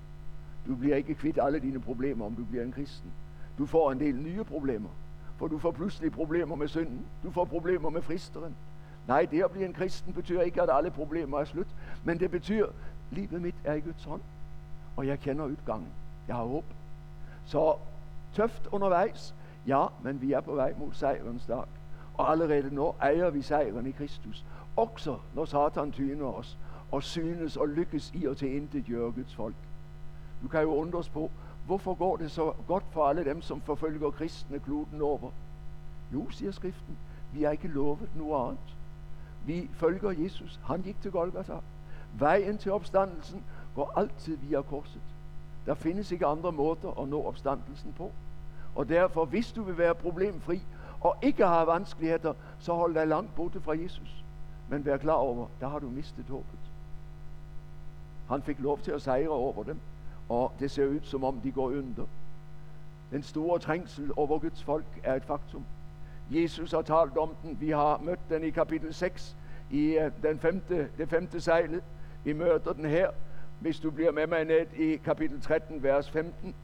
Du 0.66 0.76
bliver 0.76 0.97
ikke 0.97 1.14
kvitt 1.14 1.38
alle 1.42 1.61
dine 1.61 1.80
problemer, 1.80 2.26
om 2.26 2.34
du 2.34 2.44
bliver 2.44 2.64
en 2.64 2.72
kristen. 2.72 3.11
Du 3.59 3.66
får 3.66 3.92
en 3.92 4.01
del 4.01 4.14
nye 4.16 4.44
problemer, 4.44 4.88
for 5.36 5.47
du 5.47 5.59
får 5.59 5.70
pludselig 5.70 6.12
problemer 6.12 6.57
med 6.57 6.68
synden. 6.68 7.07
Du 7.22 7.30
får 7.30 7.44
problemer 7.44 7.90
med 7.90 8.03
fristeren. 8.03 8.57
Nej, 9.09 9.24
det 9.30 9.44
at 9.44 9.51
blive 9.51 9.66
en 9.66 9.72
kristen 9.72 10.12
betyder 10.12 10.42
ikke, 10.42 10.62
at 10.62 10.68
alle 10.72 10.90
problemer 10.90 11.38
er 11.38 11.44
slut, 11.44 11.66
men 12.05 12.20
det 12.20 12.30
betyder, 12.30 12.66
livet 13.11 13.42
mit 13.42 13.55
er 13.64 13.74
i 13.74 13.80
Guds 13.80 14.05
hånd, 14.05 14.20
og 14.97 15.07
jeg 15.07 15.20
kender 15.20 15.44
udgangen. 15.44 15.88
Jeg 16.28 16.36
har 16.36 16.44
håb. 16.44 16.64
Så 17.44 17.74
tøft 18.34 18.68
undervejs, 18.72 19.34
ja, 19.66 19.86
men 20.02 20.20
vi 20.20 20.32
er 20.32 20.40
på 20.40 20.54
vej 20.54 20.74
mod 20.78 20.92
sejrens 20.92 21.46
dag. 21.46 21.64
Og 22.14 22.30
allerede 22.30 22.74
nu 22.74 22.94
ejer 23.00 23.30
vi 23.30 23.42
sejren 23.42 23.86
i 23.86 23.90
Kristus. 23.90 24.44
Også 24.76 25.18
når 25.34 25.44
Satan 25.44 25.92
tyner 25.92 26.26
os 26.26 26.58
og 26.92 27.02
synes 27.02 27.56
og 27.56 27.68
lykkes 27.68 28.12
i 28.14 28.26
at 28.26 28.36
til 28.36 28.56
intet 28.56 28.84
gøre 28.86 29.12
Guds 29.12 29.34
folk. 29.34 29.54
Du 30.42 30.48
kan 30.48 30.62
jo 30.62 30.74
undres 30.74 31.08
på, 31.08 31.30
hvorfor 31.66 31.94
går 31.94 32.16
det 32.16 32.30
så 32.30 32.52
godt 32.66 32.84
for 32.90 33.06
alle 33.06 33.24
dem, 33.24 33.42
som 33.42 33.60
forfølger 33.60 34.10
kristne 34.10 34.58
kloden 34.58 35.02
over? 35.02 35.30
Jo, 36.12 36.30
siger 36.30 36.52
skriften, 36.52 36.98
vi 37.32 37.42
har 37.42 37.50
ikke 37.50 37.68
lovet 37.68 38.10
noget 38.16 38.48
andet. 38.48 38.76
Vi 39.46 39.70
følger 39.72 40.10
Jesus. 40.10 40.60
Han 40.64 40.82
gik 40.82 41.00
til 41.02 41.10
Golgata. 41.10 41.54
Vejen 42.18 42.58
til 42.58 42.72
opstandelsen 42.72 43.44
går 43.74 43.92
altid 43.96 44.36
via 44.36 44.62
korset. 44.62 45.00
Der 45.66 45.74
findes 45.74 46.12
ikke 46.12 46.26
andre 46.26 46.52
måder 46.52 47.00
at 47.00 47.08
nå 47.08 47.22
opstandelsen 47.22 47.94
på. 47.96 48.12
Og 48.76 48.88
derfor, 48.88 49.24
hvis 49.24 49.52
du 49.52 49.62
vil 49.62 49.78
være 49.78 49.94
problemfri 49.94 50.62
og 51.00 51.16
ikke 51.22 51.46
har 51.46 51.64
vanskeligheder, 51.64 52.34
så 52.58 52.74
hold 52.74 52.94
dig 52.94 53.06
langt 53.06 53.34
borte 53.34 53.60
fra 53.60 53.72
Jesus. 53.82 54.24
Men 54.68 54.84
vær 54.84 54.96
klar 54.96 55.12
over, 55.12 55.46
der 55.60 55.68
har 55.68 55.78
du 55.78 55.88
mistet 55.88 56.24
håbet. 56.28 56.58
Han 58.28 58.42
fik 58.42 58.58
lov 58.58 58.78
til 58.78 58.90
at 58.90 59.02
sejre 59.02 59.28
over 59.28 59.62
dem, 59.62 59.80
og 60.28 60.52
det 60.60 60.70
ser 60.70 60.86
ud 60.86 61.00
som 61.02 61.24
om 61.24 61.40
de 61.40 61.52
går 61.52 61.66
under. 61.66 62.06
Den 63.10 63.22
store 63.22 63.58
trængsel 63.58 64.10
over 64.16 64.38
Guds 64.38 64.62
folk 64.62 64.84
er 65.04 65.14
et 65.14 65.24
faktum. 65.24 65.64
Jesus 66.30 66.72
har 66.72 66.82
talt 66.82 67.16
om 67.16 67.30
den. 67.42 67.60
Vi 67.60 67.70
har 67.70 68.00
mødt 68.04 68.20
den 68.28 68.44
i 68.44 68.50
kapitel 68.50 68.94
6 68.94 69.36
i 69.70 69.98
øh, 69.98 70.10
den 70.22 70.38
femte, 70.38 70.88
det 70.98 71.08
femte 71.08 71.40
sejlet. 71.40 71.82
Vi 72.24 72.32
møter 72.32 72.72
den 72.72 72.84
her, 72.84 73.10
hvis 73.60 73.80
du 73.80 73.90
bliver 73.90 74.12
med 74.12 74.26
mig 74.26 74.44
ned 74.44 74.66
i 74.76 74.96
kapitel 74.96 75.40
13, 75.40 75.82
vers 75.82 76.10
15. 76.10 76.54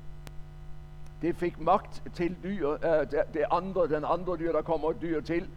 Eh, 1.22 1.28
det 1.28 1.36
fik 1.36 1.60
magt 1.60 2.02
til 2.14 2.36
dyr, 2.42 2.68
øh, 2.68 3.10
det 3.10 3.44
andre, 3.50 3.88
den 3.88 4.04
andre 4.06 4.36
dyr, 4.36 4.52
der 4.52 4.62
kommer 4.62 4.92
dyr 4.92 5.20
til, 5.20 5.48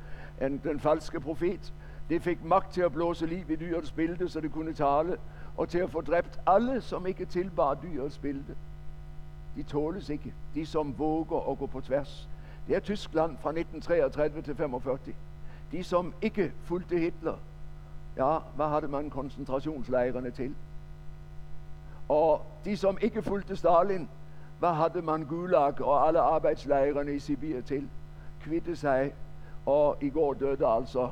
end 0.41 0.59
den 0.59 0.79
falske 0.79 1.19
profet. 1.19 1.73
Det 2.09 2.21
fik 2.21 2.43
magt 2.43 2.73
til 2.73 2.81
at 2.81 2.91
blåse 2.91 3.25
liv 3.25 3.49
i 3.49 3.55
dyrets 3.55 3.91
billede, 3.91 4.29
så 4.29 4.41
det 4.41 4.51
kunne 4.51 4.73
tale, 4.73 5.17
og 5.57 5.69
til 5.69 5.79
at 5.79 5.91
få 5.91 6.01
dræbt 6.01 6.39
alle, 6.47 6.81
som 6.81 7.07
ikke 7.07 7.25
tilbar 7.25 7.73
dyrets 7.73 8.17
billede. 8.17 8.55
De 9.55 9.63
tåles 9.63 10.09
ikke, 10.09 10.33
de 10.55 10.65
som 10.65 10.99
våger 10.99 11.51
at 11.51 11.57
gå 11.57 11.65
på 11.65 11.81
tværs. 11.81 12.29
Det 12.67 12.75
er 12.75 12.79
Tyskland 12.79 13.37
fra 13.37 13.49
1933 13.49 14.41
til 14.41 14.55
45. 14.55 14.97
De 15.71 15.83
som 15.83 16.13
ikke 16.21 16.51
fulgte 16.63 16.97
Hitler, 16.97 17.37
ja, 18.17 18.37
hvad 18.55 18.67
havde 18.67 18.87
man 18.87 19.09
koncentrationslejrene 19.09 20.31
til? 20.31 20.55
Og 22.09 22.41
de 22.65 22.77
som 22.77 22.97
ikke 23.01 23.21
fulgte 23.21 23.55
Stalin, 23.55 24.09
hvad 24.59 24.73
havde 24.73 25.01
man 25.01 25.23
Gulag 25.23 25.81
og 25.81 26.07
alle 26.07 26.19
arbejdslejrene 26.19 27.15
i 27.15 27.19
Sibir 27.19 27.61
til? 27.61 27.89
Kvitte 28.41 28.75
sig 28.75 29.13
Og 29.65 29.97
i 30.01 30.09
går 30.09 30.33
døde 30.33 30.67
altså 30.67 31.09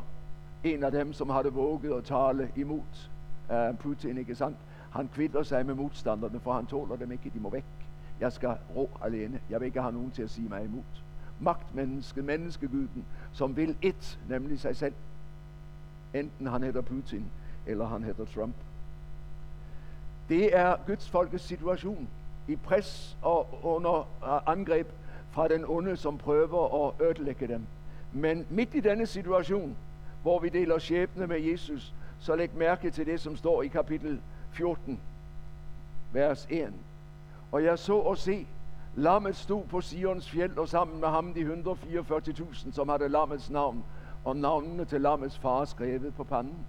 en 0.63 0.83
af 0.83 0.91
dem, 0.91 1.13
som 1.13 1.29
havde 1.29 1.53
våget 1.53 1.97
at 1.97 2.03
tale 2.03 2.51
imod 2.55 3.09
uh, 3.49 3.77
Putin, 3.79 4.17
ikke 4.17 4.35
sandt? 4.35 4.57
Han 4.91 5.09
kvitter 5.13 5.43
sig 5.43 5.65
med 5.65 5.75
modstanderne, 5.75 6.39
for 6.39 6.53
han 6.53 6.65
tåler 6.65 6.95
dem 6.95 7.11
ikke, 7.11 7.31
de 7.33 7.39
må 7.39 7.49
væk. 7.49 7.65
Jeg 8.19 8.33
skal 8.33 8.57
rå 8.75 8.89
alene. 9.03 9.39
Jeg 9.49 9.59
vil 9.59 9.65
ikke 9.65 9.81
have 9.81 9.93
nogen 9.93 10.11
til 10.11 10.23
at 10.23 10.29
sige 10.29 10.49
mig 10.49 10.63
imod. 10.63 10.83
Magtmenneske, 11.39 12.21
menneskeguden, 12.21 13.05
som 13.31 13.55
vil 13.55 13.75
et, 13.81 14.19
nemlig 14.29 14.59
sig 14.59 14.75
selv. 14.75 14.93
Enten 16.13 16.47
han 16.47 16.63
hedder 16.63 16.81
Putin, 16.81 17.25
eller 17.65 17.85
han 17.85 18.03
hedder 18.03 18.25
Trump. 18.25 18.55
Det 20.29 20.57
er 20.57 20.75
Guds 20.87 21.09
folkets 21.09 21.43
situation 21.43 22.07
i 22.47 22.55
pres 22.55 23.17
og 23.21 23.47
under 23.63 23.99
øh, 23.99 24.51
angreb 24.53 24.87
fra 25.31 25.47
den 25.47 25.65
onde, 25.67 25.97
som 25.97 26.17
prøver 26.17 26.87
at 26.87 27.07
ødelægge 27.07 27.47
dem. 27.47 27.65
Men 28.11 28.45
midt 28.49 28.75
i 28.75 28.79
denne 28.79 29.05
situation, 29.05 29.75
hvor 30.21 30.39
vi 30.39 30.49
deler 30.49 30.79
skæbne 30.79 31.27
med 31.27 31.41
Jesus, 31.41 31.93
så 32.19 32.35
læg 32.35 32.55
mærke 32.55 32.89
til 32.91 33.05
det, 33.05 33.21
som 33.21 33.35
står 33.35 33.61
i 33.63 33.67
kapitel 33.67 34.21
14, 34.51 34.99
vers 36.11 36.47
1. 36.49 36.73
Og 37.51 37.63
jeg 37.63 37.79
så 37.79 37.95
og 37.95 38.17
se, 38.17 38.47
lammet 38.95 39.35
stod 39.35 39.63
på 39.63 39.81
Sions 39.81 40.29
fjeld, 40.29 40.57
og 40.57 40.67
sammen 40.67 40.99
med 40.99 41.07
ham 41.07 41.33
de 41.33 41.63
144.000, 41.63 42.71
som 42.71 42.89
havde 42.89 43.09
lammets 43.09 43.49
navn, 43.49 43.83
og 44.25 44.37
navnene 44.37 44.85
til 44.85 45.01
lammets 45.01 45.37
far 45.37 45.65
skrevet 45.65 46.13
på 46.15 46.23
panden. 46.23 46.65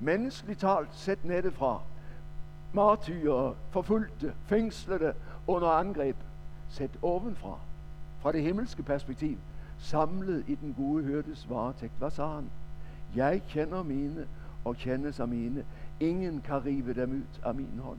Menneskeligt 0.00 0.60
talt 0.60 0.88
sæt 0.92 1.24
nettet 1.24 1.54
fra, 1.54 1.80
martyrer, 2.74 3.54
forfulgte, 3.70 4.34
fængslede 4.46 5.14
under 5.46 5.68
angreb, 5.68 6.16
set 6.68 6.90
ovenfra, 7.02 7.58
fra 8.20 8.32
det 8.32 8.42
himmelske 8.42 8.82
perspektiv, 8.82 9.38
samlet 9.78 10.44
i 10.48 10.54
den 10.54 10.74
gode 10.74 11.04
hørtes 11.04 11.50
varetægt. 11.50 11.92
Hvad 11.98 12.10
sagde 12.10 12.30
han? 12.30 12.50
Jeg 13.16 13.42
kender 13.48 13.82
mine 13.82 14.26
og 14.64 14.76
kendes 14.76 15.20
af 15.20 15.28
mine. 15.28 15.64
Ingen 16.00 16.40
kan 16.40 16.64
rive 16.64 16.94
dem 16.94 17.10
ud 17.10 17.40
af 17.48 17.54
min 17.54 17.80
hånd. 17.82 17.98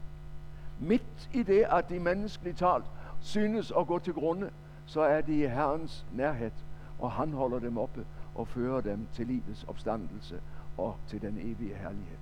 Midt 0.79 1.29
i 1.33 1.43
det, 1.43 1.65
at 1.69 1.89
de 1.89 1.99
menneskeligt 1.99 2.57
talt 2.57 2.85
synes 3.21 3.71
at 3.77 3.87
gå 3.87 3.99
til 3.99 4.13
grunde, 4.13 4.49
så 4.85 5.01
er 5.01 5.21
de 5.21 5.39
i 5.39 5.47
Herrens 5.47 6.05
nærhed, 6.13 6.51
og 6.99 7.11
han 7.11 7.33
holder 7.33 7.59
dem 7.59 7.77
oppe 7.77 8.05
og 8.35 8.47
fører 8.47 8.81
dem 8.81 9.07
til 9.13 9.27
livets 9.27 9.63
opstandelse 9.63 10.41
og 10.77 10.95
til 11.07 11.21
den 11.21 11.37
evige 11.37 11.75
herlighed. 11.75 12.17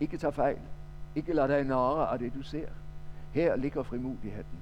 Ikke 0.00 0.16
tag 0.16 0.34
fejl. 0.34 0.58
Ikke 1.16 1.32
lad 1.32 1.48
dig 1.48 1.64
narre 1.64 2.12
af 2.12 2.18
det, 2.18 2.34
du 2.34 2.42
ser. 2.42 2.66
Her 3.32 3.56
ligger 3.56 3.82
frimodigheden. 3.82 4.58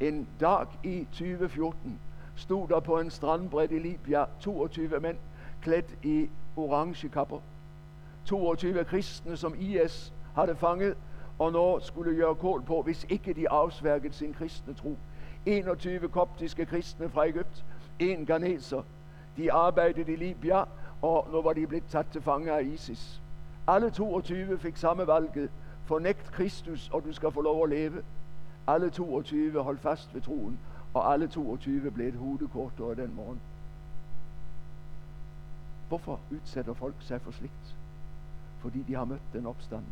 En 0.00 0.28
dag 0.40 0.66
i 0.82 1.06
2014 1.12 2.00
stod 2.36 2.68
der 2.68 2.80
på 2.80 3.00
en 3.00 3.10
strandbred 3.10 3.70
i 3.70 3.78
Libya 3.78 4.24
22 4.40 5.00
mænd 5.00 5.16
klædt 5.62 5.94
i 6.02 6.28
orange 6.56 7.08
kapper. 7.08 7.38
22 8.24 8.84
kristne, 8.84 9.36
som 9.36 9.54
IS 9.58 10.12
havde 10.34 10.56
fanget, 10.56 10.96
og 11.38 11.52
nå 11.52 11.80
skulle 11.80 12.16
gøre 12.16 12.34
kål 12.34 12.62
på, 12.62 12.82
hvis 12.82 13.06
ikke 13.08 13.32
de 13.32 13.50
afsværgede 13.50 14.14
sin 14.14 14.34
kristne 14.34 14.74
tro. 14.74 14.96
21 15.46 16.08
koptiske 16.08 16.66
kristne 16.66 17.08
fra 17.08 17.26
Egypt, 17.26 17.64
en 17.98 18.26
ganeser. 18.26 18.82
De 19.36 19.52
arbejdede 19.52 20.12
i 20.12 20.16
Libya, 20.16 20.64
og 21.02 21.28
nu 21.32 21.42
var 21.42 21.52
de 21.52 21.66
blevet 21.66 21.84
taget 21.88 22.06
til 22.12 22.22
fange 22.22 22.52
af 22.52 22.62
ISIS. 22.62 23.20
Alle 23.66 23.90
22 23.90 24.58
fik 24.58 24.76
samme 24.76 25.06
valget. 25.06 25.50
Fornægt 25.84 26.32
Kristus, 26.32 26.90
og 26.92 27.04
du 27.04 27.12
skal 27.12 27.32
få 27.32 27.40
lov 27.40 27.64
at 27.64 27.70
leve. 27.70 28.02
Alle 28.66 28.90
22 28.90 29.62
holdt 29.62 29.80
fast 29.80 30.14
ved 30.14 30.20
troen, 30.22 30.58
og 30.94 31.12
alle 31.12 31.28
22 31.28 31.90
blev 31.90 32.08
et 32.08 32.14
hudekortere 32.14 32.94
den 32.94 33.14
morgen. 33.14 33.40
Hvorfor 35.88 36.20
udsætter 36.30 36.74
folk 36.74 36.94
sig 37.00 37.20
for 37.20 37.30
slikt? 37.30 37.76
Fordi 38.58 38.82
de 38.82 38.94
har 38.94 39.04
mødt 39.04 39.32
den 39.32 39.46
opstande. 39.46 39.84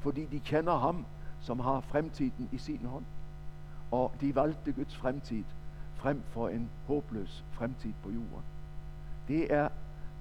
Fordi 0.00 0.24
de 0.24 0.40
kender 0.40 0.78
ham, 0.78 1.06
som 1.40 1.60
har 1.60 1.80
fremtiden 1.80 2.48
i 2.52 2.58
sin 2.58 2.86
hånd. 2.86 3.04
Og 3.90 4.12
de 4.20 4.34
valgte 4.34 4.72
Guds 4.72 4.96
fremtid 4.96 5.44
frem 5.94 6.22
for 6.30 6.48
en 6.48 6.70
håbløs 6.86 7.44
fremtid 7.52 7.92
på 8.02 8.10
jorden. 8.10 8.44
Det 9.28 9.52
er 9.52 9.68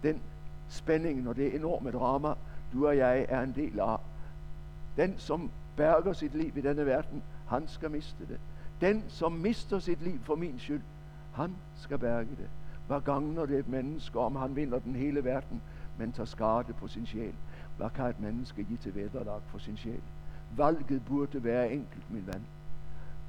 den 0.04 0.22
spændingen 0.70 1.28
og 1.28 1.36
det 1.36 1.56
enorme 1.56 1.92
drama, 1.92 2.34
du 2.74 2.88
og 2.88 2.98
jeg 2.98 3.26
er 3.30 3.42
en 3.42 3.54
del 3.56 3.80
af. 3.80 4.00
Den, 4.98 5.16
som 5.18 5.52
berger 5.76 6.14
sit 6.14 6.36
liv 6.36 6.58
i 6.58 6.62
denne 6.62 6.86
verden, 6.86 7.24
han 7.48 7.68
skal 7.68 7.92
miste 7.92 8.28
det. 8.28 8.40
Den, 8.82 9.04
som 9.08 9.32
mister 9.32 9.80
sit 9.80 10.02
liv 10.02 10.20
for 10.24 10.36
min 10.36 10.60
skyld, 10.60 10.82
han 11.34 11.56
skal 11.76 11.98
berge 11.98 12.28
det. 12.38 12.50
Hvad 12.88 13.02
gagner 13.02 13.46
det 13.46 13.60
et 13.60 13.68
menneske, 13.68 14.20
om 14.20 14.36
han 14.36 14.56
vinder 14.56 14.80
den 14.80 14.96
hele 14.96 15.24
verden, 15.24 15.62
men 15.98 16.12
tager 16.12 16.26
skade 16.26 16.74
på 16.80 16.88
sin 16.88 17.06
sjæl? 17.06 17.34
Hvad 17.78 17.90
kan 17.90 18.06
et 18.06 18.20
menneske 18.20 18.64
give 18.64 18.78
til 18.78 18.96
vederlag 18.96 19.42
for 19.48 19.58
sin 19.58 19.78
sjæl? 19.78 20.02
Valget 20.58 21.06
burde 21.06 21.44
være 21.44 21.72
enkelt, 21.72 22.12
min 22.12 22.28
ven. 22.28 22.46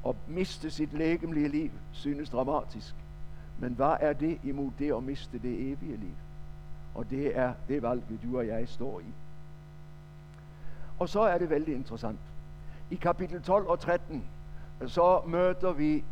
At 0.06 0.16
miste 0.28 0.70
sit 0.70 0.92
lægemlige 0.92 1.48
liv 1.48 1.70
synes 1.92 2.30
dramatisk. 2.30 2.94
Men 3.58 3.72
hvad 3.72 3.96
er 4.00 4.12
det 4.12 4.38
imod 4.44 4.70
det 4.78 4.94
at 4.94 5.02
miste 5.02 5.38
det 5.38 5.72
evige 5.72 5.96
liv? 5.96 6.14
Og 6.94 7.10
det 7.10 7.38
er 7.38 7.52
det 7.68 7.82
valget, 7.82 8.18
du 8.22 8.38
og 8.38 8.46
jeg 8.46 8.68
står 8.68 9.00
i. 9.00 9.23
Og 11.04 11.08
så 11.08 11.20
er 11.20 11.38
det 11.38 11.50
vældig 11.50 11.74
interessant. 11.74 12.18
I 12.90 12.94
kapitel 12.94 13.42
12 13.42 13.66
og 13.66 13.80
13, 13.80 14.24
så 14.86 15.22
møder 15.26 15.72
vi 15.72 16.04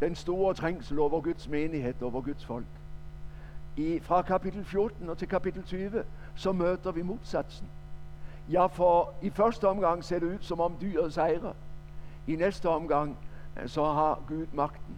den 0.00 0.14
store 0.14 0.54
trængsel 0.54 0.98
over 0.98 1.20
Guds 1.20 1.48
menighed, 1.48 2.02
over 2.02 2.20
Guds 2.20 2.44
folk. 2.44 2.64
I, 3.76 4.00
fra 4.00 4.22
kapitel 4.22 4.64
14 4.64 5.10
og 5.10 5.18
til 5.18 5.28
kapitel 5.28 5.62
20, 5.62 6.04
så 6.36 6.52
møder 6.52 6.92
vi 6.92 7.02
motsatsen. 7.02 7.66
Ja, 8.50 8.66
for 8.66 9.12
i 9.22 9.30
første 9.30 9.68
omgang 9.68 10.04
ser 10.04 10.18
det 10.18 10.26
ud, 10.26 10.38
som 10.40 10.60
om 10.60 10.74
dyret 10.80 11.14
sejrer. 11.14 11.52
I 12.26 12.36
næste 12.36 12.68
omgang, 12.68 13.16
eh, 13.56 13.68
så 13.68 13.84
har 13.84 14.22
Gud 14.28 14.46
magten. 14.52 14.96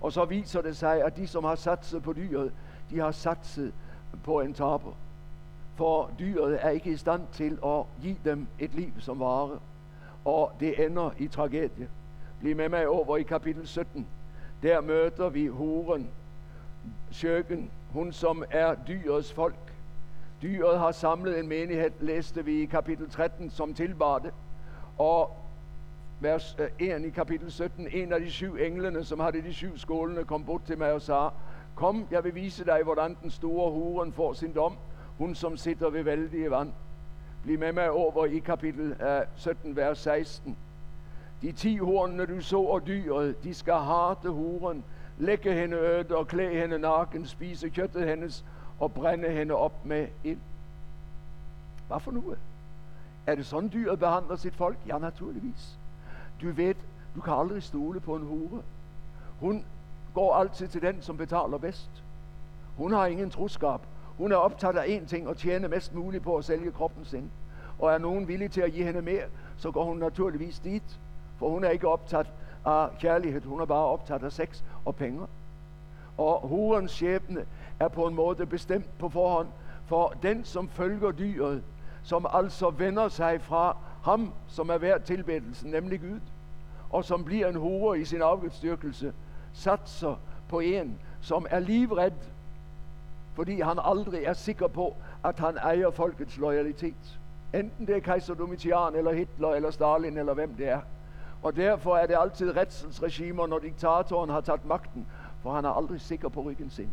Og 0.00 0.12
så 0.12 0.24
viser 0.24 0.62
det 0.62 0.76
sig, 0.76 1.04
at 1.04 1.16
de, 1.16 1.26
som 1.26 1.44
har 1.44 1.54
satset 1.54 2.02
på 2.02 2.12
dyret, 2.12 2.52
de 2.90 2.98
har 2.98 3.10
satset 3.10 3.72
på 4.24 4.40
en 4.40 4.54
taber. 4.54 4.92
For 5.74 6.10
dyret 6.18 6.64
er 6.64 6.70
ikke 6.70 6.90
i 6.90 6.96
stand 6.96 7.22
til 7.32 7.58
at 7.64 7.84
give 8.02 8.16
dem 8.24 8.46
et 8.58 8.74
liv 8.74 8.92
som 9.00 9.20
vare. 9.20 9.58
Og 10.24 10.52
det 10.60 10.86
ender 10.86 11.10
i 11.18 11.28
tragedie. 11.28 11.88
Bliv 12.40 12.56
med 12.56 12.68
mig 12.68 12.88
over 12.88 13.16
i 13.16 13.22
kapitel 13.22 13.66
17. 13.66 14.06
Der 14.62 14.80
møder 14.80 15.28
vi 15.28 15.46
horen, 15.46 16.10
sjøken, 17.10 17.70
hun 17.92 18.12
som 18.12 18.44
er 18.50 18.74
dyrets 18.88 19.32
folk. 19.32 19.54
Dyret 20.42 20.78
har 20.78 20.92
samlet 20.92 21.38
en 21.38 21.48
menighed, 21.48 21.90
læste 22.00 22.44
vi 22.44 22.62
i 22.62 22.66
kapitel 22.66 23.10
13, 23.10 23.50
som 23.50 23.74
tilbar 23.74 24.18
det. 24.18 24.30
Og 24.98 25.36
vers 26.20 26.56
øh, 26.58 26.68
1 26.78 27.04
i 27.04 27.10
kapitel 27.10 27.52
17, 27.52 27.88
en 27.92 28.12
af 28.12 28.20
de 28.20 28.30
syv 28.30 28.56
englene, 28.56 29.04
som 29.04 29.20
havde 29.20 29.42
de 29.42 29.54
syv 29.54 29.78
skålene, 29.78 30.24
kom 30.24 30.44
bort 30.44 30.62
til 30.64 30.78
mig 30.78 30.92
og 30.92 31.02
sagde, 31.02 31.30
Kom, 31.74 32.06
jeg 32.10 32.24
vil 32.24 32.34
vise 32.34 32.64
dig, 32.64 32.80
hvordan 32.82 33.16
den 33.22 33.30
store 33.30 33.70
huren 33.70 34.12
får 34.12 34.32
sin 34.32 34.54
dom, 34.54 34.76
hun 35.18 35.34
som 35.34 35.56
sitter 35.56 35.90
ved 35.90 36.02
vældige 36.02 36.50
vand. 36.50 36.72
Bliv 37.42 37.58
med 37.58 37.72
mig 37.72 37.90
over 37.90 38.26
i 38.26 38.38
kapitel 38.38 38.96
17, 39.36 39.70
øh, 39.70 39.76
vers 39.76 39.98
16. 39.98 40.56
De 41.42 41.52
ti 41.52 41.76
hornene, 41.76 42.26
du 42.26 42.40
så 42.40 42.60
og 42.60 42.86
dyret, 42.86 43.44
de 43.44 43.54
skal 43.54 43.74
harte 43.74 44.30
huren, 44.30 44.84
lægge 45.18 45.52
hende 45.52 45.76
øde 45.76 46.16
og 46.16 46.28
klæde 46.28 46.60
hende 46.60 46.78
naken, 46.78 47.26
spise 47.26 47.68
køttet 47.68 48.08
hendes 48.08 48.44
og 48.80 48.92
brænde 48.92 49.28
hende 49.28 49.54
op 49.54 49.84
med 49.84 50.08
ild. 50.24 50.38
Hvad 51.88 52.00
for 52.00 52.10
noget? 52.10 52.38
Er 53.26 53.34
det 53.34 53.46
sådan 53.46 53.70
dyret 53.72 53.98
behandler 53.98 54.36
sit 54.36 54.54
folk? 54.54 54.76
Ja, 54.86 54.98
naturligvis. 54.98 55.78
Du 56.42 56.50
ved, 56.50 56.74
du 57.16 57.20
kan 57.20 57.32
aldrig 57.32 57.62
stole 57.62 58.00
på 58.00 58.16
en 58.16 58.22
hure. 58.22 58.62
Hun 59.40 59.64
går 60.14 60.34
altid 60.34 60.68
til 60.68 60.82
den, 60.82 61.02
som 61.02 61.16
betaler 61.16 61.58
bedst. 61.58 62.02
Hun 62.76 62.92
har 62.92 63.06
ingen 63.06 63.30
troskab. 63.30 63.80
Hun 64.18 64.32
er 64.32 64.36
optaget 64.36 64.76
af 64.76 64.98
én 64.98 65.06
ting 65.06 65.28
og 65.28 65.36
tjene 65.36 65.68
mest 65.68 65.94
muligt 65.94 66.24
på 66.24 66.36
at 66.36 66.44
sælge 66.44 66.72
kroppen 66.72 67.04
sin. 67.04 67.30
Og 67.78 67.92
er 67.92 67.98
nogen 67.98 68.28
villig 68.28 68.50
til 68.50 68.60
at 68.60 68.72
give 68.72 68.84
hende 68.84 69.02
mere, 69.02 69.24
så 69.56 69.70
går 69.70 69.84
hun 69.84 69.96
naturligvis 69.96 70.58
dit. 70.58 71.00
For 71.38 71.48
hun 71.48 71.64
er 71.64 71.68
ikke 71.68 71.88
optaget 71.88 72.26
af 72.64 72.88
kærlighed. 73.00 73.42
Hun 73.42 73.60
er 73.60 73.64
bare 73.64 73.84
optaget 73.84 74.22
af 74.22 74.32
sex 74.32 74.62
og 74.84 74.96
penge. 74.96 75.26
Og 76.18 76.48
hurens 76.48 76.92
skæbne 76.92 77.44
er 77.80 77.88
på 77.88 78.06
en 78.06 78.14
måde 78.14 78.46
bestemt 78.46 78.98
på 78.98 79.08
forhånd. 79.08 79.48
For 79.86 80.14
den, 80.22 80.44
som 80.44 80.68
følger 80.68 81.10
dyret, 81.10 81.62
som 82.02 82.26
altså 82.32 82.70
vender 82.70 83.08
sig 83.08 83.40
fra 83.40 83.76
ham, 84.02 84.32
som 84.48 84.68
er 84.68 84.78
værd 84.78 85.02
tilbedelsen, 85.02 85.70
nemlig 85.70 86.00
Gud, 86.00 86.20
og 86.90 87.04
som 87.04 87.24
bliver 87.24 87.48
en 87.48 87.56
hure 87.56 88.00
i 88.00 88.04
sin 88.04 88.22
afgudstyrkelse, 88.22 89.12
satser 89.52 90.20
på 90.48 90.60
en, 90.60 90.98
som 91.20 91.46
er 91.50 91.58
livred, 91.58 92.12
fordi 93.34 93.60
han 93.60 93.78
aldrig 93.82 94.24
er 94.24 94.32
sikker 94.32 94.66
på, 94.66 94.96
at 95.24 95.38
han 95.38 95.56
ejer 95.56 95.90
folkets 95.90 96.38
loyalitet. 96.38 97.18
Enten 97.54 97.86
det 97.86 97.96
er 97.96 98.00
kejser 98.00 98.34
Domitian, 98.34 98.94
eller 98.94 99.12
Hitler, 99.12 99.48
eller 99.48 99.70
Stalin, 99.70 100.18
eller 100.18 100.34
hvem 100.34 100.54
det 100.54 100.68
er. 100.68 100.80
Og 101.42 101.56
derfor 101.56 101.96
er 101.96 102.06
det 102.06 102.16
altid 102.20 102.56
retselsregimer, 102.56 103.46
når 103.46 103.58
diktatoren 103.58 104.30
har 104.30 104.40
taget 104.40 104.64
magten, 104.64 105.06
for 105.42 105.52
han 105.52 105.64
er 105.64 105.70
aldrig 105.70 106.00
sikker 106.00 106.28
på 106.28 106.40
ryggen 106.40 106.70
sin. 106.70 106.90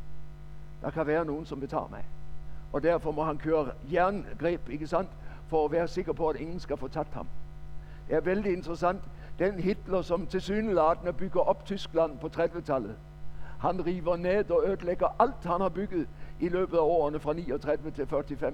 Der 0.81 0.89
kan 0.89 1.07
være 1.07 1.25
nogen, 1.25 1.45
som 1.45 1.59
betager 1.59 1.87
mig. 1.89 2.05
Og 2.73 2.83
derfor 2.83 3.11
må 3.11 3.23
han 3.23 3.37
køre 3.37 3.71
jerngreb, 3.93 4.69
ikke 4.69 4.87
sandt? 4.87 5.09
For 5.47 5.65
at 5.65 5.71
være 5.71 5.87
sikker 5.87 6.13
på, 6.13 6.27
at 6.27 6.35
ingen 6.35 6.59
skal 6.59 6.77
få 6.77 6.87
taget 6.87 7.07
ham. 7.11 7.27
Det 8.07 8.15
er 8.15 8.21
vældig 8.21 8.53
interessant. 8.53 9.01
Den 9.39 9.59
Hitler, 9.59 10.01
som 10.01 10.27
til 10.27 10.41
syneladende 10.41 11.13
bygger 11.13 11.39
op 11.39 11.65
Tyskland 11.65 12.17
på 12.19 12.29
30-tallet, 12.35 12.95
han 13.59 13.85
river 13.85 14.15
ned 14.15 14.51
og 14.51 14.63
ødelægger 14.67 15.07
alt, 15.19 15.45
han 15.45 15.61
har 15.61 15.69
bygget 15.69 16.07
i 16.39 16.49
løbet 16.49 16.77
af 16.77 16.81
årene 16.81 17.19
fra 17.19 17.33
39 17.33 17.91
til 17.91 18.07
45. 18.07 18.53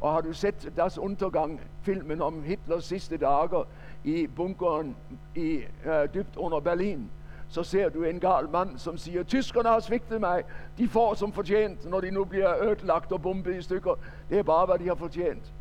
Og 0.00 0.12
har 0.12 0.20
du 0.20 0.32
set 0.32 0.72
Das 0.76 0.98
Untergang, 0.98 1.60
filmen 1.82 2.22
om 2.22 2.42
Hitlers 2.42 2.84
sidste 2.84 3.16
dager 3.16 3.64
i 4.04 4.26
bunkeren 4.26 4.96
i, 5.34 5.60
øh, 5.84 6.14
dybt 6.14 6.36
under 6.36 6.60
Berlin, 6.60 7.10
så 7.48 7.62
ser 7.62 7.88
du 7.88 8.02
en 8.02 8.20
gal 8.20 8.48
mand, 8.48 8.78
som 8.78 8.98
siger, 8.98 9.22
tyskerne 9.22 9.68
har 9.68 9.80
svigtet 9.80 10.20
mig. 10.20 10.44
De 10.78 10.88
får 10.88 11.14
som 11.14 11.32
fortjent, 11.32 11.90
når 11.90 12.00
de 12.00 12.10
nu 12.10 12.24
bliver 12.24 12.62
ødelagt 12.62 13.12
og 13.12 13.22
bombet 13.22 13.56
i 13.56 13.62
stykker. 13.62 13.94
Det 14.30 14.38
er 14.38 14.42
bare, 14.42 14.66
hvad 14.66 14.78
de 14.78 14.88
har 14.88 14.94
fortjent. 14.94 15.52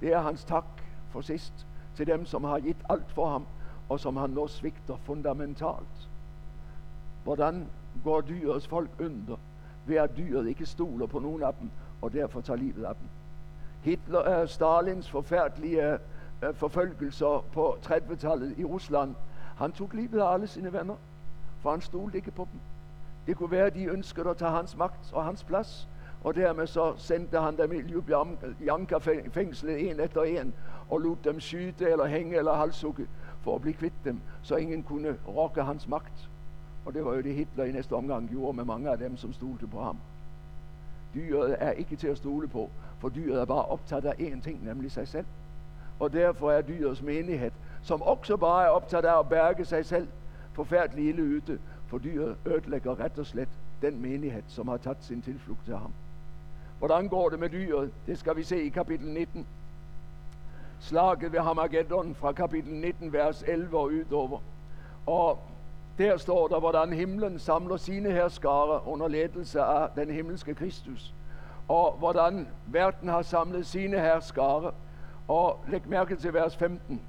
Det 0.00 0.12
er 0.12 0.20
hans 0.20 0.44
tak 0.44 0.64
for 1.10 1.20
sidst 1.20 1.66
til 1.96 2.06
dem, 2.06 2.26
som 2.26 2.44
har 2.44 2.60
givet 2.60 2.76
alt 2.88 3.12
for 3.12 3.28
ham, 3.28 3.46
og 3.88 4.00
som 4.00 4.16
han 4.16 4.30
nu 4.30 4.46
svigter 4.46 4.96
fundamentalt. 5.04 6.08
Hvordan 7.24 7.66
går 8.04 8.20
dyrets 8.20 8.66
folk 8.66 8.90
under, 9.00 9.36
ved 9.90 9.96
at 9.96 10.16
dyret 10.16 10.48
ikke 10.48 10.66
stoler 10.66 11.06
på 11.06 11.18
nogen 11.18 11.42
af 11.42 11.54
dem, 11.60 11.70
og 12.02 12.12
derfor 12.12 12.40
tager 12.40 12.56
livet 12.56 12.84
af 12.84 12.94
dem. 12.94 13.08
Hitler, 13.82 14.18
er 14.18 14.46
Stalins 14.46 15.10
forfærdelige 15.10 15.98
uh, 16.48 16.54
forfølgelser 16.54 17.44
på 17.52 17.76
30-tallet 17.86 18.58
i 18.58 18.64
Rusland, 18.64 19.14
han 19.56 19.72
tog 19.72 19.90
livet 19.92 20.20
af 20.20 20.32
alle 20.32 20.46
sine 20.46 20.72
venner, 20.72 20.94
for 21.62 21.70
han 21.70 21.80
stolede 21.80 22.16
ikke 22.16 22.30
på 22.30 22.48
dem. 22.52 22.60
Det 23.26 23.36
kunne 23.36 23.50
være, 23.50 23.66
at 23.66 23.74
de 23.74 23.84
ønskede 23.84 24.30
at 24.30 24.36
tage 24.36 24.50
hans 24.50 24.76
magt 24.76 25.12
og 25.12 25.24
hans 25.24 25.44
plads, 25.44 25.88
og 26.24 26.34
dermed 26.34 26.66
så 26.66 26.94
sendte 26.96 27.40
han 27.40 27.56
dem 27.56 27.72
i 27.72 27.80
Ljubljanka-fængslet 27.80 29.90
en 29.90 30.00
efter 30.00 30.22
en, 30.22 30.54
og 30.90 30.98
lod 30.98 31.16
dem 31.24 31.40
skyde 31.40 31.90
eller 31.90 32.06
hænge 32.06 32.36
eller 32.36 32.54
halshugge 32.54 33.06
for 33.42 33.54
at 33.54 33.60
blive 33.60 33.74
kvitt 33.74 34.04
dem, 34.04 34.20
så 34.42 34.56
ingen 34.56 34.82
kunne 34.82 35.16
rokke 35.28 35.62
hans 35.62 35.88
magt. 35.88 36.30
Og 36.84 36.94
det 36.94 37.04
var 37.04 37.14
jo 37.14 37.20
det 37.20 37.34
Hitler 37.34 37.64
i 37.64 37.72
næste 37.72 37.92
omgang 37.92 38.28
gjorde 38.28 38.56
med 38.56 38.64
mange 38.64 38.90
af 38.90 38.98
dem, 38.98 39.16
som 39.16 39.32
stolte 39.32 39.66
på 39.66 39.82
ham. 39.82 39.96
Dyret 41.14 41.56
er 41.58 41.70
ikke 41.70 41.96
til 41.96 42.08
at 42.08 42.16
stole 42.16 42.48
på, 42.48 42.70
for 42.98 43.08
dyret 43.08 43.40
er 43.40 43.44
bare 43.44 43.64
optaget 43.64 44.04
af 44.04 44.12
én 44.12 44.40
ting, 44.40 44.64
nemlig 44.64 44.92
sig 44.92 45.08
selv. 45.08 45.26
Og 46.00 46.12
derfor 46.12 46.52
er 46.52 46.62
dyrets 46.62 47.02
menighed, 47.02 47.50
som 47.82 48.02
også 48.02 48.36
bare 48.36 48.64
er 48.64 48.68
optaget 48.68 49.04
af 49.04 49.18
at 49.18 49.28
bærke 49.28 49.64
sig 49.64 49.86
selv, 49.86 50.08
forfærdelig 50.52 51.08
ille 51.08 51.22
ytte, 51.22 51.58
for 51.86 51.98
dyret 51.98 52.36
ødelægger 52.46 53.00
ret 53.00 53.18
og 53.18 53.26
slet 53.26 53.48
den 53.82 54.02
menighed, 54.02 54.42
som 54.48 54.68
har 54.68 54.76
taget 54.76 54.98
sin 55.00 55.22
tilflugt 55.22 55.64
til 55.64 55.76
ham. 55.76 55.92
Hvordan 56.78 57.08
går 57.08 57.28
det 57.28 57.38
med 57.38 57.48
dyret? 57.48 57.90
Det 58.06 58.18
skal 58.18 58.36
vi 58.36 58.42
se 58.42 58.62
i 58.62 58.68
kapitel 58.68 59.08
19. 59.08 59.46
Slaget 60.80 61.32
ved 61.32 61.40
Hamageddon 61.40 62.14
fra 62.14 62.32
kapitel 62.32 62.72
19, 62.72 63.12
vers 63.12 63.42
11 63.42 63.78
og 63.78 63.84
udover. 63.84 64.38
Og 65.06 65.38
der 66.00 66.16
står 66.16 66.48
der, 66.48 66.60
hvordan 66.60 66.92
himlen 66.92 67.38
samler 67.38 67.76
sine 67.76 68.10
herskare 68.10 68.86
under 68.86 69.08
ledelse 69.08 69.60
af 69.60 69.88
den 69.96 70.10
himmelske 70.10 70.54
Kristus. 70.54 71.14
Og 71.68 71.96
hvordan 71.98 72.48
verden 72.66 73.08
har 73.08 73.22
samlet 73.22 73.66
sine 73.66 74.00
herskare. 74.00 74.72
Og 75.28 75.64
læg 75.68 75.88
mærke 75.88 76.16
til 76.16 76.34
vers 76.34 76.56
15. 76.56 77.00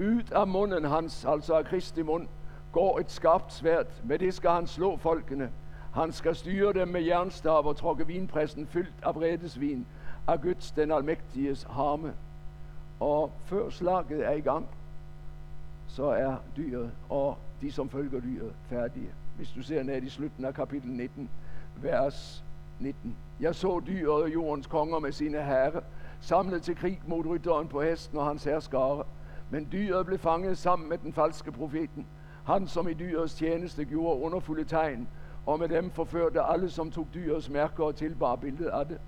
Ud 0.00 0.22
af 0.32 0.46
munden 0.46 0.84
hans, 0.84 1.24
altså 1.24 1.54
af 1.54 1.64
Kristi 1.64 2.02
mund, 2.02 2.28
går 2.72 2.98
et 2.98 3.10
skarpt 3.10 3.52
svært. 3.52 4.04
Med 4.04 4.18
det 4.18 4.34
skal 4.34 4.50
han 4.50 4.66
slå 4.66 4.96
folkene. 4.96 5.50
Han 5.94 6.12
skal 6.12 6.34
styre 6.34 6.72
dem 6.72 6.88
med 6.88 7.02
jernstav 7.02 7.66
og 7.66 7.76
tråkke 7.76 8.06
vinpressen 8.06 8.66
fyldt 8.66 8.94
af 9.02 9.14
vredesvin 9.14 9.86
af 10.28 10.40
Guds 10.40 10.70
den 10.70 10.92
almægtiges 10.92 11.66
harme. 11.70 12.14
Og 13.00 13.32
før 13.44 13.70
slaget 13.70 14.26
er 14.26 14.32
i 14.32 14.40
gang, 14.40 14.68
så 15.86 16.04
er 16.04 16.36
dyret 16.56 16.90
og 17.08 17.36
de, 17.60 17.72
som 17.72 17.88
følger 17.88 18.20
dyret, 18.20 18.52
færdige. 18.68 19.08
Hvis 19.36 19.50
du 19.50 19.62
ser 19.62 19.82
ned 19.82 20.02
i 20.02 20.08
slutten 20.08 20.44
af 20.44 20.54
kapitel 20.54 20.90
19, 20.90 21.30
vers 21.76 22.44
19. 22.80 23.16
Jeg 23.40 23.54
så 23.54 23.82
dyret 23.86 24.22
og 24.22 24.32
jordens 24.32 24.66
konger 24.66 24.98
med 24.98 25.12
sine 25.12 25.42
herrer, 25.42 25.80
samlet 26.20 26.62
til 26.62 26.76
krig 26.76 27.00
mod 27.06 27.26
rytteren 27.26 27.68
på 27.68 27.82
hesten 27.82 28.18
og 28.18 28.26
hans 28.26 28.44
herskare. 28.44 29.04
Men 29.50 29.68
dyret 29.72 30.06
blev 30.06 30.18
fanget 30.18 30.58
sammen 30.58 30.88
med 30.88 30.98
den 30.98 31.12
falske 31.12 31.52
profeten, 31.52 32.06
han 32.46 32.66
som 32.66 32.88
i 32.88 32.94
dyrets 32.94 33.34
tjeneste 33.34 33.84
gjorde 33.84 34.22
underfulde 34.22 34.64
tegn, 34.64 35.08
og 35.46 35.58
med 35.58 35.68
dem 35.68 35.90
forførte 35.90 36.42
alle, 36.42 36.70
som 36.70 36.90
tog 36.90 37.06
dyrets 37.14 37.50
mærker 37.50 37.84
og 37.84 37.96
tilbar 37.96 38.36
billedet 38.36 38.70
af 38.70 38.86
det. 38.86 38.98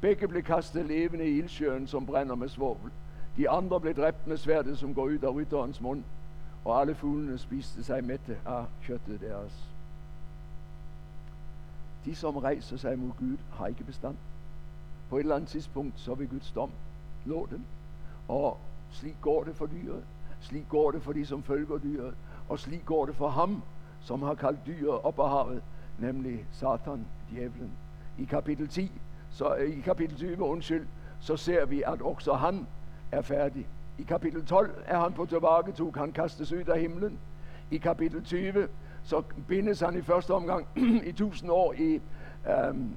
Begge 0.00 0.28
blev 0.28 0.42
kastet 0.42 0.86
levende 0.86 1.24
i 1.26 1.38
ildsjøen, 1.38 1.86
som 1.86 2.06
brænder 2.06 2.34
med 2.34 2.48
svovl. 2.48 2.92
De 3.36 3.50
andre 3.50 3.80
blev 3.80 3.94
dræbt 3.94 4.26
med 4.26 4.36
sværdet, 4.36 4.78
som 4.78 4.94
går 4.94 5.04
ud 5.04 5.18
af 5.18 5.34
rytterens 5.34 5.80
mund 5.80 6.04
og 6.64 6.80
alle 6.80 6.94
fuglene 6.94 7.38
spiste 7.38 7.84
sig 7.84 8.04
mætte 8.04 8.38
af 8.46 8.64
kjøttet 8.82 9.20
deres. 9.20 9.52
De, 12.04 12.14
som 12.14 12.36
rejser 12.36 12.76
sig 12.76 12.98
mod 12.98 13.10
Gud, 13.18 13.36
har 13.52 13.66
ikke 13.66 13.84
bestand. 13.84 14.16
På 15.08 15.16
et 15.16 15.20
eller 15.20 15.36
andet 15.36 15.48
tidspunkt, 15.50 16.00
så 16.00 16.14
vil 16.14 16.28
Guds 16.28 16.50
dom 16.50 16.70
nå 17.24 17.48
dem. 17.50 17.64
Og 18.28 18.58
slik 18.90 19.16
går 19.20 19.44
det 19.44 19.56
for 19.56 19.66
dyret. 19.66 20.04
Slik 20.40 20.68
går 20.68 20.90
det 20.90 21.02
for 21.02 21.12
de, 21.12 21.26
som 21.26 21.42
følger 21.42 21.78
dyret. 21.78 22.14
Og 22.48 22.58
slik 22.58 22.84
går 22.84 23.06
det 23.06 23.16
for 23.16 23.28
ham, 23.28 23.62
som 24.00 24.22
har 24.22 24.34
kaldt 24.34 24.66
dyret 24.66 25.00
op 25.00 25.18
af 25.18 25.30
havet, 25.30 25.62
nemlig 25.98 26.46
Satan, 26.52 27.06
djævlen. 27.30 27.72
I 28.18 28.24
kapitel 28.24 28.68
10, 28.68 28.92
så, 29.30 29.54
i 29.54 29.80
kapitel 29.80 30.16
20, 30.16 30.42
undskyld, 30.42 30.86
så 31.20 31.36
ser 31.36 31.64
vi, 31.64 31.82
at 31.82 32.02
også 32.02 32.34
han 32.34 32.66
er 33.12 33.22
færdig. 33.22 33.66
I 34.00 34.02
kapitel 34.02 34.46
12 34.46 34.70
er 34.86 34.98
han 34.98 35.12
på 35.12 35.26
tilbagetog, 35.26 35.94
han 35.96 36.12
kastes 36.12 36.52
ud 36.52 36.64
af 36.64 36.80
himlen. 36.80 37.18
I 37.70 37.76
kapitel 37.76 38.24
20, 38.24 38.68
så 39.04 39.22
bindes 39.48 39.80
han 39.80 39.98
i 39.98 40.02
første 40.02 40.34
omgang 40.34 40.66
i 41.10 41.12
tusind 41.12 41.50
år 41.50 41.72
i, 41.72 42.00
øhm, 42.50 42.94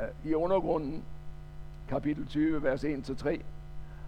øh, 0.00 0.30
i 0.30 0.34
undergrunden. 0.34 1.02
Kapitel 1.88 2.26
20, 2.26 2.62
vers 2.62 2.84
1-3. 2.84 3.40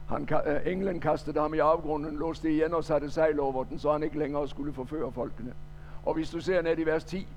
Han, 0.09 0.29
øh, 0.47 0.73
englen 0.73 1.01
kastede 1.01 1.41
ham 1.41 1.55
i 1.55 1.59
afgrunden, 1.59 2.17
låste 2.17 2.55
igen 2.55 2.75
og 2.75 2.85
satte 2.85 3.11
sejl 3.11 3.41
over 3.41 3.65
den, 3.65 3.79
så 3.79 3.93
han 3.93 4.03
ikke 4.03 4.19
længere 4.19 4.49
skulle 4.49 4.73
forføre 4.73 5.13
folkene. 5.13 5.53
Og 6.05 6.15
hvis 6.15 6.31
du 6.31 6.41
ser 6.41 6.63
ned 6.63 6.79
i 6.79 6.87
vers 6.87 7.05
10, 7.05 7.29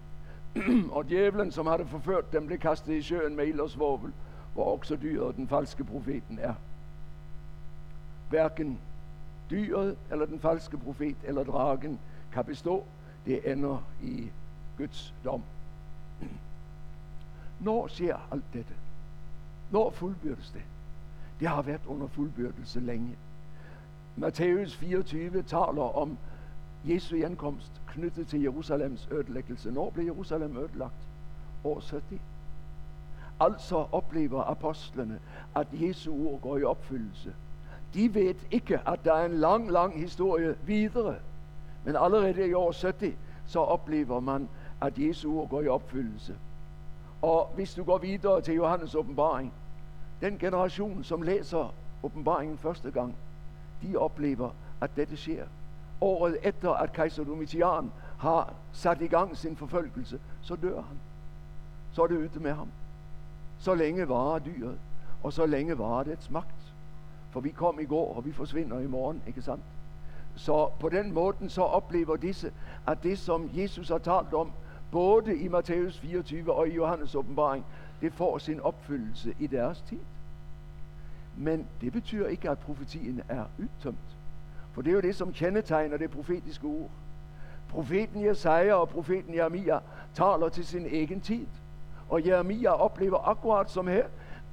og 0.92 1.10
djævlen, 1.10 1.52
som 1.52 1.68
havde 1.68 1.86
forført 1.86 2.34
dem, 2.34 2.48
blev 2.48 2.60
kastet 2.60 2.94
i 2.94 3.02
søen 3.02 3.36
med 3.36 3.48
ild 3.48 3.60
og 3.60 3.70
svovel, 3.70 4.14
hvor 4.54 4.78
også 4.78 4.96
dyret 5.02 5.36
den 5.36 5.48
falske 5.48 5.84
profeten 5.84 6.40
er 6.42 6.54
hverken 8.30 8.80
dyret 9.50 9.98
eller 10.12 10.26
den 10.26 10.40
falske 10.40 10.78
profet 10.78 11.16
eller 11.24 11.44
dragen 11.44 12.00
kan 12.34 12.46
bestå. 12.46 12.84
Det 13.26 13.52
ender 13.52 13.84
i 14.04 14.30
Guds 14.78 15.14
dom. 15.24 15.44
Når 17.60 17.88
sker 17.88 18.18
alt 18.32 18.54
dette? 18.54 18.74
Når 19.72 19.90
fuldbyrdes 19.90 20.52
det? 20.52 20.62
Det 21.40 21.48
har 21.48 21.62
været 21.62 21.86
under 21.88 22.08
fuldbyrdelse 22.08 22.80
længe. 22.80 23.16
Matthæus 24.16 24.76
24 24.76 25.42
taler 25.42 25.98
om 25.98 26.18
Jesu 26.86 27.16
ankomst 27.26 27.72
knyttet 27.88 28.28
til 28.28 28.42
Jerusalems 28.42 29.08
ødelæggelse. 29.12 29.72
Når 29.72 29.90
blev 29.90 30.06
Jerusalem 30.06 30.58
ødelagt? 30.58 31.08
År 31.64 31.84
70. 31.92 32.22
Altså 33.40 33.88
oplever 33.92 34.44
apostlene, 34.44 35.20
at 35.56 35.68
Jesu 35.74 36.28
ord 36.28 36.42
går 36.42 36.58
i 36.58 36.64
opfyldelse 36.64 37.34
de 37.94 38.14
ved 38.14 38.36
ikke, 38.52 38.80
at 38.88 39.06
der 39.06 39.14
er 39.14 39.26
en 39.26 39.40
lang, 39.40 39.72
lang 39.72 40.00
historie 40.00 40.56
videre. 40.66 41.16
Men 41.84 41.96
allerede 41.96 42.48
i 42.48 42.54
år 42.54 42.82
70, 42.82 43.16
så 43.48 43.60
oplever 43.60 44.20
man, 44.20 44.50
at 44.82 44.94
Jesu 44.98 45.40
ord 45.40 45.50
går 45.50 45.62
i 45.62 45.68
opfyldelse. 45.68 46.36
Og 47.22 47.52
hvis 47.56 47.74
du 47.74 47.84
går 47.84 47.98
videre 47.98 48.42
til 48.42 48.54
Johannes 48.54 48.96
åbenbaring, 48.96 49.54
den 50.22 50.38
generation, 50.38 51.04
som 51.04 51.22
læser 51.22 51.74
åbenbaringen 52.04 52.58
første 52.58 52.92
gang, 52.92 53.16
de 53.82 53.98
oplever, 53.98 54.50
at 54.82 54.96
dette 54.96 55.18
sker. 55.18 55.46
Året 56.02 56.38
efter, 56.44 56.72
at 56.72 56.94
kejser 56.94 57.24
Domitian 57.24 57.92
har 58.20 58.54
sat 58.74 59.02
i 59.02 59.08
gang 59.08 59.38
sin 59.38 59.56
forfølgelse, 59.56 60.20
så 60.42 60.56
dør 60.56 60.82
han. 60.82 61.00
Så 61.94 62.04
er 62.04 62.08
det 62.08 62.18
ude 62.18 62.40
med 62.40 62.54
ham. 62.54 62.68
Så 63.60 63.76
længe 63.76 64.10
varer 64.10 64.40
dyret, 64.40 64.78
og 65.24 65.34
så 65.34 65.46
længe 65.46 65.78
varer 65.78 66.04
dets 66.04 66.30
magt. 66.30 66.57
For 67.38 67.42
vi 67.42 67.50
kom 67.50 67.80
i 67.80 67.86
går, 67.86 68.16
og 68.16 68.26
vi 68.26 68.32
forsvinder 68.32 68.80
i 68.80 68.88
morgen, 68.88 69.24
ikke 69.28 69.42
sandt? 69.42 69.64
Så 70.36 70.70
på 70.80 70.90
den 70.90 71.14
måde 71.14 71.50
så 71.50 71.62
oplever 71.62 72.16
disse, 72.16 72.52
at 72.88 73.04
det 73.04 73.20
som 73.20 73.50
Jesus 73.54 73.90
har 73.90 73.98
talt 73.98 74.34
om, 74.34 74.52
både 74.92 75.40
i 75.40 75.48
Matthæus 75.48 76.00
24 76.00 76.54
og 76.54 76.68
i 76.68 76.72
Johannes 76.72 77.16
åbenbaring, 77.16 77.66
det 78.02 78.14
får 78.14 78.38
sin 78.38 78.60
opfyldelse 78.60 79.36
i 79.40 79.48
deres 79.48 79.82
tid. 79.82 80.00
Men 81.36 81.68
det 81.82 81.94
betyder 81.94 82.28
ikke, 82.28 82.50
at 82.50 82.60
profetien 82.60 83.22
er 83.30 83.44
udtømt. 83.60 84.18
For 84.74 84.82
det 84.82 84.90
er 84.90 84.96
jo 84.96 85.02
det, 85.02 85.16
som 85.16 85.34
kendetegner 85.34 85.98
det 85.98 86.12
profetiske 86.12 86.68
ord. 86.68 86.90
Profeten 87.70 88.26
Jesaja 88.26 88.74
og 88.74 88.90
profeten 88.90 89.36
Jeremia 89.36 89.80
taler 90.14 90.50
til 90.50 90.66
sin 90.66 90.86
egen 90.86 91.22
tid. 91.22 91.48
Og 92.10 92.28
Jeremia 92.28 92.70
oplever 92.70 93.28
akkurat 93.28 93.72
som 93.72 93.88
her, 93.88 94.06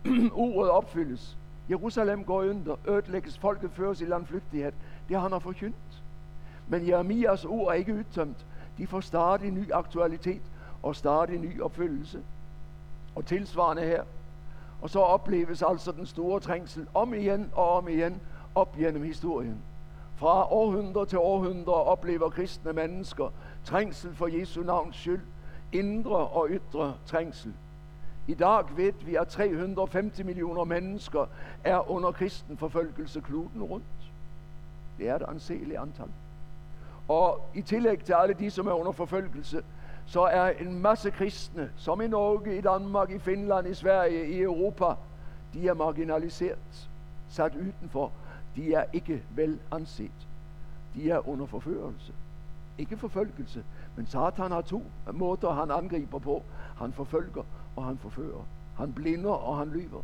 ordet 0.32 0.70
opfyldes. 0.70 1.39
Jerusalem 1.71 2.25
går 2.25 2.43
under, 2.43 2.77
ødelægges, 2.89 3.39
folket 3.39 3.71
føres 3.71 4.01
i 4.01 4.05
landflygtighed. 4.05 4.73
Det 5.09 5.21
har 5.21 5.29
han 5.29 5.41
forkyndt. 5.41 6.03
Men 6.69 6.89
Jeremias 6.89 7.45
ord 7.45 7.69
er 7.69 7.73
ikke 7.73 7.95
udtømt. 7.95 8.47
De 8.79 8.87
får 8.87 9.01
stadig 9.01 9.51
ny 9.51 9.73
aktualitet 9.73 10.43
og 10.83 10.97
stadig 10.97 11.39
ny 11.39 11.61
opfyldelse. 11.61 12.23
Og 13.15 13.27
tilsvarende 13.27 13.83
her. 13.83 14.03
Og 14.83 14.91
så 14.91 15.01
opleves 15.01 15.62
altså 15.62 15.93
den 15.93 16.07
store 16.07 16.41
trængsel 16.41 16.87
om 16.95 17.15
igen 17.15 17.51
og 17.53 17.71
om 17.71 17.89
igen 17.89 18.21
op 18.55 18.77
gennem 18.77 19.03
historien. 19.03 19.59
Fra 20.17 20.53
århundrede 20.53 21.07
til 21.07 21.19
århundrede 21.19 21.85
oplever 21.85 22.31
kristne 22.31 22.73
mennesker 22.73 23.31
trængsel 23.65 24.15
for 24.15 24.27
Jesu 24.27 24.62
navns 24.62 24.97
skyld, 24.97 25.21
indre 25.73 26.17
og 26.17 26.49
ytre 26.51 26.95
trængsel. 27.07 27.55
I 28.29 28.35
dag 28.35 28.64
ved 28.77 28.93
vi, 29.05 29.14
at 29.14 29.29
350 29.29 30.25
millioner 30.25 30.64
mennesker 30.64 31.27
er 31.64 31.91
under 31.91 32.12
kristen 32.12 32.57
forfølgelse 32.57 33.20
kloden 33.20 33.62
rundt. 33.62 33.85
Det 34.99 35.09
er 35.09 35.16
et 35.16 35.25
anseeligt 35.29 35.79
antal. 35.79 36.09
Og 37.09 37.41
i 37.55 37.62
tillæg 37.62 38.05
til 38.05 38.12
alle 38.12 38.35
de, 38.35 38.51
som 38.51 38.66
er 38.66 38.72
under 38.72 38.93
forfølgelse, 38.93 39.62
så 40.07 40.20
er 40.20 40.49
en 40.49 40.79
masse 40.79 41.11
kristne, 41.11 41.70
som 41.77 42.01
i 42.01 42.07
Norge, 42.07 42.59
i 42.59 42.61
Danmark, 42.61 43.11
i 43.11 43.18
Finland, 43.18 43.66
i 43.66 43.75
Sverige, 43.75 44.29
i 44.29 44.41
Europa, 44.41 44.95
de 45.55 45.68
er 45.68 45.75
marginaliseret, 45.75 46.89
sat 47.29 47.55
udenfor. 47.55 48.12
De 48.57 48.75
er 48.75 48.85
ikke 48.93 49.22
vel 49.31 49.59
anset. 49.72 50.27
De 50.95 51.11
er 51.11 51.29
under 51.29 51.47
forførelse. 51.47 52.12
Ikke 52.79 52.97
forfølgelse, 52.97 53.64
men 53.97 54.07
Satan 54.07 54.51
har 54.51 54.61
to 54.61 54.83
måder, 55.12 55.53
han 55.53 55.70
angriber 55.70 56.18
på. 56.18 56.43
Han 56.77 56.93
forfølger, 56.93 57.43
og 57.77 57.85
han 57.85 57.99
forfører. 57.99 58.47
Han 58.77 58.93
blinder, 58.93 59.31
og 59.31 59.59
han 59.59 59.68
lyver. 59.68 60.03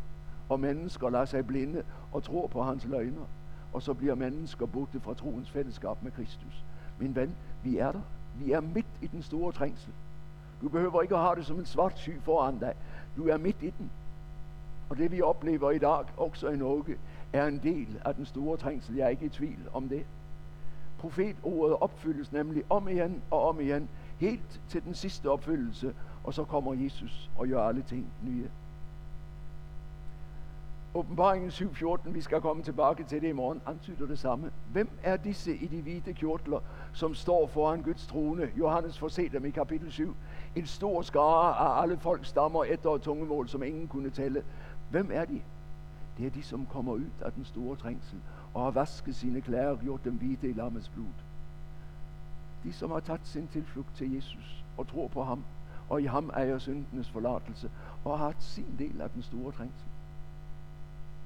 Og 0.49 0.61
mennesker 0.61 1.11
lader 1.11 1.25
sig 1.25 1.47
blinde 1.47 1.83
og 2.13 2.23
tror 2.23 2.47
på 2.47 2.63
hans 2.63 2.85
løgner. 2.85 3.27
Og 3.73 3.83
så 3.83 3.95
bliver 3.95 4.15
mennesker 4.15 4.67
borte 4.67 5.01
fra 5.01 5.15
troens 5.15 5.51
fællesskab 5.51 6.03
med 6.03 6.11
Kristus. 6.13 6.65
Min 6.99 7.15
ven, 7.15 7.35
vi 7.65 7.79
er 7.79 7.93
der. 7.93 8.01
Vi 8.39 8.53
er 8.53 8.61
midt 8.61 8.87
i 9.03 9.07
den 9.07 9.23
store 9.23 9.53
trængsel. 9.53 9.93
Du 10.61 10.69
behøver 10.69 11.03
ikke 11.03 11.15
at 11.15 11.21
have 11.21 11.35
det 11.37 11.47
som 11.47 11.59
en 11.59 11.67
svart 11.67 11.99
sky 11.99 12.21
foran 12.23 12.59
dig. 12.59 12.75
Du 13.17 13.29
er 13.29 13.37
midt 13.37 13.63
i 13.63 13.71
den. 13.79 13.91
Og 14.91 14.97
det 14.97 15.13
vi 15.13 15.23
oplever 15.23 15.71
i 15.71 15.79
dag, 15.79 16.05
også 16.17 16.49
i 16.49 16.57
Norge, 16.57 16.97
er 17.33 17.47
en 17.47 17.61
del 17.63 18.01
af 18.05 18.15
den 18.15 18.27
store 18.27 18.57
trængsel. 18.57 18.97
Jeg 18.97 19.05
er 19.05 19.09
ikke 19.09 19.25
i 19.25 19.29
tvivl 19.29 19.69
om 19.73 19.89
det. 19.89 20.07
Profetordet 20.99 21.77
opfyldes 21.81 22.33
nemlig 22.33 22.63
om 22.71 22.89
igen 22.89 23.23
og 23.31 23.49
om 23.49 23.61
igen, 23.61 23.89
helt 24.19 24.61
til 24.69 24.85
den 24.85 24.95
sidste 24.95 25.31
opfyldelse, 25.31 25.95
og 26.25 26.35
så 26.35 26.45
kommer 26.45 26.75
Jesus 26.75 27.31
og 27.39 27.47
gør 27.47 27.63
alle 27.63 27.83
ting 27.83 28.07
nye. 28.23 28.49
Åbenbaringen 30.95 31.51
7.14, 31.51 32.11
vi 32.11 32.21
skal 32.21 32.41
komme 32.41 32.63
tilbage 32.63 33.05
til 33.05 33.23
det 33.23 33.29
i 33.29 33.33
morgen, 33.33 33.63
antyder 33.67 34.07
det 34.07 34.19
samme. 34.19 34.51
Hvem 34.73 34.89
er 35.03 35.17
disse 35.17 35.57
i 35.57 35.67
de 35.67 35.83
hvide 35.83 36.15
kjortler, 36.15 36.61
som 36.93 37.15
står 37.15 37.47
foran 37.47 37.83
Guds 37.83 38.07
trone? 38.07 38.51
Johannes 38.59 38.99
får 38.99 39.09
se 39.09 39.29
dem 39.29 39.45
i 39.45 39.51
kapitel 39.51 39.93
7. 39.93 40.17
En 40.57 40.67
stor 40.67 41.03
skare 41.03 41.57
af 41.57 41.83
alle 41.83 41.99
folk 41.99 42.25
stammer 42.25 42.65
etter 42.65 42.91
og 42.91 43.03
tungemål, 43.03 43.49
som 43.49 43.63
ingen 43.63 43.89
kunne 43.89 44.11
tælle. 44.11 44.45
Hvem 44.91 45.11
er 45.13 45.25
de? 45.25 45.43
Det 46.19 46.27
er 46.27 46.31
de, 46.31 46.43
som 46.43 46.67
kommer 46.67 46.93
ud 46.93 47.11
af 47.21 47.33
den 47.33 47.45
store 47.45 47.77
trængsel 47.77 48.19
og 48.55 48.65
har 48.65 48.71
vasket 48.71 49.15
sine 49.15 49.41
klæder 49.41 49.71
og 49.71 49.79
gjort 49.79 50.05
dem 50.05 50.15
hvide 50.15 50.49
i 50.49 50.53
lammets 50.53 50.89
blod. 50.89 51.07
De, 52.65 52.73
som 52.73 52.91
har 52.91 53.01
taget 53.01 53.21
sin 53.25 53.49
tilflugt 53.49 53.97
til 53.97 54.15
Jesus 54.15 54.65
og 54.77 54.89
tror 54.89 55.09
på 55.09 55.25
ham, 55.25 55.45
og 55.91 56.03
i 56.03 56.07
ham 56.07 56.31
ejer 56.31 56.59
syndenes 56.59 57.09
forlatelse, 57.09 57.71
og 58.05 58.19
har 58.19 58.25
haft 58.25 58.43
sin 58.43 58.75
del 58.79 59.01
af 59.01 59.11
den 59.11 59.23
store 59.23 59.53
trængsel. 59.53 59.89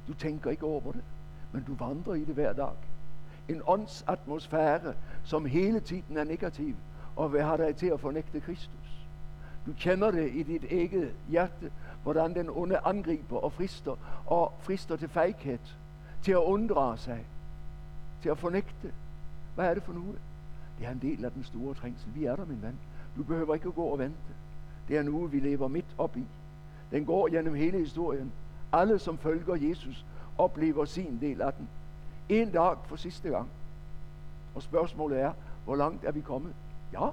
Du 0.09 0.15
tænker 0.15 0.51
ikke 0.51 0.67
over 0.67 0.93
det, 0.93 1.05
men 1.53 1.63
du 1.63 1.75
vandrer 1.75 2.15
i 2.15 2.25
det 2.25 2.35
hver 2.35 2.53
dag. 2.53 2.75
En 3.49 3.63
åndsatmosfære, 3.67 4.95
som 5.25 5.45
hele 5.45 5.81
tiden 5.81 6.17
er 6.17 6.25
negativ, 6.25 6.77
og 7.17 7.29
hvad 7.29 7.43
har 7.43 7.57
dig 7.57 7.77
til 7.77 7.87
at 7.87 8.01
fornægte 8.01 8.41
Kristus. 8.41 9.07
Du 9.67 9.73
kender 9.79 10.11
det 10.11 10.31
i 10.35 10.43
dit 10.43 10.65
eget 10.71 11.15
hjerte, 11.29 11.73
hvordan 12.03 12.35
den 12.35 12.51
onde 12.51 12.79
angriber 12.79 13.39
og 13.39 13.53
frister, 13.53 13.97
og 14.27 14.53
frister 14.61 14.97
til 14.97 15.09
fejkhed, 15.09 15.59
til 16.23 16.33
at 16.33 16.39
undre 16.39 16.99
sig, 16.99 17.25
til 18.23 18.29
at 18.29 18.39
fornægte. 18.39 18.93
Hvad 19.55 19.67
er 19.67 19.75
det 19.75 19.83
for 19.83 19.93
noget? 19.93 20.19
Det 20.79 20.87
er 20.87 20.91
en 20.91 20.99
del 20.99 21.25
af 21.25 21.33
den 21.33 21.45
store 21.45 21.75
trængsel. 21.75 22.15
Vi 22.15 22.25
er 22.25 22.37
der, 22.37 22.45
min 22.45 22.63
ven. 22.63 22.79
Du 23.17 23.23
behøver 23.23 23.55
ikke 23.55 23.69
at 23.69 23.75
gå 23.75 23.83
og 23.83 23.99
vente. 23.99 24.35
Det 24.89 24.97
er 24.97 25.03
nu, 25.03 25.27
vi 25.27 25.41
lever 25.41 25.69
midt 25.69 25.95
op 25.99 26.17
i. 26.17 26.25
Den 26.91 27.05
går 27.05 27.31
gennem 27.31 27.55
hele 27.55 27.79
historien. 27.79 28.33
Alle, 28.73 28.99
som 28.99 29.19
følger 29.19 29.55
Jesus, 29.55 30.05
oplever 30.39 30.85
sin 30.85 31.19
del 31.21 31.43
af 31.43 31.53
den. 31.53 31.69
En 32.29 32.51
dag 32.51 32.77
for 32.87 32.97
sidste 32.97 33.29
gang. 33.29 33.49
Og 34.55 34.63
spørgsmålet 34.63 35.21
er, 35.21 35.33
hvor 35.65 35.77
langt 35.77 36.05
er 36.05 36.13
vi 36.13 36.21
kommet? 36.21 36.53
Ja, 36.93 37.09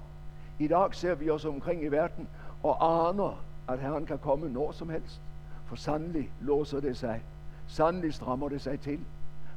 i 0.59 0.67
dag 0.67 0.95
ser 0.95 1.15
vi 1.15 1.29
os 1.29 1.45
omkring 1.45 1.83
i 1.83 1.87
verden 1.87 2.27
og 2.63 3.07
aner, 3.09 3.43
at 3.67 3.79
Herren 3.79 4.05
kan 4.05 4.17
komme 4.17 4.49
når 4.49 4.71
som 4.71 4.89
helst. 4.89 5.21
For 5.65 5.75
sandelig 5.75 6.31
låser 6.41 6.79
det 6.79 6.97
sig. 6.97 7.21
Sandelig 7.67 8.13
strammer 8.13 8.49
det 8.49 8.61
sig 8.61 8.79
til. 8.79 8.99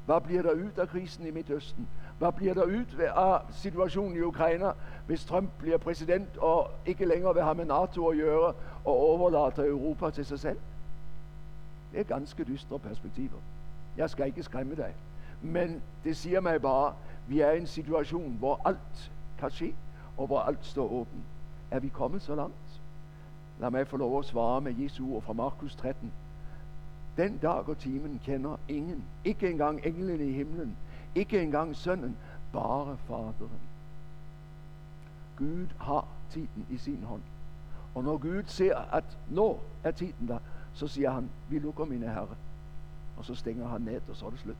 Hvad 0.06 0.20
bliver 0.20 0.42
der 0.42 0.52
ud 0.52 0.70
af 0.76 0.88
krisen 0.88 1.26
i 1.26 1.30
Midtøsten? 1.30 1.88
Hvad 2.18 2.32
bliver 2.32 2.54
der 2.54 2.64
ud 2.64 2.84
af 2.98 3.34
ah, 3.34 3.40
situationen 3.52 4.16
i 4.16 4.20
Ukraine, 4.20 4.72
hvis 5.06 5.24
Trump 5.24 5.50
bliver 5.58 5.78
præsident 5.78 6.36
og 6.36 6.70
ikke 6.86 7.04
længere 7.04 7.34
vil 7.34 7.42
have 7.42 7.54
med 7.54 7.64
NATO 7.64 8.08
at 8.08 8.16
gøre 8.16 8.54
og 8.84 8.96
overlader 8.96 9.68
Europa 9.70 10.10
til 10.10 10.26
sig 10.26 10.40
selv? 10.40 10.58
Det 11.92 12.00
er 12.00 12.04
ganske 12.04 12.44
dystre 12.44 12.78
perspektiver. 12.78 13.38
Jeg 13.96 14.10
skal 14.10 14.26
ikke 14.26 14.42
skræmme 14.42 14.74
dig. 14.74 14.94
Men 15.42 15.82
det 16.04 16.16
siger 16.16 16.40
mig 16.40 16.62
bare, 16.62 16.94
vi 17.28 17.40
er 17.40 17.50
i 17.50 17.58
en 17.58 17.66
situation, 17.66 18.36
hvor 18.38 18.60
alt 18.64 19.12
kan 19.38 19.50
ske, 19.50 19.74
og 20.16 20.26
hvor 20.26 20.40
alt 20.40 20.66
står 20.66 20.92
åbent. 20.92 21.24
Er 21.70 21.80
vi 21.80 21.88
kommet 21.88 22.22
så 22.22 22.34
langt? 22.34 22.80
Lad 23.60 23.70
mig 23.70 23.86
få 23.86 23.96
lov 23.96 24.18
at 24.18 24.24
svare 24.24 24.60
med 24.60 24.74
Jesu 24.78 25.14
ord 25.14 25.22
fra 25.22 25.32
Markus 25.32 25.76
13. 25.76 26.12
Den 27.16 27.38
dag 27.38 27.68
og 27.68 27.78
timen 27.78 28.20
kender 28.24 28.56
ingen, 28.68 29.04
ikke 29.24 29.50
engang 29.50 29.86
englene 29.86 30.26
i 30.28 30.32
himlen, 30.32 30.76
ikke 31.14 31.42
engang 31.42 31.76
sønnen, 31.76 32.16
bare 32.52 32.96
faderen. 32.96 33.60
Gud 35.36 35.66
har 35.78 36.08
tiden 36.30 36.66
i 36.70 36.76
sin 36.76 37.04
hånd. 37.04 37.22
Og 37.94 38.04
når 38.04 38.16
Gud 38.16 38.42
ser, 38.46 38.76
at 38.76 39.04
nå 39.30 39.60
er 39.84 39.90
tiden 39.90 40.28
der, 40.28 40.38
så 40.74 40.86
siger 40.86 41.10
han, 41.10 41.30
vi 41.48 41.58
lukker 41.58 41.84
mine 41.84 42.08
herre. 42.08 42.36
Og 43.16 43.24
så 43.24 43.34
stænger 43.34 43.68
han 43.68 43.80
ned, 43.80 44.00
og 44.08 44.16
så 44.16 44.26
er 44.26 44.30
det 44.30 44.38
slut. 44.38 44.56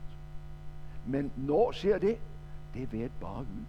Men 1.05 1.31
når 1.35 1.71
sker 1.71 1.97
det? 1.97 2.17
Det 2.73 2.93
ved 2.93 3.09
bare 3.21 3.37
Gud. 3.37 3.65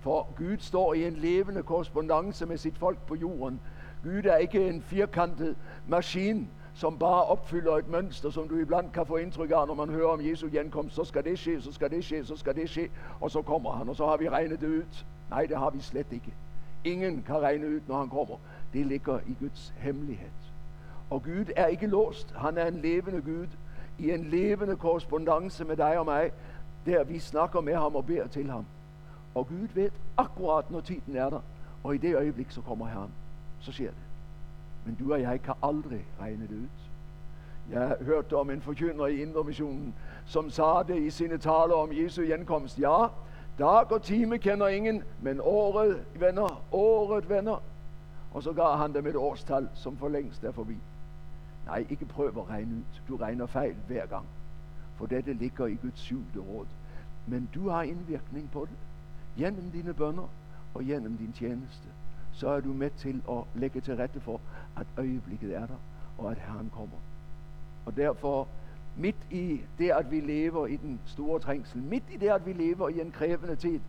For 0.00 0.28
Gud 0.36 0.56
står 0.58 0.94
i 0.94 1.06
en 1.06 1.16
levende 1.16 1.62
korrespondence 1.62 2.46
med 2.46 2.58
sit 2.58 2.78
folk 2.78 2.98
på 2.98 3.14
jorden. 3.14 3.60
Gud 4.02 4.24
er 4.24 4.36
ikke 4.36 4.68
en 4.68 4.82
firkantet 4.82 5.56
maskine, 5.88 6.46
som 6.76 6.98
bare 6.98 7.24
opfylder 7.24 7.76
et 7.76 7.88
mønster, 7.88 8.30
som 8.30 8.48
du 8.48 8.58
iblandt 8.58 8.92
kan 8.92 9.06
få 9.06 9.16
indtryk 9.16 9.50
af, 9.50 9.66
når 9.66 9.74
man 9.74 9.88
hører 9.88 10.08
om 10.08 10.26
Jesu 10.26 10.48
genkomst. 10.52 10.94
Så 10.94 11.04
skal 11.04 11.24
det 11.24 11.38
ske, 11.38 11.62
så 11.62 11.72
skal 11.72 11.90
det 11.90 12.04
ske, 12.04 12.24
så 12.24 12.36
skal 12.36 12.54
det 12.54 12.70
ske, 12.70 12.90
og 13.20 13.30
så 13.30 13.42
kommer 13.42 13.72
han, 13.72 13.88
og 13.88 13.96
så 13.96 14.06
har 14.06 14.16
vi 14.16 14.28
regnet 14.28 14.60
det 14.60 14.68
ud. 14.68 15.04
Nej, 15.30 15.46
det 15.46 15.58
har 15.58 15.70
vi 15.70 15.80
slet 15.80 16.06
ikke. 16.10 16.34
Ingen 16.84 17.22
kan 17.22 17.42
regne 17.42 17.68
ud, 17.68 17.80
når 17.86 17.98
han 17.98 18.08
kommer. 18.08 18.36
Det 18.72 18.86
ligger 18.86 19.18
i 19.26 19.36
Guds 19.40 19.74
hemmelighed. 19.76 20.28
Og 21.10 21.22
Gud 21.22 21.44
er 21.56 21.66
ikke 21.66 21.86
låst. 21.86 22.34
Han 22.36 22.58
er 22.58 22.66
en 22.66 22.80
levende 22.80 23.22
Gud 23.22 23.46
i 23.98 24.10
en 24.10 24.24
levende 24.24 24.76
korrespondence 24.76 25.64
med 25.64 25.76
dig 25.76 25.98
og 25.98 26.04
mig, 26.04 26.32
der 26.86 27.04
vi 27.04 27.18
snakker 27.18 27.60
med 27.60 27.74
ham 27.74 27.96
og 27.96 28.06
beder 28.06 28.26
til 28.26 28.50
ham. 28.50 28.66
Og 29.34 29.48
Gud 29.48 29.68
ved 29.74 29.90
akkurat, 30.16 30.70
når 30.70 30.80
tiden 30.80 31.16
er 31.16 31.30
der, 31.30 31.40
og 31.84 31.94
i 31.94 31.98
det 31.98 32.16
øjeblik, 32.16 32.50
så 32.50 32.60
kommer 32.60 32.86
Herren. 32.86 33.10
Så 33.60 33.72
sker 33.72 33.90
det. 33.90 34.05
Men 34.86 34.94
du 34.94 35.12
og 35.12 35.20
jeg 35.20 35.42
kan 35.42 35.54
aldrig 35.62 36.04
regne 36.20 36.42
det 36.42 36.56
ud. 36.56 36.68
Jeg 37.70 37.96
hørte 38.00 38.36
om 38.36 38.50
en 38.50 38.60
forkynder 38.60 39.06
i 39.06 39.22
Indre 39.22 39.44
som 40.26 40.50
sagde 40.50 40.84
det 40.88 41.02
i 41.02 41.10
sine 41.10 41.38
taler 41.38 41.74
om 41.74 41.90
Jesu 41.92 42.22
genkomst. 42.22 42.78
Ja, 42.78 43.06
dag 43.58 43.92
og 43.92 44.02
time 44.02 44.38
kender 44.38 44.68
ingen, 44.68 45.02
men 45.22 45.40
året 45.42 46.04
venner, 46.14 46.62
året 46.72 47.28
venner. 47.28 47.62
Og 48.34 48.42
så 48.42 48.52
gav 48.52 48.76
han 48.76 48.94
dem 48.94 49.06
et 49.06 49.16
årstal, 49.16 49.68
som 49.74 49.96
for 49.96 50.08
længst 50.08 50.44
er 50.44 50.52
forbi. 50.52 50.76
Nej, 51.66 51.86
ikke 51.90 52.04
prøv 52.04 52.26
at 52.26 52.48
regne 52.48 52.74
ud. 52.74 52.82
Du 53.08 53.16
regner 53.16 53.46
fejl 53.46 53.74
hver 53.86 54.06
gang. 54.06 54.26
For 54.96 55.06
dette 55.06 55.32
ligger 55.32 55.66
i 55.66 55.74
Guds 55.74 55.98
syvende 55.98 56.40
råd. 56.40 56.66
Men 57.26 57.48
du 57.54 57.68
har 57.68 57.82
indvirkning 57.82 58.50
på 58.52 58.60
det. 58.60 58.76
Gennem 59.38 59.70
dine 59.70 59.94
bønder 59.94 60.28
og 60.74 60.84
gennem 60.84 61.16
din 61.16 61.32
tjeneste. 61.32 61.88
Så 62.36 62.48
er 62.48 62.60
du 62.60 62.68
med 62.68 62.90
til 62.98 63.22
at 63.30 63.42
lægge 63.54 63.80
til 63.80 63.96
rette 63.96 64.20
for, 64.20 64.40
at 64.76 64.86
øjeblikket 64.96 65.56
er 65.56 65.66
der, 65.66 65.76
og 66.18 66.30
at 66.30 66.38
Herren 66.38 66.70
kommer. 66.74 66.96
Og 67.86 67.96
derfor, 67.96 68.48
midt 68.96 69.16
i 69.30 69.60
det, 69.78 69.90
at 69.90 70.10
vi 70.10 70.20
lever 70.20 70.66
i 70.66 70.76
den 70.76 71.00
store 71.06 71.40
trængsel, 71.40 71.82
midt 71.82 72.04
i 72.12 72.16
det, 72.16 72.28
at 72.28 72.46
vi 72.46 72.52
lever 72.52 72.88
i 72.88 73.00
en 73.00 73.10
krævende 73.10 73.56
tid, 73.56 73.80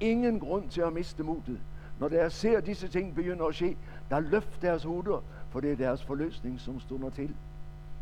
ingen 0.00 0.40
grund 0.40 0.68
til 0.68 0.80
at 0.80 0.92
miste 0.92 1.22
modet. 1.22 1.60
Når 2.00 2.08
deres 2.08 2.32
ser 2.32 2.60
disse 2.60 2.88
ting 2.88 3.14
begynde 3.14 3.44
at 3.44 3.54
ske, 3.54 3.76
der 4.10 4.20
løft 4.20 4.62
deres 4.62 4.82
hoveder, 4.82 5.22
for 5.50 5.60
det 5.60 5.72
er 5.72 5.76
deres 5.76 6.02
forløsning, 6.02 6.60
som 6.60 6.80
stunder 6.80 7.10
til. 7.10 7.34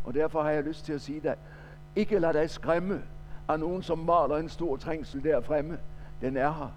Og 0.05 0.14
derfor 0.14 0.43
har 0.43 0.51
jeg 0.51 0.64
lyst 0.64 0.84
til 0.84 0.93
at 0.93 1.01
sige 1.01 1.20
dig, 1.20 1.36
ikke 1.97 2.18
lad 2.18 2.32
dig 2.32 2.51
skræmme 2.51 3.03
af 3.49 3.61
nogen, 3.61 3.82
som 3.82 3.99
maler 3.99 4.36
en 4.36 4.49
stor 4.49 4.76
trængsel 4.76 5.24
der 5.24 5.41
fremme. 5.41 5.78
Den 6.20 6.36
er 6.36 6.53
her. 6.53 6.72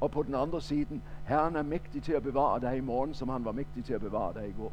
Og 0.00 0.10
på 0.10 0.22
den 0.22 0.34
andre 0.34 0.60
side, 0.60 1.00
Herren 1.26 1.56
er 1.56 1.62
mægtig 1.62 2.02
til 2.02 2.12
at 2.12 2.22
bevare 2.22 2.60
dig 2.60 2.76
i 2.76 2.80
morgen, 2.80 3.14
som 3.14 3.28
han 3.28 3.44
var 3.44 3.52
mægtig 3.52 3.84
til 3.84 3.94
at 3.94 4.00
bevare 4.00 4.34
dig 4.34 4.48
i 4.48 4.52
går. 4.52 4.72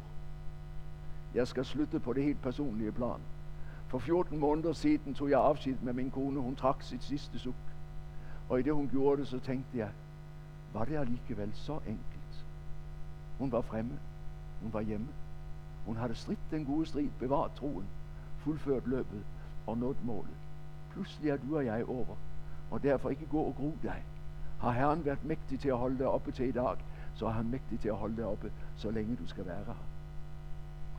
Jeg 1.34 1.48
skal 1.48 1.64
slutte 1.64 2.00
på 2.00 2.12
det 2.12 2.24
helt 2.24 2.42
personlige 2.42 2.92
plan. 2.92 3.20
For 3.88 3.98
14 3.98 4.38
måneder 4.38 4.72
siden 4.72 5.14
tog 5.14 5.30
jeg 5.30 5.40
afsked 5.40 5.76
med 5.82 5.92
min 5.92 6.10
kone. 6.10 6.40
Hun 6.40 6.56
trak 6.56 6.82
sit 6.82 7.04
sidste 7.04 7.38
suk. 7.38 7.54
Og 8.48 8.60
i 8.60 8.62
det 8.62 8.74
hun 8.74 8.88
gjorde 8.88 9.20
det, 9.20 9.28
så 9.28 9.38
tænkte 9.38 9.78
jeg, 9.78 9.88
var 10.72 10.84
det 10.84 10.96
alligevel 10.96 11.52
så 11.54 11.72
enkelt? 11.72 12.46
Hun 13.38 13.52
var 13.52 13.60
fremme. 13.60 13.98
Hun 14.62 14.72
var 14.72 14.80
hjemme. 14.80 15.08
Hun 15.86 15.96
havde 15.96 16.14
stridt 16.14 16.50
den 16.50 16.64
gode 16.64 16.86
strid, 16.86 17.08
bevaret 17.18 17.52
troen, 17.52 17.84
fuldført 18.38 18.86
løbet 18.86 19.22
og 19.66 19.78
nået 19.78 20.04
målet. 20.04 20.36
Pludselig 20.92 21.30
er 21.30 21.36
du 21.36 21.56
og 21.56 21.64
jeg 21.64 21.84
over, 21.88 22.16
og 22.70 22.82
derfor 22.82 23.10
ikke 23.10 23.26
gå 23.26 23.40
og 23.40 23.54
gro 23.56 23.76
dig. 23.82 24.02
Har 24.64 24.70
Herren 24.70 25.04
været 25.04 25.24
mægtig 25.24 25.60
til 25.60 25.68
at 25.68 25.76
holde 25.76 25.98
dig 25.98 26.06
oppe 26.06 26.32
til 26.32 26.48
i 26.48 26.52
dag, 26.52 26.76
så 27.14 27.26
er 27.26 27.30
han 27.30 27.50
mægtig 27.50 27.80
til 27.80 27.88
at 27.88 27.94
holde 27.94 28.16
dig 28.16 28.24
oppe, 28.24 28.52
så 28.76 28.90
længe 28.90 29.16
du 29.16 29.26
skal 29.26 29.46
være 29.46 29.64
her. 29.66 29.74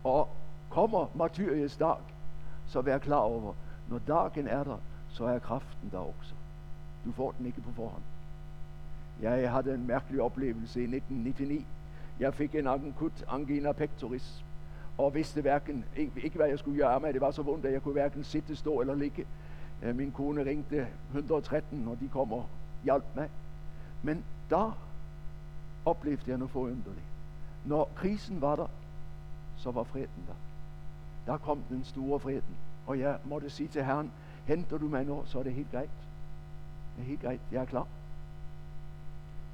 Og 0.04 0.30
kommer 0.70 1.08
martyriets 1.16 1.78
dag, 1.78 1.98
så 2.68 2.82
vær 2.82 2.98
klar 2.98 3.18
over, 3.18 3.54
når 3.90 4.00
dagen 4.08 4.48
er 4.48 4.64
der, 4.64 4.78
så 5.10 5.26
er 5.26 5.40
kraften 5.40 5.90
der 5.92 5.98
også. 5.98 6.34
Du 7.06 7.12
får 7.12 7.32
den 7.38 7.46
ikke 7.46 7.62
på 7.62 7.72
forhånd. 7.72 8.02
Jeg 9.22 9.52
havde 9.52 9.74
en 9.74 9.88
mærkelig 9.88 10.22
oplevelse 10.22 10.80
i 10.80 10.84
1999. 10.84 11.66
Jeg 12.20 12.34
fik 12.34 12.56
en 12.56 12.68
akut 12.68 13.26
angina 13.28 13.72
pectoris, 13.72 14.46
og 14.98 15.16
vidste 15.16 15.42
hverken, 15.42 15.86
ikke, 15.96 16.12
ikke 16.24 16.36
hvad 16.36 16.48
jeg 16.48 16.60
skulle 16.60 16.78
gøre 16.78 17.00
med. 17.00 17.14
Det 17.14 17.22
var 17.22 17.32
så 17.32 17.42
vondt, 17.42 17.66
at 17.66 17.74
jeg 17.74 17.84
kunne 17.84 17.94
hverken 17.94 18.24
sitte, 18.24 18.56
stå 18.56 18.82
eller 18.82 18.96
ligge. 18.96 19.26
Øh, 19.84 19.96
min 19.96 20.12
kone 20.12 20.46
ringte 20.46 20.88
113, 21.08 21.88
og 21.88 21.98
de 22.00 22.08
kom 22.08 22.34
og 22.34 22.46
hjalp 22.84 23.06
mig. 23.16 23.30
Men 24.06 24.24
der 24.50 24.78
oplevede 25.86 26.22
jeg 26.28 26.38
noget 26.38 26.52
forunderligt. 26.52 27.06
Når 27.66 27.92
krisen 27.96 28.42
var 28.42 28.56
der, 28.56 28.68
så 29.58 29.72
var 29.72 29.84
freden 29.84 30.24
der. 30.28 30.34
Der 31.32 31.38
kom 31.38 31.64
den 31.70 31.84
store 31.84 32.20
freden. 32.20 32.58
Og 32.88 33.00
jeg 33.00 33.20
måtte 33.26 33.50
sige 33.50 33.68
til 33.68 33.86
Herren, 33.86 34.12
henter 34.46 34.78
du 34.78 34.88
mig 34.88 35.06
nu, 35.06 35.24
så 35.26 35.40
er 35.40 35.44
det 35.44 35.54
helt 35.54 35.72
greit. 35.72 35.90
Det 36.96 37.02
er 37.02 37.06
helt 37.06 37.22
greit, 37.22 37.42
jeg 37.52 37.62
er 37.62 37.66
klar. 37.66 37.88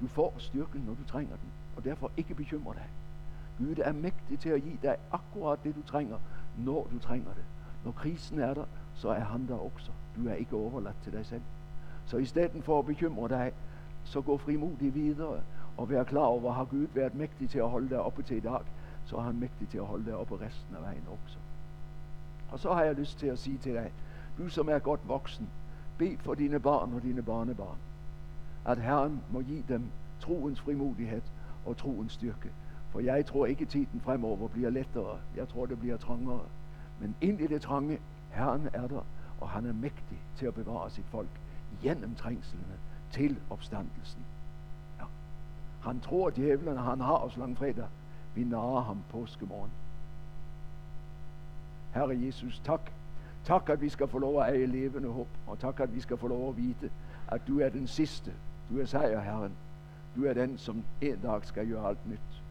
Du 0.02 0.08
får 0.08 0.34
styrken, 0.38 0.82
når 0.82 0.94
du 0.94 1.04
trænger 1.08 1.36
den, 1.36 1.52
og 1.78 1.84
derfor 1.84 2.12
ikke 2.18 2.36
bekymre 2.36 2.74
dig. 2.74 2.88
Gud 3.58 3.76
er 3.78 3.92
mægtig 3.92 4.40
til 4.40 4.50
at 4.50 4.64
give 4.64 4.78
dig 4.82 4.98
akkurat 5.12 5.60
det, 5.64 5.76
du 5.76 5.82
trænger, 5.82 6.18
når 6.58 6.88
du 6.92 7.00
trænger 7.00 7.34
det. 7.34 7.44
Når 7.86 7.92
krisen 7.92 8.40
er 8.40 8.54
der, 8.54 8.66
så 8.96 9.10
er 9.10 9.24
han 9.24 9.48
der 9.48 9.56
også. 9.56 9.92
Du 10.16 10.30
er 10.30 10.34
ikke 10.34 10.56
overladt 10.56 10.96
til 11.04 11.12
dig 11.12 11.26
selv. 11.26 11.42
Så 12.06 12.18
i 12.18 12.26
stedet 12.26 12.64
for 12.64 12.80
at 12.80 12.86
bekymre 12.86 13.30
dig, 13.30 13.52
så 14.04 14.22
gå 14.22 14.38
frimodigt 14.38 14.96
videre 14.96 15.40
og 15.78 15.90
være 15.90 16.06
klar 16.06 16.22
over, 16.22 16.54
har 16.54 16.66
Gud 16.66 16.88
været 16.94 17.16
mægtig 17.16 17.50
til 17.50 17.60
at 17.60 17.70
holde 17.70 17.90
dig 17.90 18.02
oppe 18.02 18.24
til 18.24 18.38
i 18.38 18.40
dag, 18.40 18.62
så 19.06 19.18
er 19.18 19.22
han 19.22 19.40
mægtig 19.40 19.68
til 19.70 19.78
at 19.78 19.86
holde 19.86 20.06
dig 20.06 20.16
oppe 20.16 20.36
resten 20.36 20.76
af 20.76 20.82
vejen 20.82 21.04
også. 21.08 21.38
Og 22.52 22.60
så 22.60 22.74
har 22.74 22.84
jeg 22.84 22.96
lyst 22.96 23.20
til 23.20 23.28
at 23.28 23.40
sige 23.40 23.58
til 23.58 23.74
dig, 23.74 23.92
du 24.38 24.50
som 24.50 24.70
er 24.70 24.80
godt 24.80 25.08
voksen, 25.08 25.50
bed 25.98 26.18
for 26.18 26.34
dine 26.34 26.60
barn 26.60 26.94
og 26.94 27.02
dine 27.02 27.22
barnebarn, 27.22 27.78
at 28.66 28.78
Herren 28.78 29.22
må 29.32 29.42
give 29.42 29.64
dem 29.68 29.84
troens 30.20 30.62
frimodighed 30.62 31.22
og 31.66 31.78
troens 31.78 32.14
styrke. 32.14 32.52
For 32.92 33.00
jeg 33.00 33.26
tror 33.26 33.46
ikke, 33.46 33.66
tiden 33.66 34.02
fremover 34.04 34.48
bliver 34.48 34.70
lettere. 34.70 35.18
Jeg 35.36 35.48
tror, 35.48 35.66
det 35.66 35.80
bliver 35.80 35.98
trangere. 35.98 36.46
Men 37.00 37.16
ind 37.22 37.42
i 37.42 37.48
det 37.48 37.62
trange, 37.62 38.00
Herren 38.30 38.70
er 38.74 38.88
der, 38.88 39.06
og 39.42 39.50
han 39.50 39.66
er 39.66 39.74
mægtig 39.74 40.20
til 40.38 40.46
at 40.46 40.54
bevare 40.54 40.90
sit 40.90 41.06
folk 41.06 41.30
gennem 41.84 42.16
trængslerne 42.16 42.78
til 43.12 43.38
opstandelsen. 43.50 44.26
Ja. 45.00 45.06
Han 45.82 46.00
tror, 46.00 46.28
at 46.28 46.36
djævlen, 46.36 46.78
han 46.78 47.00
har 47.00 47.18
os 47.18 47.38
langfredag. 47.38 47.88
Vi 48.36 48.44
narer 48.44 48.82
ham 48.82 49.04
påskemorgen. 49.10 49.72
Herre 51.94 52.26
Jesus, 52.26 52.62
tak. 52.64 52.92
Tak, 53.46 53.70
at 53.70 53.82
vi 53.82 53.90
skal 53.90 54.08
få 54.08 54.20
lov 54.20 54.42
at 54.42 54.50
eje 54.50 54.66
levende 54.66 55.10
håb, 55.10 55.28
og 55.48 55.60
tak, 55.60 55.80
at 55.80 55.96
vi 55.96 56.02
skal 56.02 56.18
få 56.18 56.28
lov 56.28 56.50
at 56.50 56.58
vite, 56.58 56.92
at 57.28 57.42
du 57.48 57.60
er 57.60 57.70
den 57.70 57.88
sidste. 57.88 58.32
Du 58.70 58.80
er 58.80 58.86
sejrherren. 58.86 59.52
Du 60.16 60.26
er 60.26 60.34
den, 60.34 60.58
som 60.58 60.84
en 61.02 61.20
dag 61.20 61.46
skal 61.46 61.68
gøre 61.68 61.90
alt 61.90 62.10
nyt. 62.10 62.44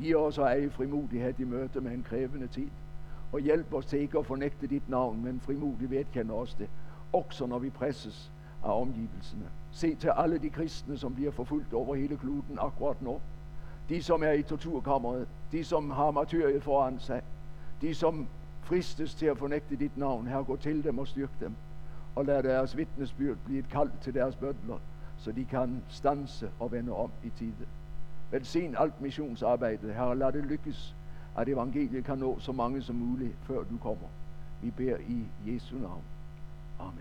Giv 0.00 0.16
os 0.16 0.38
at 0.38 0.44
eje 0.44 0.70
frimodighed 0.70 1.40
i 1.40 1.44
møte 1.44 1.80
med 1.80 1.92
en 1.92 2.02
krævende 2.02 2.46
tid, 2.46 2.68
og 3.32 3.40
hjælp 3.40 3.74
os 3.74 3.86
til 3.86 4.00
ikke 4.00 4.18
at 4.18 4.26
fornægte 4.26 4.66
dit 4.66 4.88
navn, 4.88 5.24
men 5.24 5.40
frimodigt 5.40 5.90
vedkende 5.90 6.34
os 6.34 6.54
det, 6.54 6.68
også 7.12 7.46
når 7.46 7.58
vi 7.58 7.70
presses 7.70 8.32
af 8.64 8.80
omgivelserne. 8.80 9.44
Se 9.78 9.94
til 9.94 10.10
alle 10.16 10.38
de 10.38 10.50
kristne, 10.50 10.98
som 10.98 11.14
bliver 11.14 11.30
forfulgt 11.30 11.72
over 11.72 11.94
hele 11.94 12.16
kluden 12.16 12.58
akkurat 12.58 13.02
nu. 13.02 13.20
De, 13.88 14.02
som 14.02 14.22
er 14.22 14.32
i 14.32 14.42
torturkammeret, 14.42 15.28
de, 15.52 15.64
som 15.64 15.90
har 15.90 16.10
martyriet 16.10 16.62
foran 16.62 16.98
sig, 17.00 17.22
de, 17.80 17.94
som 17.94 18.26
fristes 18.62 19.14
til 19.14 19.26
at 19.26 19.38
fornægte 19.38 19.76
dit 19.76 19.96
navn. 19.96 20.26
Her 20.26 20.42
gå 20.42 20.56
til 20.56 20.84
dem 20.84 20.98
og 20.98 21.06
styrk 21.06 21.30
dem. 21.40 21.54
Og 22.16 22.24
lad 22.24 22.42
deres 22.42 22.76
vidnesbyrd 22.76 23.36
blive 23.44 23.58
et 23.58 23.68
kald 23.68 23.90
til 24.00 24.14
deres 24.14 24.36
bødler, 24.36 24.78
så 25.18 25.32
de 25.32 25.44
kan 25.44 25.82
stanse 25.88 26.50
og 26.60 26.72
vende 26.72 26.92
om 26.92 27.10
i 27.24 27.30
tide. 27.38 27.66
Velsign 28.30 28.74
alt 28.78 29.00
missionsarbejde. 29.00 29.92
Herre, 29.92 30.18
lad 30.18 30.32
det 30.32 30.44
lykkes, 30.44 30.94
at 31.36 31.48
evangeliet 31.48 32.04
kan 32.04 32.18
nå 32.18 32.38
så 32.38 32.52
mange 32.52 32.82
som 32.82 32.96
muligt, 32.96 33.36
før 33.42 33.62
du 33.62 33.78
kommer. 33.82 34.08
Vi 34.62 34.70
beder 34.70 34.96
i 34.96 35.24
Jesu 35.46 35.76
navn. 35.76 36.02
Amen. 36.80 36.94